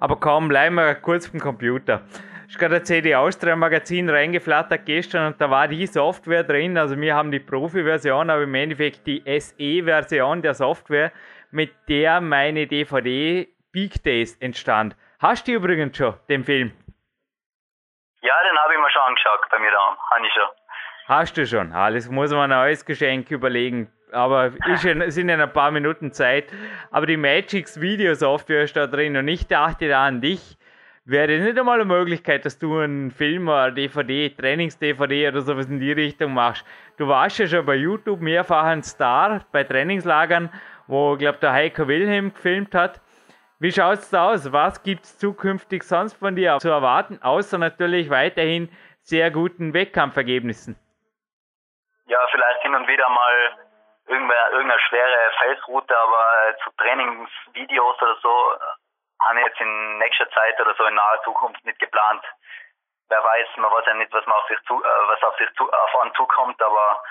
Aber 0.00 0.16
komm, 0.16 0.48
bleiben 0.48 0.76
wir 0.76 0.94
kurz 0.94 1.26
vom 1.26 1.40
Computer. 1.40 2.00
Ich 2.48 2.58
gerade 2.58 2.76
ein 2.76 2.84
CD 2.84 3.14
Austria 3.14 3.56
Magazin 3.56 4.08
reingeflattert 4.08 4.84
gestern 4.86 5.32
und 5.32 5.40
da 5.40 5.50
war 5.50 5.68
die 5.68 5.86
Software 5.86 6.44
drin. 6.44 6.76
Also 6.76 6.96
wir 6.96 7.14
haben 7.14 7.30
die 7.30 7.40
Profi-Version, 7.40 8.30
aber 8.30 8.42
im 8.42 8.54
Endeffekt 8.54 9.06
die 9.06 9.22
SE-Version 9.26 10.42
der 10.42 10.54
Software, 10.54 11.12
mit 11.50 11.72
der 11.88 12.20
meine 12.20 12.66
DVD 12.66 13.48
Big 13.72 14.02
Days 14.02 14.36
entstand. 14.38 14.96
Hast 15.20 15.48
du 15.48 15.52
übrigens 15.52 15.96
schon 15.96 16.14
den 16.28 16.44
Film? 16.44 16.72
Ja, 18.20 18.34
den 18.48 18.58
habe 18.58 18.74
ich 18.74 18.80
mir 18.80 18.90
schon 18.90 19.02
angeschaut 19.02 19.40
bei 19.50 19.58
mir 19.58 19.70
da. 19.70 19.96
Habe 20.10 20.26
ich 20.26 20.32
schon. 20.32 20.48
Hast 21.06 21.36
du 21.36 21.46
schon. 21.46 21.72
Alles 21.72 22.08
muss 22.10 22.30
man 22.30 22.50
ein 22.52 22.58
neues 22.58 22.84
Geschenk 22.84 23.30
überlegen 23.30 23.90
aber 24.14 24.52
ist 24.66 24.84
in, 24.84 25.10
sind 25.10 25.28
in 25.28 25.40
ein 25.40 25.52
paar 25.52 25.70
Minuten 25.70 26.12
Zeit. 26.12 26.52
Aber 26.90 27.06
die 27.06 27.16
Magix 27.16 27.80
Video 27.80 28.14
Software 28.14 28.62
ist 28.62 28.76
da 28.76 28.86
drin 28.86 29.16
und 29.16 29.28
ich 29.28 29.46
dachte 29.46 29.88
da 29.88 30.06
an 30.06 30.20
dich. 30.20 30.56
Wäre 31.06 31.38
nicht 31.38 31.58
einmal 31.58 31.74
eine 31.74 31.84
Möglichkeit, 31.84 32.46
dass 32.46 32.58
du 32.58 32.78
einen 32.78 33.10
Film 33.10 33.48
oder 33.48 33.70
DVD, 33.70 34.30
Trainings-DVD 34.30 35.28
oder 35.28 35.42
sowas 35.42 35.68
in 35.68 35.78
die 35.78 35.92
Richtung 35.92 36.32
machst? 36.32 36.64
Du 36.96 37.06
warst 37.06 37.38
ja 37.38 37.46
schon 37.46 37.66
bei 37.66 37.74
YouTube 37.74 38.22
mehrfach 38.22 38.64
ein 38.64 38.82
Star 38.82 39.44
bei 39.52 39.64
Trainingslagern, 39.64 40.50
wo, 40.86 41.14
glaube 41.18 41.36
der 41.40 41.52
Heiko 41.52 41.86
Wilhelm 41.88 42.32
gefilmt 42.32 42.74
hat. 42.74 43.02
Wie 43.60 43.70
schaut 43.70 43.98
es 43.98 44.08
da 44.08 44.30
aus? 44.30 44.50
Was 44.50 44.82
gibt 44.82 45.04
es 45.04 45.18
zukünftig 45.18 45.82
sonst 45.82 46.14
von 46.14 46.36
dir 46.36 46.56
zu 46.58 46.70
erwarten, 46.70 47.18
außer 47.22 47.58
natürlich 47.58 48.08
weiterhin 48.08 48.70
sehr 49.02 49.30
guten 49.30 49.74
Wettkampfergebnissen? 49.74 50.74
Ja, 52.06 52.18
vielleicht 52.30 52.62
hin 52.62 52.74
und 52.74 52.88
wieder 52.88 53.10
mal 53.10 53.34
irgendeine 54.06 54.78
schwere 54.88 55.30
Felsroute, 55.38 55.94
aber 55.94 56.56
zu 56.64 56.70
Trainingsvideos 56.78 58.00
oder 58.00 58.16
so 58.22 58.30
äh, 59.24 59.28
habe 59.28 59.40
ich 59.40 59.46
jetzt 59.46 59.60
in 59.60 59.98
nächster 59.98 60.30
Zeit 60.30 60.60
oder 60.60 60.74
so 60.76 60.84
in 60.84 60.94
naher 60.94 61.20
Zukunft 61.24 61.64
nicht 61.64 61.78
geplant. 61.78 62.22
Wer 63.08 63.22
weiß, 63.22 63.48
man 63.56 63.70
weiß 63.70 63.84
ja 63.86 63.94
nicht, 63.94 64.12
was 64.12 64.26
man 64.26 64.36
auf 64.36 64.48
sich 64.48 64.58
zu, 64.66 64.82
äh, 64.82 65.08
was 65.08 65.22
auf 65.22 65.36
sich 65.36 65.48
zu, 65.56 65.70
auf 65.70 66.00
einen 66.00 66.14
zukommt, 66.14 66.60
aber 66.62 67.02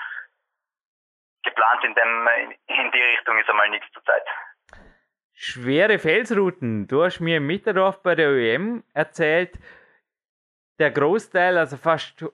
geplant 1.44 1.84
in 1.84 1.94
dem 1.94 2.28
in 2.66 2.90
die 2.92 3.02
Richtung 3.02 3.38
ist 3.38 3.48
einmal 3.48 3.68
nichts 3.68 3.90
zur 3.92 4.04
Zeit. 4.04 4.26
Schwere 5.34 5.98
Felsrouten. 5.98 6.86
Du 6.86 7.02
hast 7.04 7.20
mir 7.20 7.38
im 7.38 7.46
Mitterdorf 7.46 8.02
bei 8.02 8.14
der 8.14 8.30
OEM 8.30 8.84
erzählt, 8.94 9.58
der 10.78 10.90
Großteil, 10.90 11.58
also 11.58 11.76
fast 11.76 12.24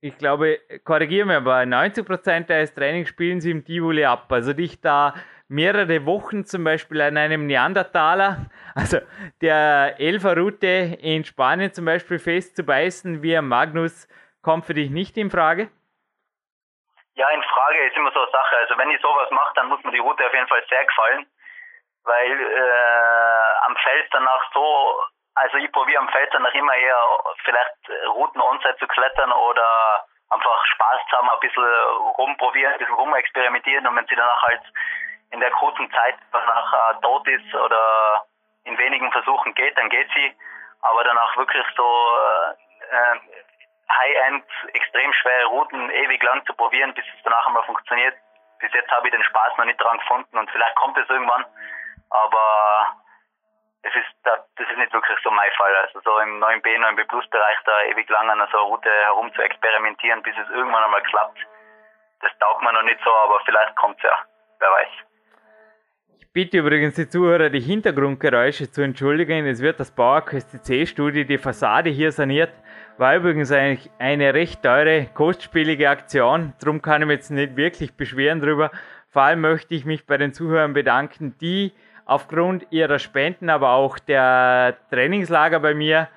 ich 0.00 0.18
glaube, 0.18 0.60
korrigiere 0.84 1.26
mich, 1.26 1.36
aber 1.36 1.56
90% 1.60 2.46
deines 2.46 2.74
Trainings 2.74 3.08
spielen 3.08 3.40
sie 3.40 3.50
im 3.50 3.64
Tivoli 3.64 4.04
ab. 4.04 4.30
Also 4.30 4.52
dich 4.52 4.80
da 4.80 5.14
mehrere 5.48 6.06
Wochen 6.06 6.44
zum 6.44 6.64
Beispiel 6.64 7.00
an 7.00 7.16
einem 7.16 7.46
Neandertaler, 7.46 8.46
also 8.74 8.98
der 9.40 9.96
Elferroute 9.98 10.98
in 11.00 11.24
Spanien 11.24 11.72
zum 11.72 11.84
Beispiel 11.84 12.18
festzubeißen 12.18 13.22
wie 13.22 13.40
Magnus, 13.40 14.08
kommt 14.42 14.66
für 14.66 14.74
dich 14.74 14.90
nicht 14.90 15.16
in 15.16 15.30
Frage? 15.30 15.70
Ja, 17.14 17.30
in 17.30 17.42
Frage 17.42 17.78
ist 17.86 17.96
immer 17.96 18.12
so 18.12 18.20
eine 18.20 18.30
Sache. 18.30 18.56
Also 18.58 18.76
wenn 18.76 18.90
ich 18.90 19.00
sowas 19.00 19.30
mache, 19.30 19.52
dann 19.54 19.68
muss 19.68 19.82
mir 19.84 19.92
die 19.92 19.98
Route 19.98 20.26
auf 20.26 20.34
jeden 20.34 20.48
Fall 20.48 20.62
sehr 20.68 20.84
gefallen, 20.84 21.26
weil 22.04 22.32
äh, 22.32 23.66
am 23.66 23.76
Feld 23.76 24.06
danach 24.12 24.52
so 24.52 25.00
also 25.36 25.58
ich 25.58 25.70
probiere 25.70 26.00
am 26.00 26.08
Feld 26.08 26.32
dann 26.32 26.46
auch 26.46 26.54
immer 26.54 26.74
eher 26.74 26.98
vielleicht 27.44 27.76
Routen 28.08 28.40
onside 28.40 28.76
zu 28.78 28.86
klettern 28.86 29.30
oder 29.30 30.04
einfach 30.30 30.64
Spaß 30.74 31.00
zu 31.10 31.16
haben, 31.16 31.30
ein 31.30 31.40
bisschen 31.40 31.62
rumprobieren, 32.16 32.72
ein 32.72 32.78
bisschen 32.78 32.94
rumexperimentieren 32.94 33.86
und 33.86 33.96
wenn 33.96 34.06
sie 34.06 34.16
danach 34.16 34.42
halt 34.42 34.62
in 35.30 35.40
der 35.40 35.50
kurzen 35.52 35.90
Zeit 35.90 36.16
danach 36.32 36.72
äh, 36.72 37.00
tot 37.02 37.26
ist 37.28 37.54
oder 37.54 38.24
in 38.64 38.78
wenigen 38.78 39.10
Versuchen 39.12 39.54
geht, 39.54 39.76
dann 39.78 39.88
geht 39.88 40.08
sie. 40.14 40.34
Aber 40.82 41.04
danach 41.04 41.36
wirklich 41.36 41.64
so 41.76 41.84
äh, 42.90 43.18
High-End, 43.90 44.44
extrem 44.72 45.12
schwere 45.12 45.46
Routen 45.46 45.90
ewig 45.90 46.22
lang 46.22 46.44
zu 46.46 46.54
probieren, 46.54 46.94
bis 46.94 47.04
es 47.04 47.22
danach 47.22 47.46
einmal 47.46 47.64
funktioniert. 47.64 48.14
Bis 48.58 48.72
jetzt 48.72 48.90
habe 48.90 49.06
ich 49.08 49.14
den 49.14 49.22
Spaß 49.24 49.56
noch 49.58 49.64
nicht 49.64 49.80
dran 49.80 49.98
gefunden 49.98 50.38
und 50.38 50.50
vielleicht 50.50 50.74
kommt 50.76 50.96
es 50.98 51.08
irgendwann. 51.08 51.44
Aber 52.10 52.96
das 53.82 53.94
ist, 53.94 54.10
das 54.24 54.68
ist 54.68 54.78
nicht 54.78 54.92
wirklich 54.92 55.18
so 55.22 55.30
mein 55.30 55.52
Fall. 55.52 55.74
Also 55.76 56.00
so 56.00 56.18
im 56.18 56.42
9b, 56.42 56.78
9b 56.78 57.04
Plus 57.08 57.28
Bereich 57.30 57.58
da 57.64 57.82
ewig 57.82 58.08
lang 58.08 58.30
an 58.30 58.48
so 58.50 58.58
einer 58.58 58.66
Route 58.66 58.90
herum 58.90 59.32
zu 59.34 59.42
experimentieren, 59.42 60.22
bis 60.22 60.36
es 60.36 60.48
irgendwann 60.50 60.84
einmal 60.84 61.02
klappt, 61.02 61.38
das 62.20 62.32
taugt 62.38 62.62
mir 62.62 62.72
noch 62.72 62.82
nicht 62.82 63.00
so, 63.04 63.12
aber 63.12 63.40
vielleicht 63.44 63.76
kommt 63.76 63.98
es 63.98 64.04
ja. 64.04 64.18
Wer 64.58 64.70
weiß. 64.70 64.88
Ich 66.18 66.28
bitte 66.32 66.58
übrigens 66.58 66.94
die 66.94 67.08
Zuhörer, 67.08 67.50
die 67.50 67.60
Hintergrundgeräusche 67.60 68.70
zu 68.70 68.82
entschuldigen. 68.82 69.46
Es 69.46 69.60
wird 69.60 69.80
das 69.80 69.90
PowerQuest 69.90 70.64
C-Studio 70.64 71.24
die 71.24 71.38
Fassade 71.38 71.90
hier 71.90 72.10
saniert. 72.10 72.50
War 72.96 73.16
übrigens 73.16 73.52
eigentlich 73.52 73.90
eine 73.98 74.32
recht 74.32 74.62
teure, 74.62 75.06
kostspielige 75.12 75.90
Aktion. 75.90 76.54
Darum 76.60 76.80
kann 76.80 77.02
ich 77.02 77.08
mich 77.08 77.16
jetzt 77.16 77.30
nicht 77.30 77.56
wirklich 77.56 77.92
beschweren 77.94 78.40
drüber. 78.40 78.70
Vor 79.10 79.22
allem 79.22 79.40
möchte 79.42 79.74
ich 79.74 79.84
mich 79.84 80.06
bei 80.06 80.16
den 80.16 80.32
Zuhörern 80.32 80.72
bedanken, 80.72 81.34
die 81.40 81.72
aufgrund 82.06 82.66
ihrer 82.70 82.98
Spenden, 82.98 83.50
aber 83.50 83.72
auch 83.72 83.98
der 83.98 84.76
Trainingslager 84.90 85.60
bei 85.60 85.74
mir, 85.74 86.08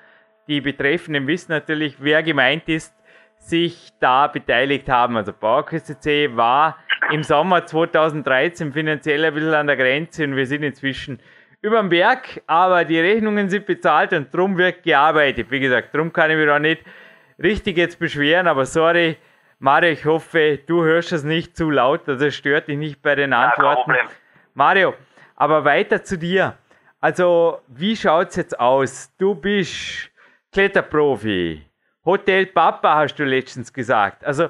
die 0.48 0.60
Betreffenden 0.60 1.26
wissen 1.26 1.52
natürlich, 1.52 1.96
wer 1.98 2.22
gemeint 2.22 2.68
ist, 2.68 2.94
sich 3.38 3.90
da 4.00 4.26
beteiligt 4.28 4.88
haben. 4.88 5.16
Also 5.16 5.32
PowerQuest 5.32 6.06
war 6.36 6.78
im 7.12 7.22
Sommer 7.22 7.66
2013 7.66 8.72
finanziell 8.72 9.24
ein 9.24 9.34
bisschen 9.34 9.54
an 9.54 9.66
der 9.66 9.76
Grenze 9.76 10.24
und 10.24 10.36
wir 10.36 10.46
sind 10.46 10.62
inzwischen 10.62 11.20
über 11.62 11.78
dem 11.78 11.88
Berg, 11.88 12.42
aber 12.46 12.84
die 12.84 12.98
Rechnungen 12.98 13.50
sind 13.50 13.66
bezahlt 13.66 14.12
und 14.12 14.32
drum 14.32 14.56
wird 14.56 14.82
gearbeitet. 14.82 15.50
Wie 15.50 15.60
gesagt, 15.60 15.94
drum 15.94 16.12
kann 16.12 16.30
ich 16.30 16.36
mich 16.36 16.48
auch 16.48 16.58
nicht 16.58 16.82
richtig 17.42 17.76
jetzt 17.76 17.98
beschweren, 17.98 18.46
aber 18.46 18.64
sorry, 18.64 19.16
Mario, 19.58 19.90
ich 19.90 20.04
hoffe, 20.06 20.58
du 20.66 20.82
hörst 20.84 21.12
es 21.12 21.22
nicht 21.22 21.56
zu 21.56 21.70
laut, 21.70 22.08
also 22.08 22.24
es 22.26 22.34
stört 22.34 22.68
dich 22.68 22.78
nicht 22.78 23.02
bei 23.02 23.14
den 23.14 23.32
Antworten. 23.32 23.90
Ja, 23.90 24.08
Mario, 24.54 24.94
aber 25.36 25.64
weiter 25.64 26.02
zu 26.02 26.16
dir. 26.16 26.56
Also, 27.00 27.60
wie 27.68 27.96
schaut's 27.96 28.36
jetzt 28.36 28.58
aus? 28.58 29.10
Du 29.18 29.34
bist 29.34 30.10
Kletterprofi. 30.52 31.62
Hotel 32.04 32.46
Papa 32.46 32.94
hast 32.96 33.16
du 33.16 33.24
letztens 33.24 33.72
gesagt. 33.72 34.24
Also, 34.24 34.48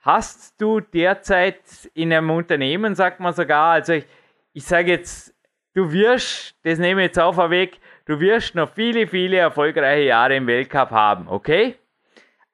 hast 0.00 0.60
du 0.60 0.80
derzeit 0.80 1.60
in 1.94 2.12
einem 2.12 2.30
Unternehmen, 2.30 2.94
sagt 2.94 3.20
man 3.20 3.32
sogar, 3.32 3.72
also 3.72 3.92
ich, 3.94 4.06
ich 4.52 4.64
sage 4.64 4.92
jetzt, 4.92 5.34
du 5.74 5.92
wirst, 5.92 6.54
das 6.64 6.78
nehme 6.78 7.02
ich 7.02 7.08
jetzt 7.08 7.18
auf 7.18 7.36
weg, 7.36 7.78
du 8.06 8.18
wirst 8.18 8.54
noch 8.54 8.70
viele, 8.72 9.06
viele 9.06 9.36
erfolgreiche 9.36 10.04
Jahre 10.04 10.36
im 10.36 10.46
Weltcup 10.46 10.90
haben, 10.90 11.28
okay? 11.28 11.76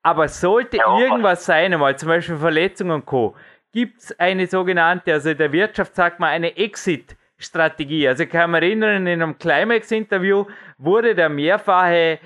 Aber 0.03 0.28
sollte 0.28 0.76
ja, 0.76 0.99
irgendwas 0.99 1.44
sein, 1.44 1.72
einmal 1.72 1.97
zum 1.99 2.09
Beispiel 2.09 2.36
Verletzungen 2.36 2.92
und 2.92 3.07
Co., 3.07 3.34
gibt 3.72 4.01
es 4.01 4.18
eine 4.18 4.47
sogenannte, 4.47 5.12
also 5.12 5.30
in 5.30 5.38
der 5.38 5.53
Wirtschaft 5.53 5.94
sagt 5.94 6.18
man 6.18 6.30
eine 6.30 6.57
Exit-Strategie. 6.57 8.09
Also 8.09 8.22
ich 8.22 8.30
kann 8.30 8.51
mich 8.51 8.62
erinnern, 8.62 9.07
in 9.07 9.22
einem 9.22 9.36
Climax-Interview 9.36 10.47
wurde 10.78 11.14
der 11.14 11.28
mehrfache 11.28 12.18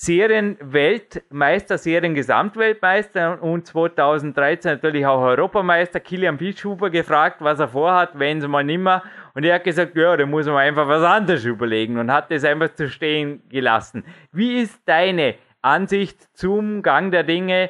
Serienweltmeister, 0.00 1.76
Seriengesamtweltmeister 1.76 3.42
und 3.42 3.66
2013 3.66 4.74
natürlich 4.74 5.04
auch 5.04 5.20
Europameister 5.20 5.98
Kilian 5.98 6.38
Fischhuber 6.38 6.88
gefragt, 6.88 7.38
was 7.40 7.58
er 7.58 7.66
vorhat, 7.66 8.16
wenn 8.16 8.38
es 8.38 8.46
mal 8.46 8.62
nimmer. 8.62 9.02
Und 9.34 9.44
er 9.44 9.56
hat 9.56 9.64
gesagt, 9.64 9.96
ja, 9.96 10.16
da 10.16 10.24
muss 10.24 10.46
man 10.46 10.58
einfach 10.58 10.86
was 10.86 11.02
anderes 11.02 11.44
überlegen 11.44 11.98
und 11.98 12.12
hat 12.12 12.30
das 12.30 12.44
einfach 12.44 12.72
zu 12.74 12.88
stehen 12.88 13.42
gelassen. 13.48 14.04
Wie 14.30 14.60
ist 14.62 14.88
deine 14.88 15.36
Ansicht 15.62 16.22
zum 16.36 16.84
Gang 16.84 17.10
der 17.10 17.24
Dinge? 17.24 17.68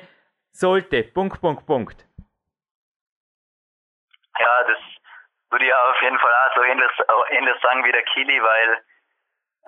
Sollte, 0.51 1.05
Punkt, 1.05 1.41
Punkt, 1.41 1.65
Punkt. 1.65 2.07
Ja, 4.39 4.65
das 4.67 4.79
würde 5.49 5.65
ich 5.65 5.73
auf 5.73 6.03
jeden 6.03 6.19
Fall 6.19 6.33
auch 6.45 6.55
so 6.57 6.63
ähnlich, 6.63 6.91
ähnlich 7.31 7.57
sagen 7.63 7.85
wie 7.87 7.93
der 7.93 8.03
Kili, 8.03 8.39
weil 8.43 8.83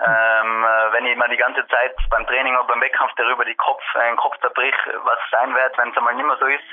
ähm, 0.06 0.64
äh, 0.64 0.92
wenn 0.92 1.06
ich 1.06 1.16
mir 1.16 1.28
die 1.28 1.36
ganze 1.36 1.66
Zeit 1.68 1.94
beim 2.10 2.26
Training 2.26 2.54
oder 2.56 2.68
beim 2.68 2.80
Wettkampf 2.80 3.12
darüber 3.16 3.44
die 3.44 3.56
Kopf, 3.56 3.82
äh, 3.94 4.08
den 4.08 4.16
Kopf 4.16 4.38
zerbrich, 4.40 4.74
was 5.04 5.18
sein 5.30 5.54
wird, 5.54 5.76
wenn 5.76 5.90
es 5.90 5.96
einmal 5.96 6.14
nicht 6.14 6.26
mehr 6.26 6.38
so 6.38 6.46
ist, 6.46 6.64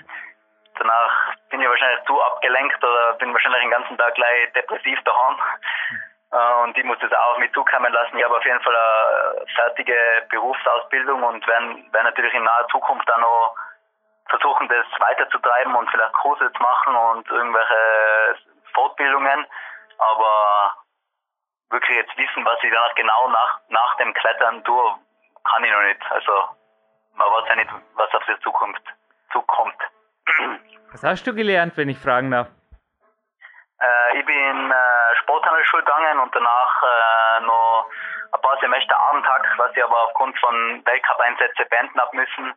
danach 0.80 1.34
bin 1.50 1.62
ich 1.62 1.68
wahrscheinlich 1.68 2.06
zu 2.06 2.22
abgelenkt 2.22 2.82
oder 2.84 3.14
bin 3.14 3.34
wahrscheinlich 3.34 3.62
den 3.62 3.72
ganzen 3.72 3.98
Tag 3.98 4.16
gleich 4.16 4.54
depressiv 4.54 5.00
daheim. 5.04 5.36
Äh, 6.32 6.64
und 6.64 6.78
ich 6.78 6.84
muss 6.86 7.00
das 7.00 7.12
auch 7.12 7.38
mit 7.38 7.54
zukommen 7.54 7.92
lassen. 7.92 8.18
Ich 8.18 8.24
habe 8.24 8.38
auf 8.38 8.46
jeden 8.46 8.62
Fall 8.62 8.76
eine 8.76 9.46
fertige 9.56 9.98
Berufsausbildung 10.30 11.24
und 11.24 11.46
werde 11.48 11.84
werd 11.92 12.04
natürlich 12.06 12.34
in 12.34 12.44
naher 12.44 12.68
Zukunft 12.70 13.12
auch 13.12 13.18
noch 13.18 13.56
versuchen, 14.30 14.68
das 14.70 14.86
weiterzutreiben 15.00 15.76
und 15.76 15.90
vielleicht 15.90 16.14
Kurse 16.14 16.52
zu 16.52 16.62
machen 16.62 16.96
und 16.96 17.30
irgendwelche 17.30 18.36
Fortbildungen. 18.74 19.46
Aber 19.98 20.76
wirklich 21.70 21.98
jetzt 21.98 22.18
wissen, 22.18 22.46
was 22.46 22.58
ich 22.64 22.72
danach 22.72 22.96
genau 22.96 23.28
nach, 23.30 23.60
nach 23.70 23.98
dem 23.98 24.14
Klettern 24.14 24.64
tue, 24.64 24.96
kann 25.44 25.64
ich 25.64 25.72
noch 25.72 25.82
nicht. 25.82 26.12
Also 26.12 26.32
man 27.16 27.28
weiß 27.28 27.50
ja 27.50 27.56
nicht, 27.56 27.72
was 27.96 28.14
auf 28.14 28.24
die 28.26 28.40
Zukunft 28.42 28.84
zukommt. 29.32 29.78
Was 30.92 31.04
hast 31.04 31.28
du 31.28 31.34
gelernt, 31.34 31.76
wenn 31.78 31.90
ich 31.90 31.98
fragen 31.98 32.32
darf? 32.32 32.48
Äh, 33.80 34.20
ich 34.20 34.26
bin 34.26 34.72
äh, 34.72 35.16
Sporthandelsschule 35.22 35.84
gegangen 35.84 36.20
und 36.20 36.34
danach 36.34 36.84
äh, 36.84 37.42
noch 37.42 37.90
ein 38.34 38.42
paar 38.42 38.58
Semester 38.60 39.00
Abendtag, 39.00 39.46
was 39.58 39.76
ich 39.76 39.84
aber 39.84 39.98
aufgrund 40.06 40.38
von 40.40 40.86
Weltcup-Einsätzen 40.86 41.66
beenden 41.70 42.00
habe 42.00 42.16
müssen. 42.16 42.54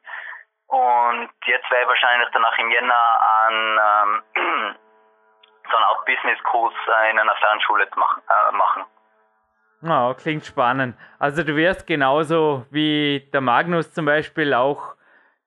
Und 0.69 1.31
jetzt 1.47 1.71
werde 1.71 1.83
ich 1.83 1.89
wahrscheinlich 1.89 2.29
danach 2.33 2.57
im 2.59 2.71
Jänner 2.71 3.23
an 3.47 3.81
ähm, 3.83 4.23
so 5.71 5.77
einen 5.77 5.85
Art 5.85 6.05
Business-Kurs 6.07 6.75
in 7.11 7.19
einer 7.19 7.37
Fernschule 7.37 7.89
machen. 7.97 8.23
Äh, 8.29 8.53
machen. 8.53 8.85
Oh, 9.83 10.15
klingt 10.15 10.45
spannend. 10.45 10.95
Also 11.19 11.43
du 11.43 11.57
wirst 11.57 11.87
genauso 11.87 12.67
wie 12.71 13.29
der 13.33 13.41
Magnus 13.41 13.93
zum 13.93 14.05
Beispiel 14.05 14.53
auch 14.53 14.95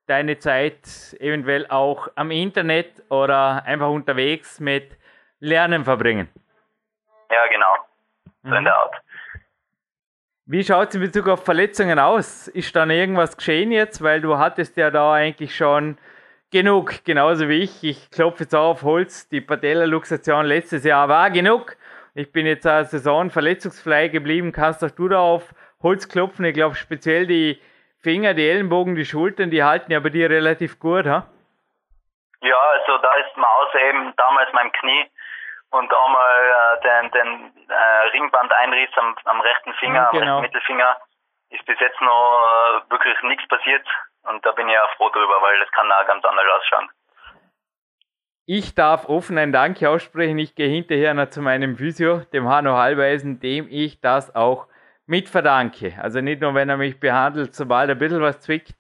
deine 0.08 0.38
Zeit 0.40 1.16
eventuell 1.20 1.68
auch 1.68 2.08
am 2.16 2.32
Internet 2.32 3.04
oder 3.10 3.64
einfach 3.66 3.90
unterwegs 3.90 4.60
mit 4.60 4.98
Lernen 5.40 5.84
verbringen. 5.84 6.30
Ja, 7.30 7.48
genau. 7.52 7.76
So 8.44 8.50
mhm. 8.50 8.56
in 8.56 8.64
der 8.64 8.76
Art. 8.76 8.96
Wie 10.46 10.64
schaut 10.64 10.90
es 10.90 10.96
in 10.96 11.02
Bezug 11.02 11.28
auf 11.30 11.46
Verletzungen 11.46 12.00
aus? 12.00 12.48
Ist 12.48 12.76
da 12.76 12.86
noch 12.86 12.94
irgendwas 12.94 13.38
geschehen 13.38 13.72
jetzt? 13.72 14.02
Weil 14.02 14.20
du 14.20 14.38
hattest 14.38 14.76
ja 14.76 14.92
da 14.92 15.14
eigentlich 15.14 15.56
schon 15.56 15.98
genug, 16.52 17.04
genauso 17.06 17.48
wie 17.48 17.60
ich. 17.60 17.84
Ich 17.84 18.12
klopfe 18.12 18.44
jetzt 18.44 18.54
auf 18.54 18.84
Holz, 18.84 19.30
die 19.30 19.42
Patellaluxation 19.42 20.46
letztes 20.46 20.84
Jahr 20.84 21.08
war 21.08 21.32
genug. 21.32 21.78
Ich 22.16 22.32
bin 22.32 22.46
jetzt 22.46 22.68
eine 22.68 22.86
Saison 22.86 23.32
verletzungsfrei 23.32 24.08
geblieben. 24.08 24.52
Kannst 24.52 24.84
auch 24.84 24.92
du 24.92 25.08
da 25.08 25.20
auf 25.20 25.54
Holz 25.82 26.08
klopfen? 26.08 26.46
Ich 26.46 26.54
glaube 26.54 26.76
speziell 26.76 27.26
die 27.26 27.60
Finger, 28.04 28.36
die 28.36 28.48
Ellenbogen, 28.48 28.96
die 28.96 29.06
Schultern, 29.06 29.50
die 29.50 29.64
halten 29.64 29.92
ja 29.92 30.00
bei 30.00 30.10
dir 30.10 30.30
relativ 30.30 30.80
gut, 30.80 31.06
ha? 31.06 31.26
Ja, 32.42 32.60
also 32.60 32.98
da 32.98 33.14
ist 33.16 33.36
mir 33.36 33.48
außer 33.48 33.80
eben 33.80 34.14
damals 34.18 34.50
mein 34.54 34.72
Knie 34.74 35.10
und 35.72 35.92
einmal 35.92 36.38
äh, 36.44 36.82
den, 36.84 37.12
den 37.12 37.68
äh, 37.70 38.08
Ringbandeinriss 38.14 38.92
am, 38.98 39.16
am 39.24 39.42
rechten 39.42 39.74
Finger, 39.76 40.10
genau. 40.12 40.22
am 40.22 40.28
rechten 40.28 40.42
Mittelfinger, 40.42 40.98
ist 41.50 41.66
bis 41.66 41.80
jetzt 41.80 42.00
noch 42.02 42.84
äh, 42.86 42.92
wirklich 42.92 43.20
nichts 43.24 43.48
passiert 43.48 43.88
und 44.24 44.46
da 44.46 44.52
bin 44.52 44.68
ich 44.68 44.74
ja 44.74 44.86
froh 44.98 45.10
drüber, 45.10 45.42
weil 45.42 45.58
das 45.60 45.72
kann 45.72 45.92
auch 45.92 46.06
ganz 46.06 46.24
anders 46.26 46.46
ausschauen. 46.60 46.90
Ich 48.46 48.76
darf 48.76 49.08
offen 49.08 49.38
ein 49.38 49.54
Danke 49.54 49.90
aussprechen. 49.90 50.38
Ich 50.38 50.54
gehe 50.56 50.68
hinterher 50.68 51.14
noch 51.14 51.30
zu 51.30 51.42
meinem 51.42 51.78
Physio, 51.78 52.20
dem 52.34 52.50
Hanno 52.50 52.76
Halbeisen, 52.76 53.40
dem 53.40 53.68
ich 53.70 54.02
das 54.02 54.36
auch 54.36 54.68
mit 55.06 55.30
verdanke. 55.30 55.94
Also 56.02 56.20
nicht 56.20 56.42
nur, 56.42 56.54
wenn 56.54 56.68
er 56.68 56.76
mich 56.76 57.00
behandelt, 57.00 57.56
sobald 57.56 57.90
ein 57.90 57.98
bisschen 57.98 58.22
was 58.22 58.42
zwickt, 58.42 58.76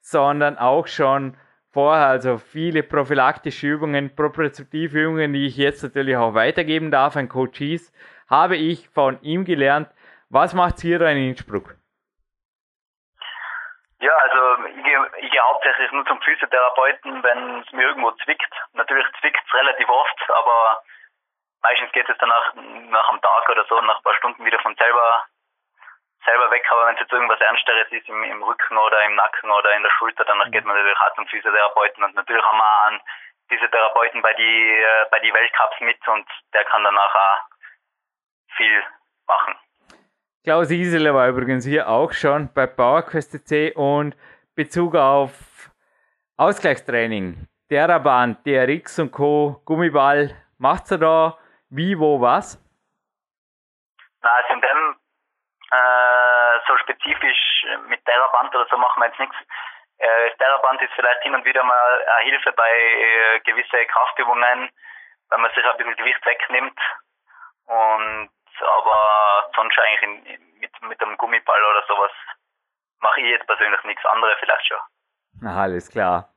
sondern 0.00 0.56
auch 0.56 0.86
schon 0.86 1.36
vorher, 1.72 2.06
also 2.06 2.38
viele 2.38 2.84
prophylaktische 2.84 3.66
Übungen, 3.66 4.14
propriozeptive 4.14 5.02
Übungen, 5.02 5.32
die 5.32 5.46
ich 5.46 5.56
jetzt 5.56 5.82
natürlich 5.82 6.16
auch 6.16 6.34
weitergeben 6.34 6.92
darf 6.92 7.16
an 7.16 7.28
Coaches, 7.28 7.92
habe 8.28 8.56
ich 8.56 8.88
von 8.88 9.20
ihm 9.22 9.44
gelernt. 9.44 9.88
Was 10.30 10.54
macht 10.54 10.80
hier 10.80 11.00
in 11.00 11.30
Innsbruck? 11.30 11.76
Ja, 14.00 14.12
also 14.22 14.47
ich 15.04 15.12
gehe, 15.12 15.26
ich 15.26 15.30
gehe 15.30 15.42
hauptsächlich 15.42 15.90
nur 15.92 16.06
zum 16.06 16.20
Physiotherapeuten, 16.22 17.22
wenn 17.22 17.60
es 17.60 17.72
mir 17.72 17.88
irgendwo 17.88 18.12
zwickt. 18.12 18.52
Natürlich 18.72 19.06
zwickt 19.20 19.40
es 19.46 19.54
relativ 19.54 19.88
oft, 19.88 20.30
aber 20.30 20.82
meistens 21.62 21.92
geht 21.92 22.08
es 22.08 22.18
dann 22.18 22.28
nach, 22.28 22.54
nach 22.54 23.08
einem 23.08 23.20
Tag 23.20 23.48
oder 23.48 23.64
so, 23.68 23.80
nach 23.80 23.96
ein 23.96 24.02
paar 24.02 24.14
Stunden 24.14 24.44
wieder 24.44 24.58
von 24.60 24.74
selber 24.76 25.26
selber 26.24 26.50
weg. 26.50 26.64
Aber 26.70 26.86
wenn 26.86 26.94
es 26.94 27.00
jetzt 27.00 27.12
irgendwas 27.12 27.40
Ernsteres 27.40 27.90
ist 27.90 28.08
im, 28.08 28.22
im 28.24 28.42
Rücken 28.42 28.76
oder 28.76 29.04
im 29.04 29.14
Nacken 29.14 29.50
oder 29.50 29.74
in 29.76 29.82
der 29.82 29.90
Schulter, 29.90 30.24
dann 30.24 30.50
geht 30.50 30.64
man 30.64 30.76
natürlich 30.76 30.98
auch 30.98 31.14
zum 31.14 31.26
Physiotherapeuten. 31.26 32.04
Und 32.04 32.14
natürlich 32.14 32.44
haben 32.44 32.58
wir 32.58 32.86
einen 32.86 33.00
Physiotherapeuten 33.48 34.22
bei 34.22 34.34
die, 34.34 34.82
äh, 34.82 35.06
bei 35.10 35.20
die 35.20 35.32
Weltcups 35.32 35.80
mit 35.80 36.08
und 36.08 36.26
der 36.52 36.64
kann 36.64 36.84
danach 36.84 37.14
auch 37.14 37.40
viel 38.56 38.82
machen. 39.26 39.54
Klaus 40.44 40.70
Isele 40.70 41.12
war 41.14 41.28
übrigens 41.28 41.64
hier 41.64 41.88
auch 41.88 42.12
schon 42.12 42.52
bei 42.54 42.66
PowerQuest 42.66 43.46
C 43.46 43.72
und 43.74 44.16
Bezug 44.58 44.96
auf 44.96 45.70
Ausgleichstraining, 46.36 47.46
Theraband, 47.68 48.44
DRX 48.44 48.98
und 48.98 49.12
Co., 49.12 49.62
Gummiball, 49.64 50.34
macht 50.58 50.90
ihr 50.90 50.98
da 50.98 51.38
wie, 51.70 51.96
wo, 51.96 52.20
was? 52.20 52.58
Also 54.20 54.52
in 54.54 54.60
dem 54.60 54.96
äh, 55.70 56.58
so 56.66 56.76
spezifisch 56.78 57.66
mit 57.86 58.04
Theraband 58.04 58.52
oder 58.52 58.66
so 58.68 58.76
machen 58.78 59.00
wir 59.00 59.06
jetzt 59.06 59.20
nichts. 59.20 59.36
Äh, 59.98 60.30
Theraband 60.38 60.82
ist 60.82 60.92
vielleicht 60.94 61.22
hin 61.22 61.36
und 61.36 61.44
wieder 61.44 61.62
mal 61.62 62.04
eine 62.16 62.28
Hilfe 62.28 62.50
bei 62.50 62.68
äh, 62.68 63.40
gewisse 63.44 63.86
Kraftübungen, 63.86 64.70
wenn 65.30 65.40
man 65.40 65.54
sich 65.54 65.64
ein 65.64 65.76
bisschen 65.76 65.94
Gewicht 65.94 66.26
wegnimmt. 66.26 66.80
Und 67.66 68.30
aber 68.60 69.50
sonst 69.54 69.78
eigentlich 69.78 70.02
in, 70.02 70.58
mit, 70.58 70.82
mit 70.82 71.00
einem 71.00 71.16
Gummiball 71.16 71.62
oder 71.62 71.84
sowas 71.86 72.10
mache 73.00 73.20
ich 73.20 73.26
jetzt 73.28 73.46
persönlich 73.46 73.82
nichts 73.84 74.04
anderes, 74.06 74.34
vielleicht 74.40 74.66
schon. 74.66 74.78
Na, 75.40 75.62
alles 75.62 75.90
klar. 75.90 76.32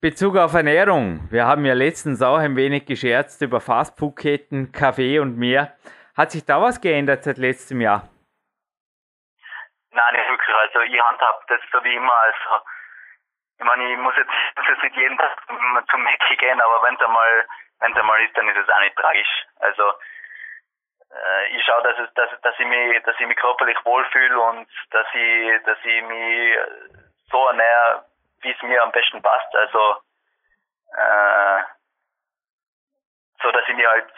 Bezug 0.00 0.36
auf 0.36 0.52
Ernährung. 0.54 1.28
Wir 1.30 1.46
haben 1.46 1.64
ja 1.64 1.74
letztens 1.74 2.22
auch 2.22 2.38
ein 2.38 2.56
wenig 2.56 2.86
gescherzt 2.86 3.40
über 3.42 3.60
Fastfood-Ketten, 3.60 4.72
Kaffee 4.72 5.20
und 5.20 5.38
mehr. 5.38 5.76
Hat 6.16 6.32
sich 6.32 6.44
da 6.44 6.60
was 6.60 6.80
geändert 6.80 7.24
seit 7.24 7.38
letztem 7.38 7.80
Jahr? 7.80 8.08
Nein, 9.92 10.14
nicht 10.14 10.28
wirklich. 10.28 10.56
Also 10.56 10.80
ich 10.80 11.00
handhab 11.00 11.46
das 11.48 11.60
so 11.70 11.84
wie 11.84 11.94
immer. 11.94 12.12
Also 12.12 12.64
ich 13.58 13.64
meine, 13.64 13.92
ich 13.92 13.98
muss 13.98 14.14
jetzt, 14.16 14.30
muss 14.56 14.66
jetzt 14.68 14.82
nicht 14.82 14.96
jeden 14.96 15.16
Tag 15.16 15.38
zum 15.90 16.02
Mäcki 16.02 16.36
gehen, 16.36 16.60
aber 16.60 16.82
wenn 16.82 16.94
es 16.94 17.00
einmal, 17.00 17.46
einmal 17.78 18.24
ist, 18.24 18.36
dann 18.36 18.48
ist 18.48 18.56
es 18.56 18.68
auch 18.68 18.80
nicht 18.80 18.96
tragisch. 18.96 19.46
Also 19.60 19.84
ich 21.50 21.64
schaue, 21.64 21.82
dass, 21.82 21.98
es, 21.98 22.14
dass, 22.14 22.40
dass 22.40 22.54
ich 22.58 22.66
mich, 22.66 23.02
dass 23.02 23.18
ich 23.18 23.26
mich 23.26 23.36
körperlich 23.36 23.76
wohlfühle 23.84 24.40
und 24.40 24.68
dass 24.90 25.06
ich, 25.12 25.62
dass 25.64 25.78
ich 25.84 26.02
mich 26.04 26.58
so 27.30 27.46
ernähre, 27.48 28.04
wie 28.40 28.52
es 28.52 28.62
mir 28.62 28.82
am 28.82 28.92
besten 28.92 29.22
passt. 29.22 29.54
Also 29.54 29.96
äh, 30.96 31.62
so, 33.42 33.50
dass 33.50 33.68
ich 33.68 33.76
mich 33.76 33.86
halt 33.86 34.08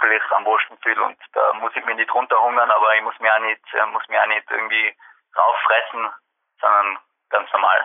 vielleicht 0.00 0.32
am 0.32 0.44
wohlsten 0.44 0.78
fühle 0.78 1.02
und 1.02 1.18
da 1.32 1.52
muss 1.54 1.72
ich 1.74 1.84
mich 1.84 1.96
nicht 1.96 2.12
runterhungern, 2.12 2.70
aber 2.70 2.94
ich 2.96 3.02
muss 3.02 3.18
mir 3.20 3.32
auch 3.34 3.40
nicht, 3.40 3.62
äh, 3.74 3.86
muss 3.86 4.06
mir 4.08 4.22
auch 4.22 4.26
nicht 4.26 4.50
irgendwie 4.50 4.94
rauffressen, 5.36 6.12
sondern 6.60 6.98
ganz 7.30 7.52
normal. 7.52 7.78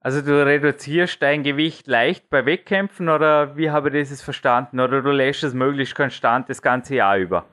Also 0.00 0.22
du 0.22 0.46
reduzierst 0.46 1.20
dein 1.20 1.42
Gewicht 1.42 1.86
leicht 1.88 2.30
bei 2.30 2.46
Wettkämpfen 2.46 3.08
oder 3.08 3.56
wie 3.56 3.70
habe 3.70 3.96
ich 3.98 4.08
das 4.08 4.22
verstanden? 4.22 4.78
Oder 4.78 5.02
du 5.02 5.10
lässt 5.10 5.42
es 5.42 5.52
möglichst 5.52 5.96
konstant 5.96 6.48
das 6.48 6.62
ganze 6.62 6.94
Jahr 6.94 7.16
über? 7.16 7.44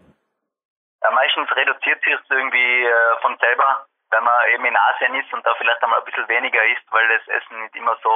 Meistens 1.35 1.55
reduziert 1.55 2.03
sich 2.03 2.13
es 2.13 2.29
irgendwie 2.29 2.85
äh, 2.85 3.21
von 3.21 3.37
selber, 3.39 3.85
wenn 4.11 4.23
man 4.23 4.33
eben 4.53 4.65
in 4.65 4.77
Asien 4.77 5.15
ist 5.15 5.33
und 5.33 5.45
da 5.45 5.53
vielleicht 5.55 5.81
einmal 5.83 5.99
ein 5.99 6.05
bisschen 6.05 6.27
weniger 6.27 6.63
isst, 6.65 6.85
weil 6.91 7.07
das 7.07 7.27
Essen 7.27 7.63
nicht 7.63 7.75
immer 7.75 7.95
so 8.03 8.09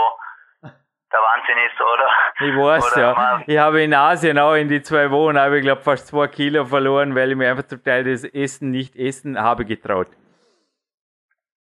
der 1.12 1.20
Wahnsinn 1.20 1.58
ist, 1.66 1.82
oder? 1.82 2.10
Ich 2.40 2.56
weiß, 2.56 2.94
oder 2.94 3.02
ja. 3.02 3.42
Ich 3.48 3.58
habe 3.58 3.82
in 3.82 3.94
Asien 3.94 4.38
auch 4.38 4.54
in 4.54 4.68
die 4.68 4.82
zwei 4.82 5.10
Wochen, 5.10 5.40
habe 5.40 5.58
ich 5.58 5.64
glaube 5.64 5.82
fast 5.82 6.08
zwei 6.08 6.28
Kilo 6.28 6.66
verloren, 6.66 7.16
weil 7.16 7.32
ich 7.32 7.38
mir 7.38 7.50
einfach 7.50 7.66
zum 7.66 7.84
Teil 7.84 8.04
das 8.04 8.24
Essen 8.24 8.72
nicht 8.72 8.96
essen 8.96 9.42
habe 9.42 9.66
getraut. 9.66 10.10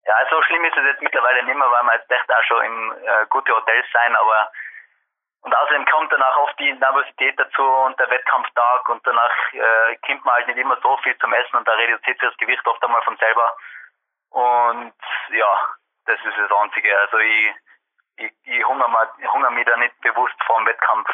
Ja, 0.06 0.16
so 0.30 0.42
schlimm 0.44 0.66
ist 0.66 0.78
es 0.78 0.86
jetzt 0.86 1.02
mittlerweile 1.02 1.44
nicht 1.46 1.56
mehr, 1.56 1.72
weil 1.72 1.84
wir 1.84 1.96
jetzt 1.96 2.12
echt 2.12 2.30
auch 2.30 2.44
schon 2.44 2.66
in 2.66 2.92
äh, 3.06 3.26
gute 3.30 3.56
Hotels 3.56 3.86
sein, 3.94 4.16
aber 4.16 4.52
und 5.42 5.56
außerdem 5.56 5.86
kommt 5.86 6.12
danach 6.12 6.38
oft 6.38 6.60
die 6.60 6.74
Nervosität 6.74 7.40
dazu 7.40 7.64
und 7.64 8.00
der 8.00 8.10
Wettkampftag 8.10 8.90
und 8.90 9.06
danach 9.08 9.54
äh, 9.54 9.96
kommt 10.06 10.26
man 10.26 10.36
halt 10.36 10.48
nicht 10.48 10.60
immer 10.60 10.78
so 10.82 10.98
viel 10.98 11.18
zum 11.20 11.34
Essen 11.34 11.56
und 11.56 11.68
da 11.68 11.74
reduziert 11.74 12.20
sich 12.20 12.30
das 12.30 12.38
Gewicht 12.38 12.66
oft 12.68 12.84
einmal 12.84 13.02
von 13.04 13.18
selber. 13.18 13.56
Und 14.32 14.94
ja, 15.30 15.60
das 16.06 16.20
ist 16.24 16.38
das 16.38 16.52
Einzige. 16.52 16.98
Also 17.00 17.18
ich 17.20 17.56
ich, 18.20 18.32
ich 18.44 18.66
hungere, 18.66 19.10
hungere 19.32 19.52
mich 19.52 19.66
da 19.66 19.78
nicht 19.78 20.00
bewusst 20.02 20.36
vor 20.46 20.58
dem 20.58 20.68
Wettkampf 20.68 21.10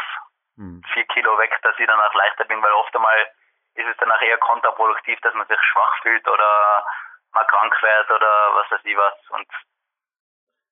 hm. 0.57 0.83
vier 0.93 1.05
Kilo 1.07 1.37
weg, 1.37 1.57
dass 1.61 1.77
ich 1.77 1.85
danach 1.85 2.13
leichter 2.13 2.45
bin, 2.45 2.61
weil 2.61 2.71
oft 2.73 2.95
einmal 2.95 3.31
ist 3.75 3.87
es 3.87 3.97
danach 3.97 4.21
eher 4.21 4.37
kontraproduktiv, 4.39 5.19
dass 5.21 5.33
man 5.33 5.47
sich 5.47 5.61
schwach 5.61 6.01
fühlt 6.01 6.27
oder 6.27 6.85
mal 7.33 7.45
krank 7.45 7.81
wird 7.81 8.11
oder 8.11 8.55
was 8.55 8.71
weiß 8.71 8.81
ich 8.83 8.97
was. 8.97 9.13
Und 9.29 9.47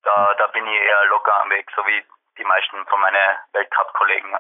da, 0.03 0.33
da 0.35 0.47
bin 0.47 0.65
ich 0.67 0.81
eher 0.81 1.05
locker 1.05 1.35
am 1.41 1.49
Weg, 1.49 1.69
so 1.75 1.85
wie 1.85 2.03
die 2.37 2.43
meisten 2.43 2.85
von 2.87 3.01
meinen 3.01 3.37
Weltcup-Kollegen. 3.53 4.35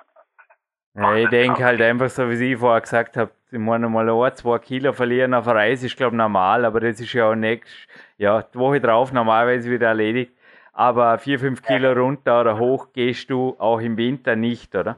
Ja, 0.95 1.15
ich 1.15 1.29
denke 1.29 1.63
halt 1.63 1.81
einfach 1.81 2.09
so, 2.09 2.29
wie 2.29 2.53
ich 2.53 2.59
vorher 2.59 2.81
gesagt 2.81 3.17
habe, 3.17 3.31
ich 3.51 3.57
meine 3.57 3.89
mal 3.89 4.07
ein, 4.09 4.35
zwei 4.35 4.59
Kilo 4.59 4.93
verlieren 4.93 5.33
auf 5.33 5.45
der 5.45 5.55
Reise 5.55 5.87
ist 5.87 5.97
glaube 5.97 6.15
ich 6.15 6.17
normal, 6.17 6.65
aber 6.65 6.81
das 6.81 6.99
ist 6.99 7.13
ja 7.13 7.29
auch 7.29 7.35
nächst, 7.35 7.87
ja, 8.17 8.43
die 8.43 8.59
Woche 8.59 8.79
drauf 8.79 9.11
normalerweise 9.11 9.71
wieder 9.71 9.87
erledigt. 9.87 10.33
Aber 10.73 11.17
vier, 11.19 11.39
fünf 11.39 11.61
Kilo 11.63 11.93
runter 11.93 12.41
oder 12.41 12.57
hoch 12.57 12.93
gehst 12.93 13.29
du 13.29 13.55
auch 13.59 13.79
im 13.79 13.97
Winter 13.97 14.35
nicht, 14.35 14.73
oder? 14.75 14.95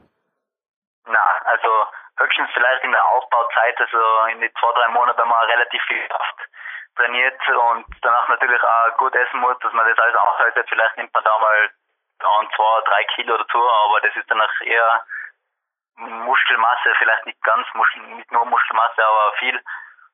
Na, 1.06 1.20
also 1.46 1.70
höchstens 2.18 2.50
vielleicht 2.54 2.84
in 2.84 2.92
der 2.92 3.06
Aufbauzeit, 3.06 3.80
also 3.80 3.98
in 4.32 4.42
den 4.42 4.52
zwei, 4.60 4.72
drei 4.74 4.88
Monaten, 4.92 5.20
wenn 5.20 5.28
man 5.28 5.50
relativ 5.50 5.82
viel 5.84 6.08
Kraft 6.08 6.50
trainiert 6.96 7.40
und 7.50 7.86
danach 8.02 8.28
natürlich 8.30 8.62
auch 8.64 8.98
gut 8.98 9.16
essen 9.16 9.40
muss, 9.40 9.58
dass 9.60 9.74
man 9.74 9.88
das 9.88 10.00
alles 10.00 10.16
aushaltet. 10.16 10.66
Vielleicht 10.70 10.98
nimmt 10.98 11.14
man 11.14 11.24
da 11.24 11.40
mal 11.40 11.70
ein, 12.20 12.48
zwei, 12.56 12.82
drei 12.86 13.04
Kilo 13.16 13.38
dazu, 13.38 13.58
aber 13.58 14.02
das 14.02 14.16
ist 14.16 14.30
danach 14.30 14.62
eher 14.62 15.06
Muskelmasse, 15.98 16.94
vielleicht 16.98 17.26
nicht 17.26 17.42
ganz, 17.44 17.68
Muschel, 17.74 18.02
nicht 18.16 18.32
nur 18.32 18.46
Muskelmasse, 18.46 19.04
aber 19.04 19.34
viel. 19.40 19.62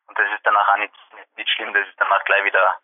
Und 0.07 0.17
das 0.17 0.27
ist 0.33 0.45
danach 0.45 0.67
auch 0.69 0.77
nicht, 0.77 0.93
nicht 1.37 1.49
schlimm, 1.49 1.73
das 1.73 1.87
ist 1.87 1.99
danach 1.99 2.23
gleich 2.25 2.43
wieder, 2.43 2.77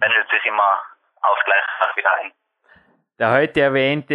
pendelt 0.00 0.28
sich 0.30 0.44
immer 0.44 0.82
aufs 1.22 1.44
Gleiche 1.44 1.96
wieder 1.96 2.14
ein. 2.14 2.32
Der 3.18 3.32
heute 3.32 3.60
erwähnte 3.60 4.14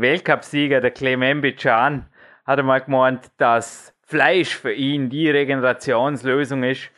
Weltcupsieger, 0.00 0.80
der 0.80 0.90
Clement 0.90 1.40
Bican, 1.40 2.10
hat 2.46 2.58
einmal 2.58 2.82
gemeint, 2.82 3.30
dass 3.38 3.96
Fleisch 4.06 4.58
für 4.58 4.72
ihn 4.72 5.08
die 5.08 5.30
Regenerationslösung 5.30 6.62
ist. 6.62 6.90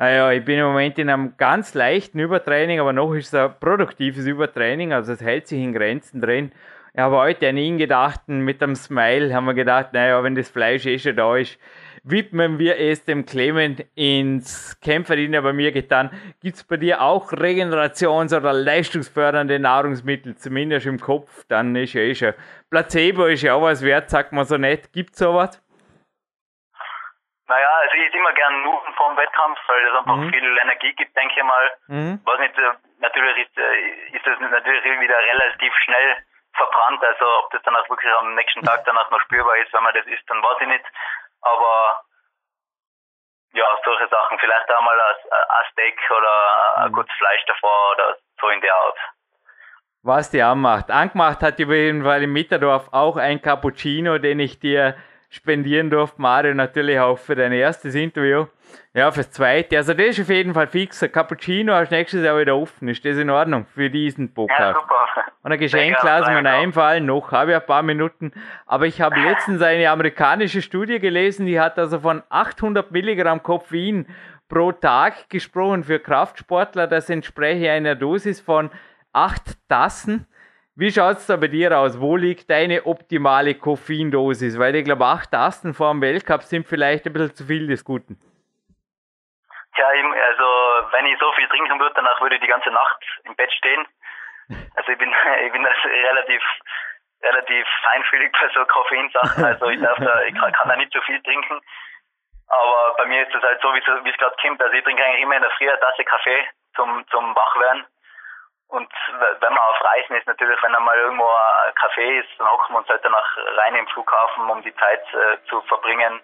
Naja, 0.00 0.30
ich 0.30 0.44
bin 0.44 0.60
im 0.60 0.66
Moment 0.66 0.96
in 1.00 1.10
einem 1.10 1.36
ganz 1.36 1.74
leichten 1.74 2.20
Übertraining, 2.20 2.78
aber 2.78 2.92
noch 2.92 3.12
ist 3.14 3.26
es 3.26 3.34
ein 3.34 3.52
produktives 3.58 4.26
Übertraining, 4.26 4.92
also 4.92 5.12
es 5.12 5.20
hält 5.20 5.48
sich 5.48 5.58
in 5.58 5.72
Grenzen 5.72 6.20
drin. 6.20 6.52
Ich 6.94 7.00
habe 7.00 7.16
heute 7.16 7.48
an 7.48 7.56
ihn 7.56 7.78
gedacht, 7.78 8.20
mit 8.28 8.62
einem 8.62 8.76
Smile 8.76 9.34
haben 9.34 9.46
wir 9.46 9.54
gedacht, 9.54 9.92
naja, 9.94 10.22
wenn 10.22 10.36
das 10.36 10.50
Fleisch 10.50 10.86
eh 10.86 11.00
schon 11.00 11.16
da 11.16 11.36
ist, 11.36 11.58
widmen 12.04 12.60
wir 12.60 12.78
es 12.78 13.06
dem 13.06 13.26
Clement 13.26 13.84
ins 13.96 14.78
Kämpferin 14.80 15.32
bei 15.32 15.52
mir 15.52 15.72
getan. 15.72 16.10
Gibt 16.40 16.58
es 16.58 16.62
bei 16.62 16.76
dir 16.76 17.02
auch 17.02 17.32
Regenerations- 17.32 18.36
oder 18.36 18.52
leistungsfördernde 18.52 19.58
Nahrungsmittel, 19.58 20.36
zumindest 20.36 20.86
im 20.86 21.00
Kopf? 21.00 21.44
Dann 21.48 21.74
ist 21.74 21.94
ja 21.94 22.02
eh 22.02 22.14
schon. 22.14 22.34
Placebo 22.70 23.24
ist 23.24 23.42
ja 23.42 23.54
auch 23.54 23.62
was 23.62 23.82
wert, 23.82 24.10
sagt 24.10 24.32
man 24.32 24.44
so 24.44 24.58
nett. 24.58 24.92
Gibt 24.92 25.14
es 25.14 25.18
sowas? 25.18 25.60
Naja, 27.48 27.68
also 27.80 27.94
ich 27.94 28.14
immer 28.14 28.32
gern 28.32 28.62
Nudeln 28.62 28.94
vor 28.94 29.08
dem 29.08 29.16
Wettkampf, 29.16 29.58
weil 29.66 29.84
das 29.84 29.98
einfach 29.98 30.16
mhm. 30.16 30.30
viel 30.30 30.58
Energie 30.58 30.92
gibt, 30.92 31.16
denke 31.16 31.34
ich 31.34 31.42
mal. 31.42 31.72
Mhm. 31.88 32.20
Was 32.24 32.38
nicht, 32.40 32.58
äh, 32.58 32.72
natürlich 33.00 33.48
ist, 33.48 33.56
äh, 33.56 34.16
ist 34.16 34.26
das 34.26 34.38
natürlich 34.38 35.00
wieder 35.00 35.18
relativ 35.18 35.74
schnell 35.84 36.16
verbrannt, 36.54 37.02
also 37.02 37.24
ob 37.38 37.50
das 37.52 37.62
dann 37.62 37.76
auch 37.76 37.88
wirklich 37.88 38.12
am 38.14 38.34
nächsten 38.34 38.62
Tag 38.64 38.84
danach 38.84 39.10
noch 39.10 39.20
spürbar 39.22 39.56
ist, 39.56 39.72
wenn 39.72 39.82
man 39.82 39.94
das 39.94 40.06
isst, 40.06 40.28
dann 40.28 40.42
weiß 40.42 40.60
ich 40.60 40.66
nicht. 40.66 40.84
Aber 41.40 42.02
ja, 43.54 43.64
solche 43.84 44.08
Sachen. 44.08 44.38
Vielleicht 44.38 44.70
auch 44.70 44.82
mal 44.82 45.00
ein, 45.00 45.72
Steak 45.72 45.98
oder 46.10 46.76
ein 46.76 46.90
mhm. 46.90 46.94
gutes 46.94 47.16
Fleisch 47.16 47.44
davor 47.46 47.92
oder 47.92 48.16
so 48.40 48.48
in 48.48 48.60
der 48.60 48.74
Art. 48.74 48.98
Was 50.02 50.30
die 50.30 50.42
anmacht. 50.42 50.90
Angemacht 50.90 51.42
hat 51.42 51.54
auf 51.54 51.70
jeden 51.70 52.04
Fall 52.04 52.22
im 52.22 52.32
Mitterdorf 52.32 52.88
auch 52.92 53.16
ein 53.16 53.42
Cappuccino, 53.42 54.18
den 54.18 54.38
ich 54.40 54.60
dir 54.60 54.96
spendieren 55.28 55.90
durfte. 55.90 56.20
Mario 56.20 56.54
natürlich 56.54 56.98
auch 56.98 57.18
für 57.18 57.34
dein 57.34 57.52
erstes 57.52 57.94
Interview. 57.94 58.46
Ja, 58.94 59.10
fürs 59.10 59.30
zweite. 59.30 59.76
Also 59.76 59.94
das 59.94 60.06
ist 60.06 60.20
auf 60.20 60.28
jeden 60.30 60.54
Fall 60.54 60.66
fix. 60.66 61.02
Ein 61.02 61.12
Cappuccino 61.12 61.72
hast 61.72 61.90
nächstes 61.90 62.24
Jahr 62.24 62.38
wieder 62.38 62.56
offen. 62.56 62.88
Ist 62.88 63.04
das 63.04 63.16
in 63.16 63.30
Ordnung 63.30 63.66
für 63.66 63.90
diesen 63.90 64.32
Podcast? 64.32 64.60
Ja, 64.60 64.74
super. 64.74 64.98
Und 65.42 65.52
ein 65.52 65.58
Geschenk 65.58 65.96
lassen 66.02 66.34
wir 66.34 66.50
einfallen. 66.50 67.06
Noch 67.06 67.32
habe 67.32 67.52
ich 67.52 67.56
ein 67.56 67.64
paar 67.64 67.82
Minuten. 67.82 68.32
Aber 68.66 68.86
ich 68.86 69.00
habe 69.00 69.20
letztens 69.20 69.62
eine 69.62 69.88
amerikanische 69.88 70.62
Studie 70.62 70.98
gelesen, 70.98 71.46
die 71.46 71.60
hat 71.60 71.78
also 71.78 72.00
von 72.00 72.22
800 72.28 72.90
Milligramm 72.90 73.42
Koffein 73.42 74.06
pro 74.48 74.72
Tag 74.72 75.30
gesprochen 75.30 75.84
für 75.84 76.00
Kraftsportler. 76.00 76.86
Das 76.86 77.08
entspreche 77.08 77.70
einer 77.70 77.94
Dosis 77.94 78.40
von 78.40 78.70
8 79.12 79.56
Tassen. 79.68 80.26
Wie 80.78 80.92
schaut 80.92 81.16
es 81.16 81.26
da 81.26 81.34
bei 81.34 81.48
dir 81.48 81.76
aus? 81.76 82.00
Wo 82.00 82.14
liegt 82.14 82.48
deine 82.48 82.86
optimale 82.86 83.56
Koffeindosis? 83.56 84.60
Weil 84.60 84.76
ich 84.76 84.84
glaube, 84.84 85.06
8 85.06 85.32
Tassen 85.32 85.74
vor 85.74 85.90
dem 85.90 86.00
Weltcup 86.00 86.42
sind 86.42 86.68
vielleicht 86.68 87.04
ein 87.04 87.12
bisschen 87.12 87.34
zu 87.34 87.44
viel 87.46 87.66
des 87.66 87.84
Guten. 87.84 88.14
Tja, 89.74 89.88
also 89.88 90.46
wenn 90.94 91.06
ich 91.06 91.18
so 91.18 91.32
viel 91.32 91.48
trinken 91.48 91.80
würde, 91.80 91.96
danach 91.96 92.20
würde 92.20 92.36
ich 92.36 92.42
die 92.42 92.46
ganze 92.46 92.70
Nacht 92.70 93.02
im 93.24 93.34
Bett 93.34 93.52
stehen. 93.54 93.88
Also 94.76 94.92
ich 94.92 94.98
bin, 94.98 95.12
ich 95.46 95.50
bin 95.50 95.64
das 95.64 95.74
relativ, 95.84 96.42
relativ 97.24 97.66
feinfühlig 97.82 98.30
bei 98.30 98.48
so 98.54 98.64
Koffeinsachen. 98.64 99.44
Also 99.44 99.70
ich 99.70 99.80
darf 99.82 99.98
da, 99.98 100.22
ich 100.22 100.34
kann, 100.36 100.68
da 100.68 100.76
nicht 100.76 100.92
so 100.92 101.00
viel 101.00 101.20
trinken. 101.24 101.60
Aber 102.46 102.94
bei 102.98 103.06
mir 103.06 103.26
ist 103.26 103.34
das 103.34 103.42
halt 103.42 103.60
so, 103.62 103.74
wie 103.74 103.80
es 103.80 104.16
gerade 104.16 104.36
kommt. 104.40 104.62
Also 104.62 104.74
ich 104.74 104.84
trinke 104.84 105.04
eigentlich 105.04 105.22
immer 105.22 105.34
in 105.34 105.42
der 105.42 105.50
Früh 105.58 105.68
eine 105.68 105.80
Tasse 105.80 106.04
Kaffee 106.04 106.46
zum, 106.76 107.04
zum 107.10 107.34
Wachwerden. 107.34 107.84
Und 108.68 108.92
wenn 109.40 109.52
man 109.52 109.64
auf 109.64 109.80
Reisen 109.82 110.16
ist, 110.16 110.26
natürlich, 110.26 110.62
wenn 110.62 110.74
einmal 110.74 110.98
irgendwo 110.98 111.26
ein 111.26 111.74
Kaffee 111.74 112.18
ist, 112.18 112.28
dann 112.38 112.48
hocken 112.48 112.74
wir 112.74 112.78
uns 112.78 112.88
halt 112.88 113.04
danach 113.04 113.36
rein 113.56 113.74
im 113.74 113.88
Flughafen, 113.88 114.50
um 114.50 114.62
die 114.62 114.74
Zeit 114.76 115.02
äh, 115.14 115.38
zu 115.48 115.62
verbringen 115.62 116.20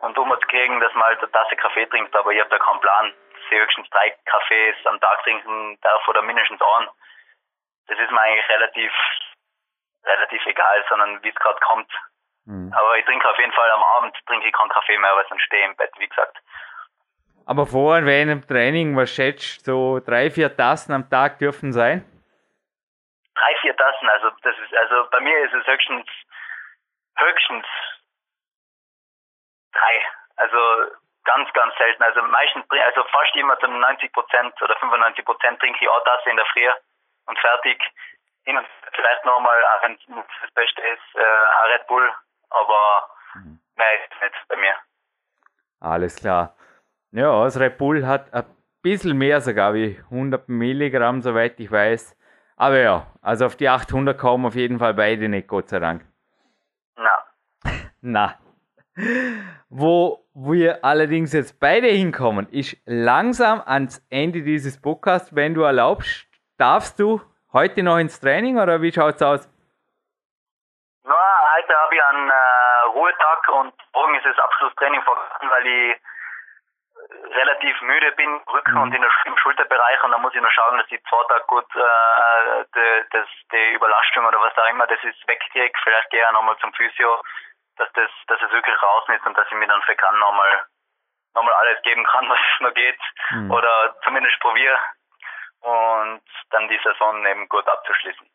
und 0.00 0.16
um 0.16 0.30
zu 0.30 0.46
kriegen, 0.48 0.80
dass 0.80 0.94
man 0.94 1.04
halt 1.04 1.18
eine 1.18 1.30
Tasse 1.30 1.56
Kaffee 1.56 1.86
trinkt. 1.86 2.16
Aber 2.16 2.32
ich 2.32 2.40
habe 2.40 2.50
da 2.50 2.58
keinen 2.58 2.80
Plan, 2.80 3.12
dass 3.32 3.42
ich 3.50 3.58
höchstens 3.58 3.90
drei 3.90 4.16
Kaffees 4.24 4.76
am 4.86 4.98
Tag 5.00 5.22
trinken 5.24 5.78
darf 5.82 6.08
oder 6.08 6.22
mindestens 6.22 6.60
einen 6.62 6.88
das 7.88 7.98
ist 7.98 8.10
mir 8.10 8.20
eigentlich 8.20 8.48
relativ, 8.48 8.92
relativ 10.04 10.46
egal, 10.46 10.84
sondern 10.88 11.22
wie 11.22 11.30
es 11.30 11.34
gerade 11.34 11.58
kommt. 11.60 11.90
Mhm. 12.44 12.72
Aber 12.72 12.96
ich 12.98 13.04
trinke 13.04 13.28
auf 13.28 13.38
jeden 13.38 13.52
Fall 13.52 13.70
am 13.70 13.82
Abend 13.82 14.16
trinke 14.26 14.46
ich 14.46 14.52
keinen 14.52 14.70
Kaffee 14.70 14.98
mehr, 14.98 15.14
weil 15.16 15.26
sonst 15.28 15.42
stehe 15.42 15.64
im 15.64 15.76
Bett, 15.76 15.92
wie 15.98 16.08
gesagt. 16.08 16.38
Aber 17.48 17.64
vor 17.64 17.96
und 17.96 18.04
während 18.04 18.30
dem 18.30 18.46
Training, 18.46 18.94
was 18.94 19.08
schätzt 19.08 19.64
so 19.64 20.00
drei, 20.00 20.30
vier 20.30 20.54
Tassen 20.54 20.92
am 20.92 21.08
Tag 21.08 21.38
dürfen 21.38 21.72
sein? 21.72 22.04
Drei, 23.34 23.56
vier 23.62 23.74
Tassen, 23.74 24.06
also 24.06 24.28
das 24.42 24.54
ist, 24.58 24.76
also 24.76 25.08
bei 25.10 25.20
mir 25.20 25.38
ist 25.46 25.54
es 25.54 25.66
höchstens, 25.66 26.06
höchstens 27.16 27.64
drei. 29.72 29.94
Also 30.36 30.58
ganz, 31.24 31.50
ganz 31.54 31.74
selten. 31.78 32.02
Also 32.02 32.20
meistens, 32.20 32.66
also 32.68 33.04
fast 33.04 33.34
immer 33.36 33.58
zu 33.60 33.66
90 33.66 34.12
Prozent 34.12 34.52
oder 34.60 34.76
95 34.76 35.24
Prozent 35.24 35.58
trinke 35.58 35.78
ich 35.80 35.90
eine 35.90 36.04
Tasse 36.04 36.28
in 36.28 36.36
der 36.36 36.46
Früh 36.52 36.68
und 37.28 37.38
fertig. 37.38 37.82
Hin 38.44 38.58
und 38.58 38.66
vielleicht 38.92 39.24
nochmal, 39.24 39.56
wenn 39.80 39.92
es 39.94 40.26
das 40.42 40.50
Beste 40.52 40.82
ist, 40.82 41.14
äh, 41.14 41.72
Red 41.72 41.86
Bull, 41.86 42.12
aber 42.50 43.08
mhm. 43.36 43.58
mehr 43.76 44.04
ist 44.04 44.20
nicht 44.20 44.48
bei 44.48 44.56
mir. 44.56 44.74
Alles 45.80 46.16
klar. 46.16 46.54
Ja, 47.12 47.44
das 47.44 47.58
Red 47.58 47.78
Bull 47.78 48.06
hat 48.06 48.32
ein 48.34 48.44
bisschen 48.82 49.16
mehr 49.16 49.40
sogar 49.40 49.72
wie 49.72 49.98
100 50.10 50.48
Milligramm, 50.48 51.22
soweit 51.22 51.58
ich 51.58 51.72
weiß. 51.72 52.14
Aber 52.56 52.78
ja, 52.78 53.06
also 53.22 53.46
auf 53.46 53.56
die 53.56 53.68
800 53.68 54.18
kommen 54.18 54.44
auf 54.44 54.54
jeden 54.54 54.78
Fall 54.78 54.92
beide 54.92 55.28
nicht, 55.28 55.48
Gott 55.48 55.68
sei 55.68 55.78
Dank. 55.78 56.04
Na. 56.96 57.24
Na. 58.02 58.34
Wo 59.70 60.26
wir 60.34 60.84
allerdings 60.84 61.32
jetzt 61.32 61.58
beide 61.60 61.86
hinkommen, 61.86 62.46
ist 62.50 62.76
langsam 62.84 63.62
ans 63.64 64.04
Ende 64.10 64.42
dieses 64.42 64.80
Podcasts. 64.80 65.34
Wenn 65.34 65.54
du 65.54 65.62
erlaubst, 65.62 66.26
darfst 66.58 66.98
du 67.00 67.22
heute 67.52 67.82
noch 67.82 67.98
ins 67.98 68.20
Training 68.20 68.58
oder 68.58 68.82
wie 68.82 68.92
schaut 68.92 69.14
es 69.14 69.22
aus? 69.22 69.48
Na, 71.04 71.14
heute 71.14 71.74
habe 71.74 71.94
ich 71.94 72.02
einen 72.02 72.28
äh, 72.28 72.86
Ruhetag 72.92 73.48
und 73.48 73.72
morgen 73.94 74.14
ist 74.16 74.26
das 74.26 74.38
Abschlusstraining 74.44 75.00
vergangen, 75.02 75.50
weil 75.50 75.66
ich 75.66 75.96
relativ 77.30 77.80
müde 77.82 78.12
bin, 78.12 78.40
Rücken 78.52 78.74
mhm. 78.74 78.82
und 78.82 78.94
in 78.94 79.02
der, 79.02 79.10
im 79.24 79.36
Schulterbereich 79.38 80.02
und 80.04 80.12
dann 80.12 80.22
muss 80.22 80.34
ich 80.34 80.40
nur 80.40 80.50
schauen, 80.50 80.78
dass 80.78 80.90
ich 80.90 81.02
zwei 81.04 81.22
Tage 81.28 81.44
gut 81.46 81.66
äh, 81.74 82.64
die, 82.74 83.04
das, 83.10 83.28
die 83.52 83.74
Überlastung 83.74 84.26
oder 84.26 84.40
was 84.40 84.56
auch 84.56 84.68
immer, 84.68 84.86
das 84.86 85.02
ist 85.04 85.26
wegkriege. 85.26 85.72
Vielleicht 85.82 86.10
gehe 86.10 86.22
ich 86.24 86.32
nochmal 86.32 86.56
zum 86.58 86.72
Physio, 86.74 87.22
dass 87.76 87.92
das, 87.92 88.10
dass 88.26 88.42
es 88.42 88.52
wirklich 88.52 88.82
raus 88.82 89.04
ist 89.08 89.26
und 89.26 89.36
dass 89.36 89.46
ich 89.46 89.58
mir 89.58 89.68
dann 89.68 89.82
für 89.82 89.96
kann 89.96 90.18
nochmal 90.18 90.66
nochmal 91.34 91.54
alles 91.54 91.82
geben 91.82 92.04
kann, 92.04 92.28
was 92.28 92.40
es 92.40 92.60
nur 92.60 92.72
geht. 92.72 93.00
Mhm. 93.30 93.50
Oder 93.50 93.96
zumindest 94.04 94.38
probiere 94.40 94.78
und 95.60 96.22
dann 96.50 96.68
die 96.68 96.80
Saison 96.82 97.24
eben 97.26 97.48
gut 97.48 97.66
abzuschließen. 97.66 98.26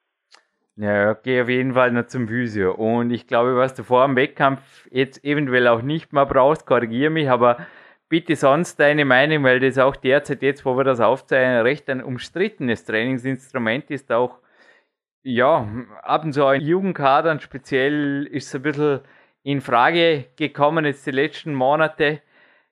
Ja, 0.75 1.13
geh 1.13 1.41
auf 1.41 1.49
jeden 1.49 1.75
Fall 1.75 1.91
noch 1.91 2.07
zum 2.07 2.27
Physio. 2.27 2.73
Und 2.73 3.11
ich 3.11 3.27
glaube, 3.27 3.55
was 3.55 3.75
du 3.75 3.83
vor 3.83 4.05
dem 4.05 4.15
Wettkampf 4.15 4.61
jetzt 4.89 5.23
eventuell 5.23 5.67
auch 5.67 5.83
nicht 5.83 6.13
mehr 6.13 6.25
brauchst, 6.25 6.65
korrigiere 6.65 7.11
mich, 7.11 7.29
aber 7.29 7.57
bitte 8.13 8.35
sonst 8.35 8.79
deine 8.79 9.05
Meinung, 9.05 9.43
weil 9.43 9.59
das 9.59 9.79
auch 9.79 9.95
derzeit 9.95 10.43
jetzt, 10.43 10.65
wo 10.65 10.77
wir 10.77 10.83
das 10.83 10.99
aufzeigen, 10.99 11.61
recht 11.61 11.89
ein 11.89 12.03
umstrittenes 12.03 12.85
Trainingsinstrument 12.85 13.89
ist, 13.89 14.11
auch 14.11 14.37
ja, 15.23 15.67
ab 16.03 16.23
und 16.23 16.31
zu 16.31 16.47
in 16.47 16.61
Jugendkadern 16.61 17.39
speziell 17.39 18.27
ist 18.27 18.49
es 18.49 18.55
ein 18.55 18.61
bisschen 18.61 18.99
in 19.41 19.61
Frage 19.61 20.25
gekommen 20.35 20.85
jetzt 20.85 21.07
die 21.07 21.11
letzten 21.11 21.55
Monate. 21.55 22.21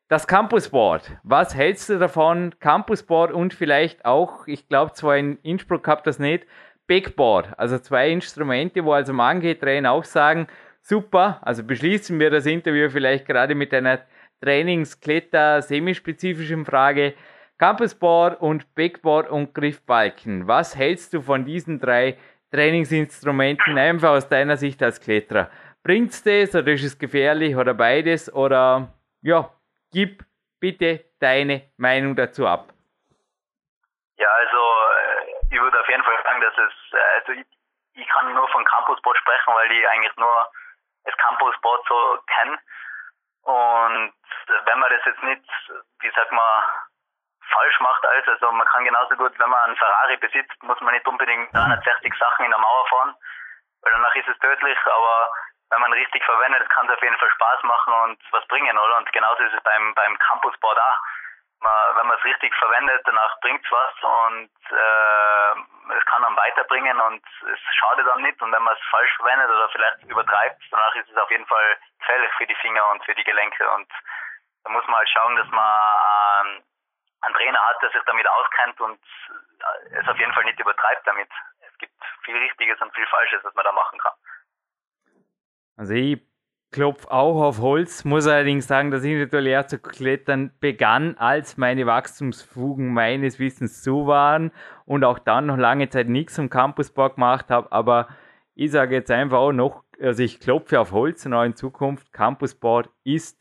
Das 0.09 0.27
Campusboard, 0.27 1.09
was 1.23 1.55
hältst 1.55 1.89
du 1.89 1.97
davon? 1.97 2.53
Campusboard 2.59 3.31
und 3.31 3.55
vielleicht 3.55 4.05
auch, 4.05 4.45
ich 4.45 4.67
glaube 4.67 4.93
zwar 4.93 5.17
in 5.17 5.39
Innsbruck 5.41 5.87
habt 5.87 6.05
das 6.05 6.19
nicht, 6.19 6.45
Backboard, 6.85 7.49
also 7.57 7.79
zwei 7.79 8.11
Instrumente, 8.11 8.85
wo 8.85 8.93
also 8.93 9.11
manche 9.11 9.57
Trainer 9.57 9.91
auch 9.91 10.03
sagen, 10.03 10.45
super, 10.83 11.39
also 11.41 11.63
beschließen 11.63 12.19
wir 12.19 12.29
das 12.29 12.45
Interview 12.45 12.91
vielleicht 12.91 13.25
gerade 13.25 13.55
mit 13.55 13.73
einer 13.73 14.01
Trainingskletter 14.41 15.61
semispezifischen 15.61 16.65
Frage. 16.65 17.13
Campusboard 17.57 18.41
und 18.41 18.73
Backboard 18.73 19.29
und 19.29 19.53
Griffbalken. 19.53 20.47
Was 20.47 20.75
hältst 20.75 21.13
du 21.13 21.21
von 21.21 21.45
diesen 21.45 21.79
drei 21.79 22.17
Trainingsinstrumenten 22.51 23.77
einfach 23.77 24.09
aus 24.09 24.27
deiner 24.27 24.57
Sicht 24.57 24.81
als 24.81 24.99
Kletterer? 24.99 25.51
Bringt's 25.83 26.23
das 26.23 26.55
oder 26.55 26.71
ist 26.73 26.83
es 26.83 26.97
gefährlich 26.97 27.55
oder 27.55 27.73
beides 27.73 28.33
oder 28.33 28.93
ja, 29.21 29.49
gib 29.91 30.23
bitte 30.59 31.05
deine 31.19 31.69
Meinung 31.77 32.15
dazu 32.15 32.47
ab. 32.47 32.73
Ja, 34.17 34.29
also 34.29 34.57
äh, 34.57 35.55
ich 35.55 35.59
würde 35.59 35.79
auf 35.79 35.89
jeden 35.89 36.03
Fall 36.03 36.17
sagen, 36.23 36.41
dass 36.41 36.53
es, 36.53 36.73
äh, 36.93 37.19
also 37.19 37.31
ich, 37.33 37.47
ich 37.93 38.07
kann 38.07 38.33
nur 38.33 38.47
von 38.49 38.63
Campusboard 38.65 39.17
sprechen, 39.17 39.53
weil 39.53 39.71
ich 39.71 39.87
eigentlich 39.89 40.15
nur 40.17 40.51
das 41.03 41.17
Campusboard 41.17 41.81
so 41.87 42.17
kenne. 42.27 42.57
Wenn 44.71 44.79
man 44.79 44.89
das 44.89 45.03
jetzt 45.03 45.23
nicht, 45.23 45.43
wie 45.99 46.11
sagt 46.11 46.31
man, 46.31 46.63
falsch 47.51 47.77
macht 47.81 48.05
als, 48.05 48.25
also 48.25 48.51
man 48.53 48.65
kann 48.67 48.85
genauso 48.85 49.17
gut, 49.17 49.37
wenn 49.37 49.49
man 49.49 49.59
einen 49.65 49.75
Ferrari 49.75 50.15
besitzt, 50.15 50.63
muss 50.63 50.79
man 50.79 50.93
nicht 50.93 51.05
unbedingt 51.05 51.53
360 51.53 52.13
Sachen 52.17 52.45
in 52.45 52.51
der 52.51 52.59
Mauer 52.59 52.87
fahren, 52.87 53.13
weil 53.81 53.91
danach 53.91 54.15
ist 54.15 54.29
es 54.29 54.39
tödlich, 54.39 54.79
aber 54.85 55.29
wenn 55.71 55.81
man 55.81 55.91
richtig 55.91 56.23
verwendet, 56.23 56.69
kann 56.69 56.87
es 56.87 56.95
auf 56.95 57.03
jeden 57.03 57.17
Fall 57.17 57.31
Spaß 57.31 57.63
machen 57.63 57.93
und 58.05 58.23
was 58.31 58.47
bringen, 58.47 58.77
oder? 58.77 58.97
Und 58.97 59.11
genauso 59.11 59.43
ist 59.43 59.53
es 59.53 59.63
beim, 59.63 59.93
beim 59.93 60.17
Campusboard 60.19 60.79
auch 60.79 60.99
man, 61.61 61.95
wenn 61.97 62.07
man 62.07 62.17
es 62.17 62.23
richtig 62.23 62.53
verwendet, 62.55 63.01
danach 63.05 63.39
bringt 63.41 63.63
es 63.63 63.71
was 63.71 63.93
und 64.01 64.49
äh, 64.71 65.95
es 65.97 66.05
kann 66.05 66.23
dann 66.23 66.35
weiterbringen 66.35 66.99
und 66.99 67.23
es 67.53 67.59
schadet 67.75 68.07
dann 68.07 68.21
nicht. 68.21 68.41
Und 68.41 68.51
wenn 68.51 68.63
man 68.63 68.73
es 68.73 68.89
falsch 68.89 69.15
verwendet 69.17 69.49
oder 69.49 69.69
vielleicht 69.69 70.03
übertreibt, 70.03 70.61
danach 70.71 70.95
ist 70.95 71.09
es 71.09 71.17
auf 71.17 71.29
jeden 71.29 71.45
Fall 71.45 71.77
gefährlich 71.99 72.31
für 72.37 72.47
die 72.47 72.55
Finger 72.55 72.89
und 72.91 73.03
für 73.05 73.15
die 73.15 73.23
Gelenke. 73.23 73.69
Und 73.71 73.87
da 74.63 74.71
muss 74.71 74.85
man 74.87 74.95
halt 74.95 75.09
schauen, 75.09 75.35
dass 75.35 75.49
man 75.49 76.47
äh, 76.47 76.61
einen 77.21 77.35
Trainer 77.35 77.59
hat, 77.59 77.81
der 77.81 77.91
sich 77.91 78.01
damit 78.05 78.27
auskennt 78.27 78.81
und 78.81 78.99
es 79.91 80.07
auf 80.07 80.17
jeden 80.17 80.33
Fall 80.33 80.43
nicht 80.45 80.59
übertreibt 80.59 81.05
damit. 81.05 81.29
Es 81.59 81.77
gibt 81.77 81.93
viel 82.25 82.37
Richtiges 82.37 82.79
und 82.81 82.93
viel 82.93 83.05
Falsches, 83.07 83.43
was 83.43 83.53
man 83.53 83.65
da 83.65 83.71
machen 83.71 83.99
kann. 83.99 84.13
Also 85.77 85.93
ich 85.93 86.21
klopf 86.71 87.05
auch 87.07 87.41
auf 87.41 87.59
Holz, 87.59 88.05
muss 88.05 88.27
allerdings 88.27 88.67
sagen, 88.67 88.91
dass 88.91 89.03
individuell 89.03 89.67
zu 89.67 89.79
klettern 89.79 90.51
begann, 90.59 91.17
als 91.17 91.57
meine 91.57 91.85
Wachstumsfugen 91.85 92.93
meines 92.93 93.39
Wissens 93.39 93.83
zu 93.83 94.07
waren 94.07 94.51
und 94.85 95.03
auch 95.03 95.19
dann 95.19 95.47
noch 95.47 95.57
lange 95.57 95.89
Zeit 95.89 96.07
nichts 96.07 96.39
am 96.39 96.49
Campusbau 96.49 97.09
gemacht 97.09 97.49
habe, 97.49 97.71
aber 97.71 98.07
ich 98.55 98.71
sage 98.71 98.95
jetzt 98.95 99.11
einfach 99.11 99.39
auch 99.39 99.51
noch, 99.51 99.83
also 99.99 100.23
ich 100.23 100.39
klopfe 100.39 100.79
auf 100.79 100.91
Holz 100.91 101.25
und 101.25 101.33
auch 101.33 101.43
in 101.43 101.55
Zukunft, 101.55 102.13
Campusboard 102.13 102.89
ist 103.03 103.40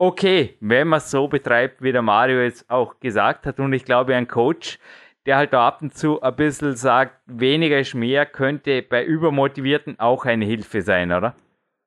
okay, 0.00 0.56
wenn 0.60 0.88
man 0.88 0.96
es 0.96 1.10
so 1.10 1.28
betreibt, 1.28 1.82
wie 1.82 1.92
der 1.92 2.00
Mario 2.00 2.40
jetzt 2.40 2.68
auch 2.70 2.98
gesagt 3.00 3.46
hat 3.46 3.60
und 3.60 3.72
ich 3.74 3.84
glaube, 3.84 4.16
ein 4.16 4.26
Coach, 4.26 4.78
der 5.26 5.36
halt 5.36 5.52
da 5.52 5.68
ab 5.68 5.82
und 5.82 5.94
zu 5.94 6.22
ein 6.22 6.34
bisschen 6.34 6.74
sagt, 6.74 7.20
weniger 7.26 7.78
ist 7.78 7.94
mehr, 7.94 8.24
könnte 8.24 8.80
bei 8.80 9.04
Übermotivierten 9.04 10.00
auch 10.00 10.24
eine 10.24 10.46
Hilfe 10.46 10.80
sein, 10.80 11.12
oder? 11.12 11.34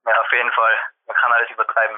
Ja, 0.05 0.11
auf 0.11 0.31
jeden 0.31 0.51
Fall. 0.51 0.73
Man 1.07 1.15
kann 1.15 1.31
alles 1.31 1.49
übertreiben. 1.51 1.97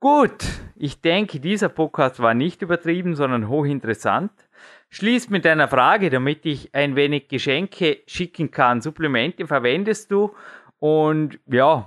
Gut, 0.00 0.42
ich 0.74 1.02
denke, 1.02 1.38
dieser 1.38 1.68
Podcast 1.68 2.20
war 2.20 2.32
nicht 2.32 2.62
übertrieben, 2.62 3.14
sondern 3.14 3.48
hochinteressant. 3.48 4.32
Schließt 4.88 5.30
mit 5.30 5.46
einer 5.46 5.68
Frage, 5.68 6.08
damit 6.08 6.46
ich 6.46 6.74
ein 6.74 6.96
wenig 6.96 7.28
Geschenke 7.28 8.02
schicken 8.06 8.50
kann. 8.50 8.80
Supplemente 8.80 9.46
verwendest 9.46 10.10
du 10.10 10.34
und 10.78 11.38
ja, 11.46 11.86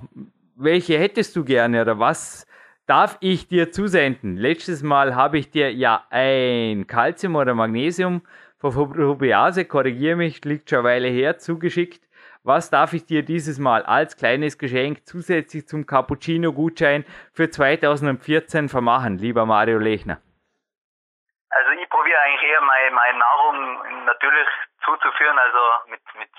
welche 0.55 0.97
hättest 0.97 1.35
du 1.35 1.43
gerne 1.43 1.81
oder 1.81 1.99
was 1.99 2.47
darf 2.87 3.17
ich 3.19 3.47
dir 3.47 3.71
zusenden? 3.71 4.37
Letztes 4.37 4.83
Mal 4.83 5.15
habe 5.15 5.37
ich 5.37 5.51
dir 5.51 5.71
ja 5.71 6.05
ein 6.09 6.87
Calcium 6.87 7.35
oder 7.35 7.53
Magnesium 7.53 8.21
von 8.57 8.71
Rubiase, 8.73 9.65
korrigiere 9.65 10.15
mich, 10.15 10.43
liegt 10.45 10.69
schon 10.69 10.79
eine 10.79 10.87
Weile 10.87 11.07
her, 11.07 11.37
zugeschickt. 11.37 12.03
Was 12.43 12.69
darf 12.69 12.93
ich 12.93 13.05
dir 13.05 13.23
dieses 13.23 13.57
Mal 13.57 13.83
als 13.83 14.17
kleines 14.17 14.57
Geschenk 14.57 15.05
zusätzlich 15.05 15.67
zum 15.67 15.85
Cappuccino-Gutschein 15.85 17.03
für 17.33 17.49
2014 17.49 18.69
vermachen, 18.69 19.17
lieber 19.17 19.45
Mario 19.45 19.79
Lechner? 19.79 20.21
Also 21.49 21.71
ich 21.71 21.89
probiere 21.89 22.19
eigentlich 22.21 22.51
eher 22.51 22.61
meine, 22.61 22.91
meine 22.91 23.17
Nahrung 23.17 24.05
natürlich 24.05 24.47
zuzuführen, 24.83 25.37
also 25.39 25.89
mit, 25.89 26.01
mit 26.19 26.29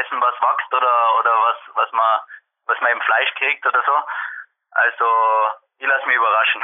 Essen, 0.00 0.20
was 0.20 0.34
wächst 0.34 0.74
oder, 0.74 0.94
oder 1.20 1.30
was, 1.30 1.58
was 1.76 1.92
man, 1.92 2.20
was 2.66 2.80
man 2.80 2.92
im 2.92 3.00
Fleisch 3.00 3.32
kriegt 3.38 3.66
oder 3.66 3.82
so. 3.84 3.92
Also 4.72 5.04
ich 5.78 5.86
lasse 5.86 6.06
mich 6.06 6.16
überraschen. 6.16 6.62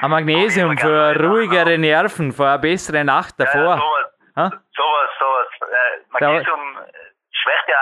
Ein 0.00 0.10
Magnesium 0.10 0.78
für 0.78 1.14
ruhigere 1.20 1.76
Nerven, 1.76 2.32
für 2.32 2.48
eine 2.48 2.58
bessere 2.58 3.04
Nacht 3.04 3.38
davor. 3.38 3.76
Ja, 3.76 3.76
sowas, 3.76 4.06
ha? 4.36 4.50
sowas, 4.74 5.10
sowas. 5.18 5.48
Äh, 5.60 6.00
Magnesium 6.10 6.78
schwächt 7.32 7.68
ja 7.68 7.78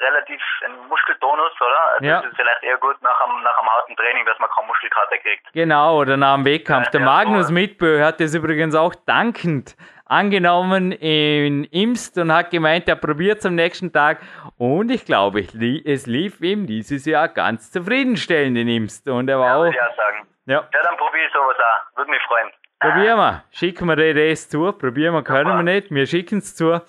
relativ 0.00 0.40
den 0.62 0.76
Muskeltonus, 0.88 1.52
oder? 1.60 1.80
Also 1.94 2.04
ja. 2.04 2.22
Das 2.22 2.30
ist 2.30 2.36
vielleicht 2.36 2.62
eher 2.62 2.78
gut 2.78 3.00
nach 3.02 3.20
einem, 3.20 3.42
nach 3.42 3.58
einem 3.58 3.70
harten 3.70 3.96
Training, 3.96 4.26
dass 4.26 4.38
man 4.38 4.50
kaum 4.50 4.66
Muskelkater 4.66 5.18
kriegt. 5.18 5.52
Genau, 5.52 5.98
oder 5.98 6.16
nach 6.16 6.34
dem 6.34 6.44
Wettkampf. 6.44 6.90
Der 6.90 7.00
Magnus. 7.00 7.50
Mitbö 7.50 8.02
hat 8.02 8.20
das 8.20 8.34
übrigens 8.34 8.74
auch 8.74 8.94
dankend 9.06 9.76
angenommen 10.12 10.92
in 10.92 11.64
Imst 11.64 12.18
und 12.18 12.32
hat 12.32 12.50
gemeint, 12.50 12.86
er 12.86 12.96
probiert 12.96 13.38
es 13.38 13.46
am 13.46 13.54
nächsten 13.54 13.92
Tag. 13.92 14.20
Und 14.58 14.90
ich 14.90 15.06
glaube, 15.06 15.40
es 15.40 16.06
lief 16.06 16.40
ihm 16.42 16.66
dieses 16.66 17.06
Jahr 17.06 17.28
ganz 17.28 17.72
zufriedenstellend 17.72 18.58
in 18.58 18.68
Imst. 18.68 19.08
Und 19.08 19.28
er 19.28 19.38
war 19.38 19.46
ja, 19.46 19.56
auch. 19.56 19.74
Ja, 19.74 19.94
sagen. 19.96 20.28
Ja. 20.44 20.68
ja, 20.72 20.82
dann 20.82 20.96
probiere 20.98 21.24
ich 21.26 21.32
sowas 21.32 21.56
auch. 21.56 21.96
Würde 21.96 22.10
mich 22.10 22.20
freuen. 22.22 22.50
Probieren 22.78 23.16
wir. 23.16 23.44
Schicken 23.52 23.86
wir 23.86 23.96
dir 23.96 24.28
das 24.28 24.48
zu. 24.48 24.72
Probieren 24.72 25.14
wir, 25.14 25.22
können 25.22 25.56
wir 25.56 25.62
nicht. 25.62 25.90
Wir 25.90 26.06
schicken 26.06 26.38
es 26.38 26.54
zu. 26.54 26.80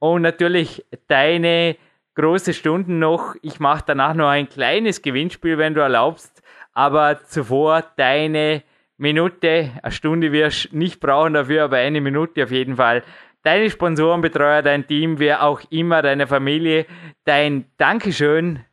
Und 0.00 0.22
natürlich 0.22 0.84
deine 1.06 1.76
große 2.16 2.54
Stunden 2.54 2.98
noch. 2.98 3.36
Ich 3.42 3.60
mache 3.60 3.84
danach 3.86 4.14
noch 4.14 4.28
ein 4.28 4.48
kleines 4.48 5.00
Gewinnspiel, 5.00 5.58
wenn 5.58 5.74
du 5.74 5.80
erlaubst. 5.80 6.42
Aber 6.72 7.22
zuvor 7.22 7.84
deine 7.96 8.64
Minute, 8.96 9.72
eine 9.82 9.92
Stunde 9.92 10.30
wirst 10.30 10.72
du 10.72 10.78
nicht 10.78 11.00
brauchen 11.00 11.34
dafür, 11.34 11.64
aber 11.64 11.78
eine 11.78 12.00
Minute 12.00 12.44
auf 12.44 12.50
jeden 12.50 12.76
Fall. 12.76 13.02
Deine 13.42 13.68
Sponsoren, 13.68 14.20
Betreuer, 14.20 14.62
dein 14.62 14.86
Team, 14.86 15.18
wer 15.18 15.42
auch 15.42 15.60
immer, 15.70 16.00
deine 16.00 16.26
Familie, 16.26 16.86
dein 17.26 17.66
Dankeschön 17.76 18.64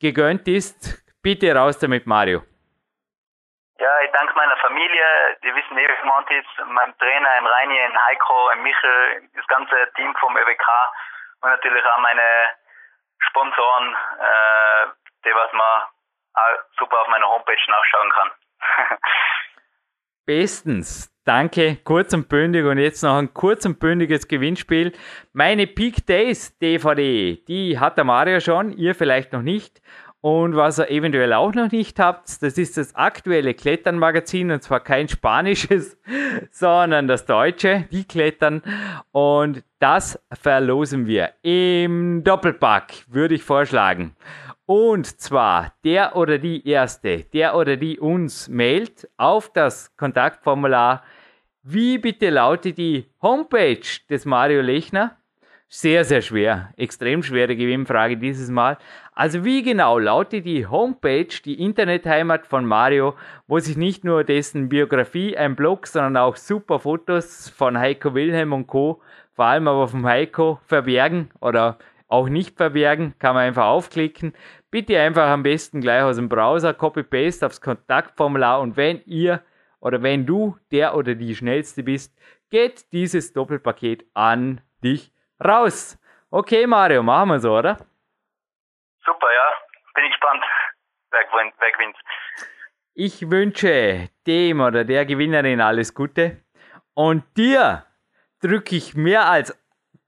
gegönnt 0.00 0.46
ist. 0.48 1.04
Bitte 1.22 1.54
raus 1.54 1.78
damit, 1.78 2.06
Mario. 2.06 2.42
Ja, 3.78 4.00
ich 4.04 4.10
danke 4.12 4.34
meiner 4.34 4.56
Familie, 4.58 5.04
die 5.42 5.54
wissen 5.54 5.76
ewig 5.76 6.04
Montis, 6.04 6.44
meinem 6.66 6.96
Trainer, 6.98 7.38
im 7.38 7.46
Reini, 7.46 7.78
im 7.78 8.06
Heiko, 8.06 8.50
im 8.54 8.62
Michel, 8.62 9.28
das 9.34 9.46
ganze 9.46 9.92
Team 9.94 10.14
vom 10.16 10.36
ÖWK 10.36 10.66
und 11.42 11.50
natürlich 11.50 11.84
auch 11.84 11.98
meine 11.98 12.50
Sponsoren, 13.28 13.96
äh, 14.20 14.86
die 15.24 15.34
was 15.34 15.52
man 15.52 15.82
auch 16.34 16.58
super 16.78 17.00
auf 17.02 17.08
meiner 17.08 17.28
Homepage 17.28 17.70
nachschauen 17.70 18.10
kann. 18.10 18.30
Bestens. 20.28 21.10
Danke, 21.24 21.78
kurz 21.84 22.12
und 22.12 22.28
bündig 22.28 22.66
und 22.66 22.76
jetzt 22.76 23.02
noch 23.02 23.16
ein 23.16 23.32
kurz 23.32 23.64
und 23.64 23.78
bündiges 23.78 24.28
Gewinnspiel. 24.28 24.92
Meine 25.32 25.66
Peak 25.66 26.04
Days 26.04 26.54
DVD, 26.58 27.42
die 27.48 27.78
hat 27.78 27.96
der 27.96 28.04
Mario 28.04 28.38
schon, 28.38 28.76
ihr 28.76 28.94
vielleicht 28.94 29.32
noch 29.32 29.40
nicht. 29.40 29.80
Und 30.20 30.54
was 30.54 30.80
ihr 30.80 30.90
eventuell 30.90 31.32
auch 31.32 31.54
noch 31.54 31.72
nicht 31.72 31.98
habt, 31.98 32.42
das 32.42 32.58
ist 32.58 32.76
das 32.76 32.94
aktuelle 32.94 33.54
Kletternmagazin 33.54 34.50
und 34.50 34.62
zwar 34.62 34.80
kein 34.80 35.08
spanisches, 35.08 35.96
sondern 36.50 37.08
das 37.08 37.24
deutsche, 37.24 37.86
die 37.90 38.04
Klettern. 38.04 38.60
Und 39.12 39.64
das 39.78 40.22
verlosen 40.30 41.06
wir 41.06 41.30
im 41.40 42.22
Doppelpack, 42.22 43.06
würde 43.08 43.34
ich 43.34 43.42
vorschlagen. 43.42 44.14
Und 44.68 45.18
zwar 45.18 45.72
der 45.82 46.14
oder 46.14 46.36
die 46.36 46.68
Erste, 46.68 47.24
der 47.32 47.56
oder 47.56 47.78
die 47.78 47.98
uns 47.98 48.50
mailt 48.50 49.08
auf 49.16 49.50
das 49.50 49.96
Kontaktformular. 49.96 51.02
Wie 51.62 51.96
bitte 51.96 52.28
lautet 52.28 52.76
die 52.76 53.06
Homepage 53.22 53.80
des 54.10 54.26
Mario 54.26 54.60
Lechner? 54.60 55.16
Sehr, 55.68 56.04
sehr 56.04 56.20
schwer. 56.20 56.74
Extrem 56.76 57.22
schwere 57.22 57.56
Gewinnfrage 57.56 58.18
dieses 58.18 58.50
Mal. 58.50 58.76
Also 59.14 59.42
wie 59.42 59.62
genau 59.62 59.98
lautet 59.98 60.44
die 60.44 60.66
Homepage, 60.66 61.28
die 61.46 61.62
Internetheimat 61.62 62.46
von 62.46 62.66
Mario, 62.66 63.14
wo 63.46 63.58
sich 63.60 63.78
nicht 63.78 64.04
nur 64.04 64.22
dessen 64.22 64.68
Biografie, 64.68 65.34
ein 65.34 65.56
Blog, 65.56 65.86
sondern 65.86 66.18
auch 66.18 66.36
super 66.36 66.78
Fotos 66.78 67.48
von 67.48 67.78
Heiko 67.78 68.14
Wilhelm 68.14 68.52
und 68.52 68.66
Co., 68.66 69.00
vor 69.32 69.46
allem 69.46 69.66
aber 69.66 69.88
vom 69.88 70.04
Heiko, 70.04 70.60
verbergen 70.66 71.30
oder 71.40 71.78
auch 72.08 72.28
nicht 72.28 72.56
verbergen, 72.56 73.14
kann 73.18 73.34
man 73.34 73.44
einfach 73.44 73.66
aufklicken. 73.66 74.32
Bitte 74.70 75.00
einfach 75.00 75.28
am 75.28 75.42
besten 75.42 75.80
gleich 75.80 76.02
aus 76.02 76.16
dem 76.16 76.28
Browser 76.28 76.74
Copy-Paste 76.74 77.46
aufs 77.46 77.60
Kontaktformular 77.60 78.60
und 78.60 78.76
wenn 78.76 79.02
ihr 79.06 79.42
oder 79.80 80.02
wenn 80.02 80.26
du 80.26 80.58
der 80.70 80.94
oder 80.94 81.14
die 81.14 81.34
Schnellste 81.34 81.82
bist, 81.82 82.14
geht 82.50 82.92
dieses 82.92 83.32
Doppelpaket 83.32 84.04
an 84.12 84.60
dich 84.84 85.12
raus. 85.42 85.98
Okay, 86.30 86.66
Mario, 86.66 87.02
machen 87.02 87.30
wir 87.30 87.40
so, 87.40 87.56
oder? 87.56 87.78
Super, 89.04 89.28
ja. 89.32 89.52
Bin 89.94 90.04
ich 90.04 90.10
gespannt, 90.10 90.44
wer 91.10 91.72
gewinnt. 91.72 91.96
Ich 92.92 93.30
wünsche 93.30 94.10
dem 94.26 94.60
oder 94.60 94.84
der 94.84 95.06
Gewinnerin 95.06 95.60
alles 95.60 95.94
Gute 95.94 96.42
und 96.94 97.24
dir 97.36 97.86
drücke 98.42 98.76
ich 98.76 98.94
mehr 98.94 99.30
als 99.30 99.56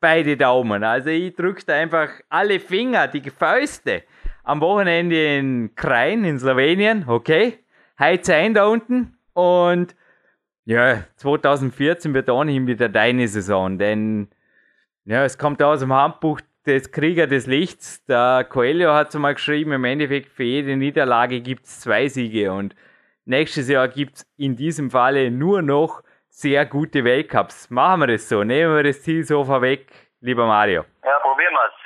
beide 0.00 0.36
Daumen. 0.36 0.84
Also 0.84 1.10
ich 1.10 1.34
drücke 1.34 1.64
da 1.64 1.74
einfach 1.74 2.08
alle 2.28 2.58
Finger, 2.60 3.08
die 3.08 3.30
Fäuste. 3.30 4.04
Am 4.50 4.60
Wochenende 4.60 5.36
in 5.36 5.76
Krain 5.76 6.24
in 6.24 6.36
Slowenien, 6.40 7.04
okay? 7.06 7.60
Heiz 8.00 8.28
ein 8.28 8.52
da 8.52 8.66
unten 8.66 9.16
und 9.32 9.94
ja, 10.64 11.04
2014 11.18 12.12
wird 12.14 12.28
ohnehin 12.28 12.66
wieder 12.66 12.88
deine 12.88 13.28
Saison, 13.28 13.78
denn 13.78 14.28
ja, 15.04 15.22
es 15.22 15.38
kommt 15.38 15.62
aus 15.62 15.78
dem 15.78 15.92
Handbuch 15.92 16.40
des 16.66 16.90
Krieger 16.90 17.28
des 17.28 17.46
Lichts. 17.46 18.04
Der 18.06 18.42
Coelho 18.42 18.92
hat 18.92 19.12
so 19.12 19.20
mal 19.20 19.34
geschrieben, 19.34 19.70
im 19.70 19.84
Endeffekt 19.84 20.32
für 20.32 20.42
jede 20.42 20.76
Niederlage 20.76 21.42
gibt 21.42 21.66
es 21.66 21.78
zwei 21.78 22.08
Siege 22.08 22.52
und 22.52 22.74
nächstes 23.26 23.68
Jahr 23.68 23.86
gibt 23.86 24.16
es 24.16 24.26
in 24.36 24.56
diesem 24.56 24.90
Falle 24.90 25.30
nur 25.30 25.62
noch 25.62 26.02
sehr 26.28 26.66
gute 26.66 27.04
Weltcups. 27.04 27.70
Machen 27.70 28.00
wir 28.00 28.06
das 28.08 28.28
so. 28.28 28.42
Nehmen 28.42 28.74
wir 28.74 28.82
das 28.82 29.00
Ziel 29.02 29.22
so 29.22 29.44
vorweg, 29.44 29.92
lieber 30.20 30.48
Mario. 30.48 30.86
Ja, 31.04 31.20
probieren 31.20 31.52
wir 31.52 31.66
es. 31.68 31.79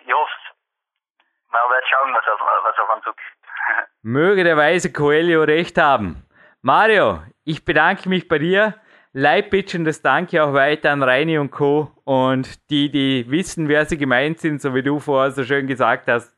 Man 1.55 1.71
wird 1.71 1.85
schauen, 1.89 2.13
was 2.13 2.27
auf, 2.27 2.41
was 2.41 2.79
auf 2.79 2.95
uns 2.97 3.05
zukommt. 3.05 3.21
Möge 4.03 4.43
der 4.43 4.57
weise 4.57 4.93
Coelho 4.93 5.45
recht 5.45 5.79
haben. 5.79 6.25
Mario, 6.63 7.23
ich 7.45 7.65
bedanke 7.65 8.09
mich 8.09 8.27
bei 8.27 8.39
dir. 8.39 8.75
Leitbitchen 9.13 9.85
das 9.85 10.03
Danke 10.03 10.43
auch 10.43 10.53
weiter 10.53 10.91
an 10.91 11.05
Reini 11.05 11.39
und 11.39 11.53
Co. 11.53 11.93
und 12.03 12.69
die, 12.71 12.91
die 12.91 13.31
wissen, 13.31 13.69
wer 13.69 13.87
sie 13.87 13.97
gemeint 13.97 14.41
sind, 14.41 14.61
so 14.61 14.75
wie 14.75 14.83
du 14.83 14.99
vorher 14.99 15.31
so 15.31 15.45
schön 15.45 15.69
gesagt 15.69 16.09
hast. 16.09 16.35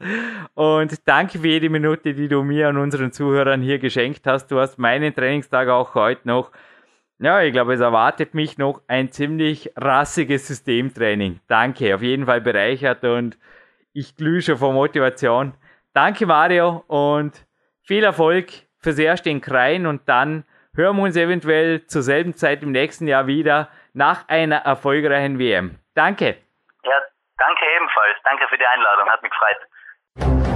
Und 0.52 1.08
danke 1.08 1.38
für 1.38 1.48
jede 1.48 1.70
Minute, 1.70 2.12
die 2.12 2.28
du 2.28 2.42
mir 2.42 2.68
und 2.68 2.76
unseren 2.76 3.12
Zuhörern 3.12 3.62
hier 3.62 3.78
geschenkt 3.78 4.26
hast. 4.26 4.48
Du 4.48 4.60
hast 4.60 4.78
meinen 4.78 5.14
Trainingstag 5.14 5.68
auch 5.68 5.94
heute 5.94 6.28
noch 6.28 6.50
ja, 7.18 7.40
ich 7.40 7.52
glaube, 7.52 7.72
es 7.72 7.80
erwartet 7.80 8.34
mich 8.34 8.58
noch 8.58 8.82
ein 8.88 9.10
ziemlich 9.10 9.72
rassiges 9.74 10.48
Systemtraining. 10.48 11.40
Danke, 11.48 11.94
auf 11.94 12.02
jeden 12.02 12.26
Fall 12.26 12.42
bereichert 12.42 13.04
und 13.04 13.38
ich 13.96 14.14
glühe 14.14 14.42
schon 14.42 14.58
vor 14.58 14.72
Motivation. 14.72 15.54
Danke, 15.94 16.26
Mario, 16.26 16.84
und 16.86 17.32
viel 17.82 18.04
Erfolg 18.04 18.48
fürs 18.78 18.98
Erste 18.98 19.30
in 19.30 19.40
Krein 19.40 19.86
und 19.86 20.06
dann 20.06 20.44
hören 20.74 20.96
wir 20.98 21.04
uns 21.04 21.16
eventuell 21.16 21.86
zur 21.86 22.02
selben 22.02 22.34
Zeit 22.34 22.62
im 22.62 22.72
nächsten 22.72 23.08
Jahr 23.08 23.26
wieder 23.26 23.70
nach 23.94 24.28
einer 24.28 24.58
erfolgreichen 24.58 25.38
WM. 25.38 25.78
Danke. 25.94 26.36
Ja, 26.84 27.02
danke 27.38 27.64
ebenfalls. 27.76 28.18
Danke 28.22 28.46
für 28.48 28.58
die 28.58 28.66
Einladung. 28.66 29.08
Hat 29.08 29.22
mich 29.22 29.32
gefreut. 29.32 30.55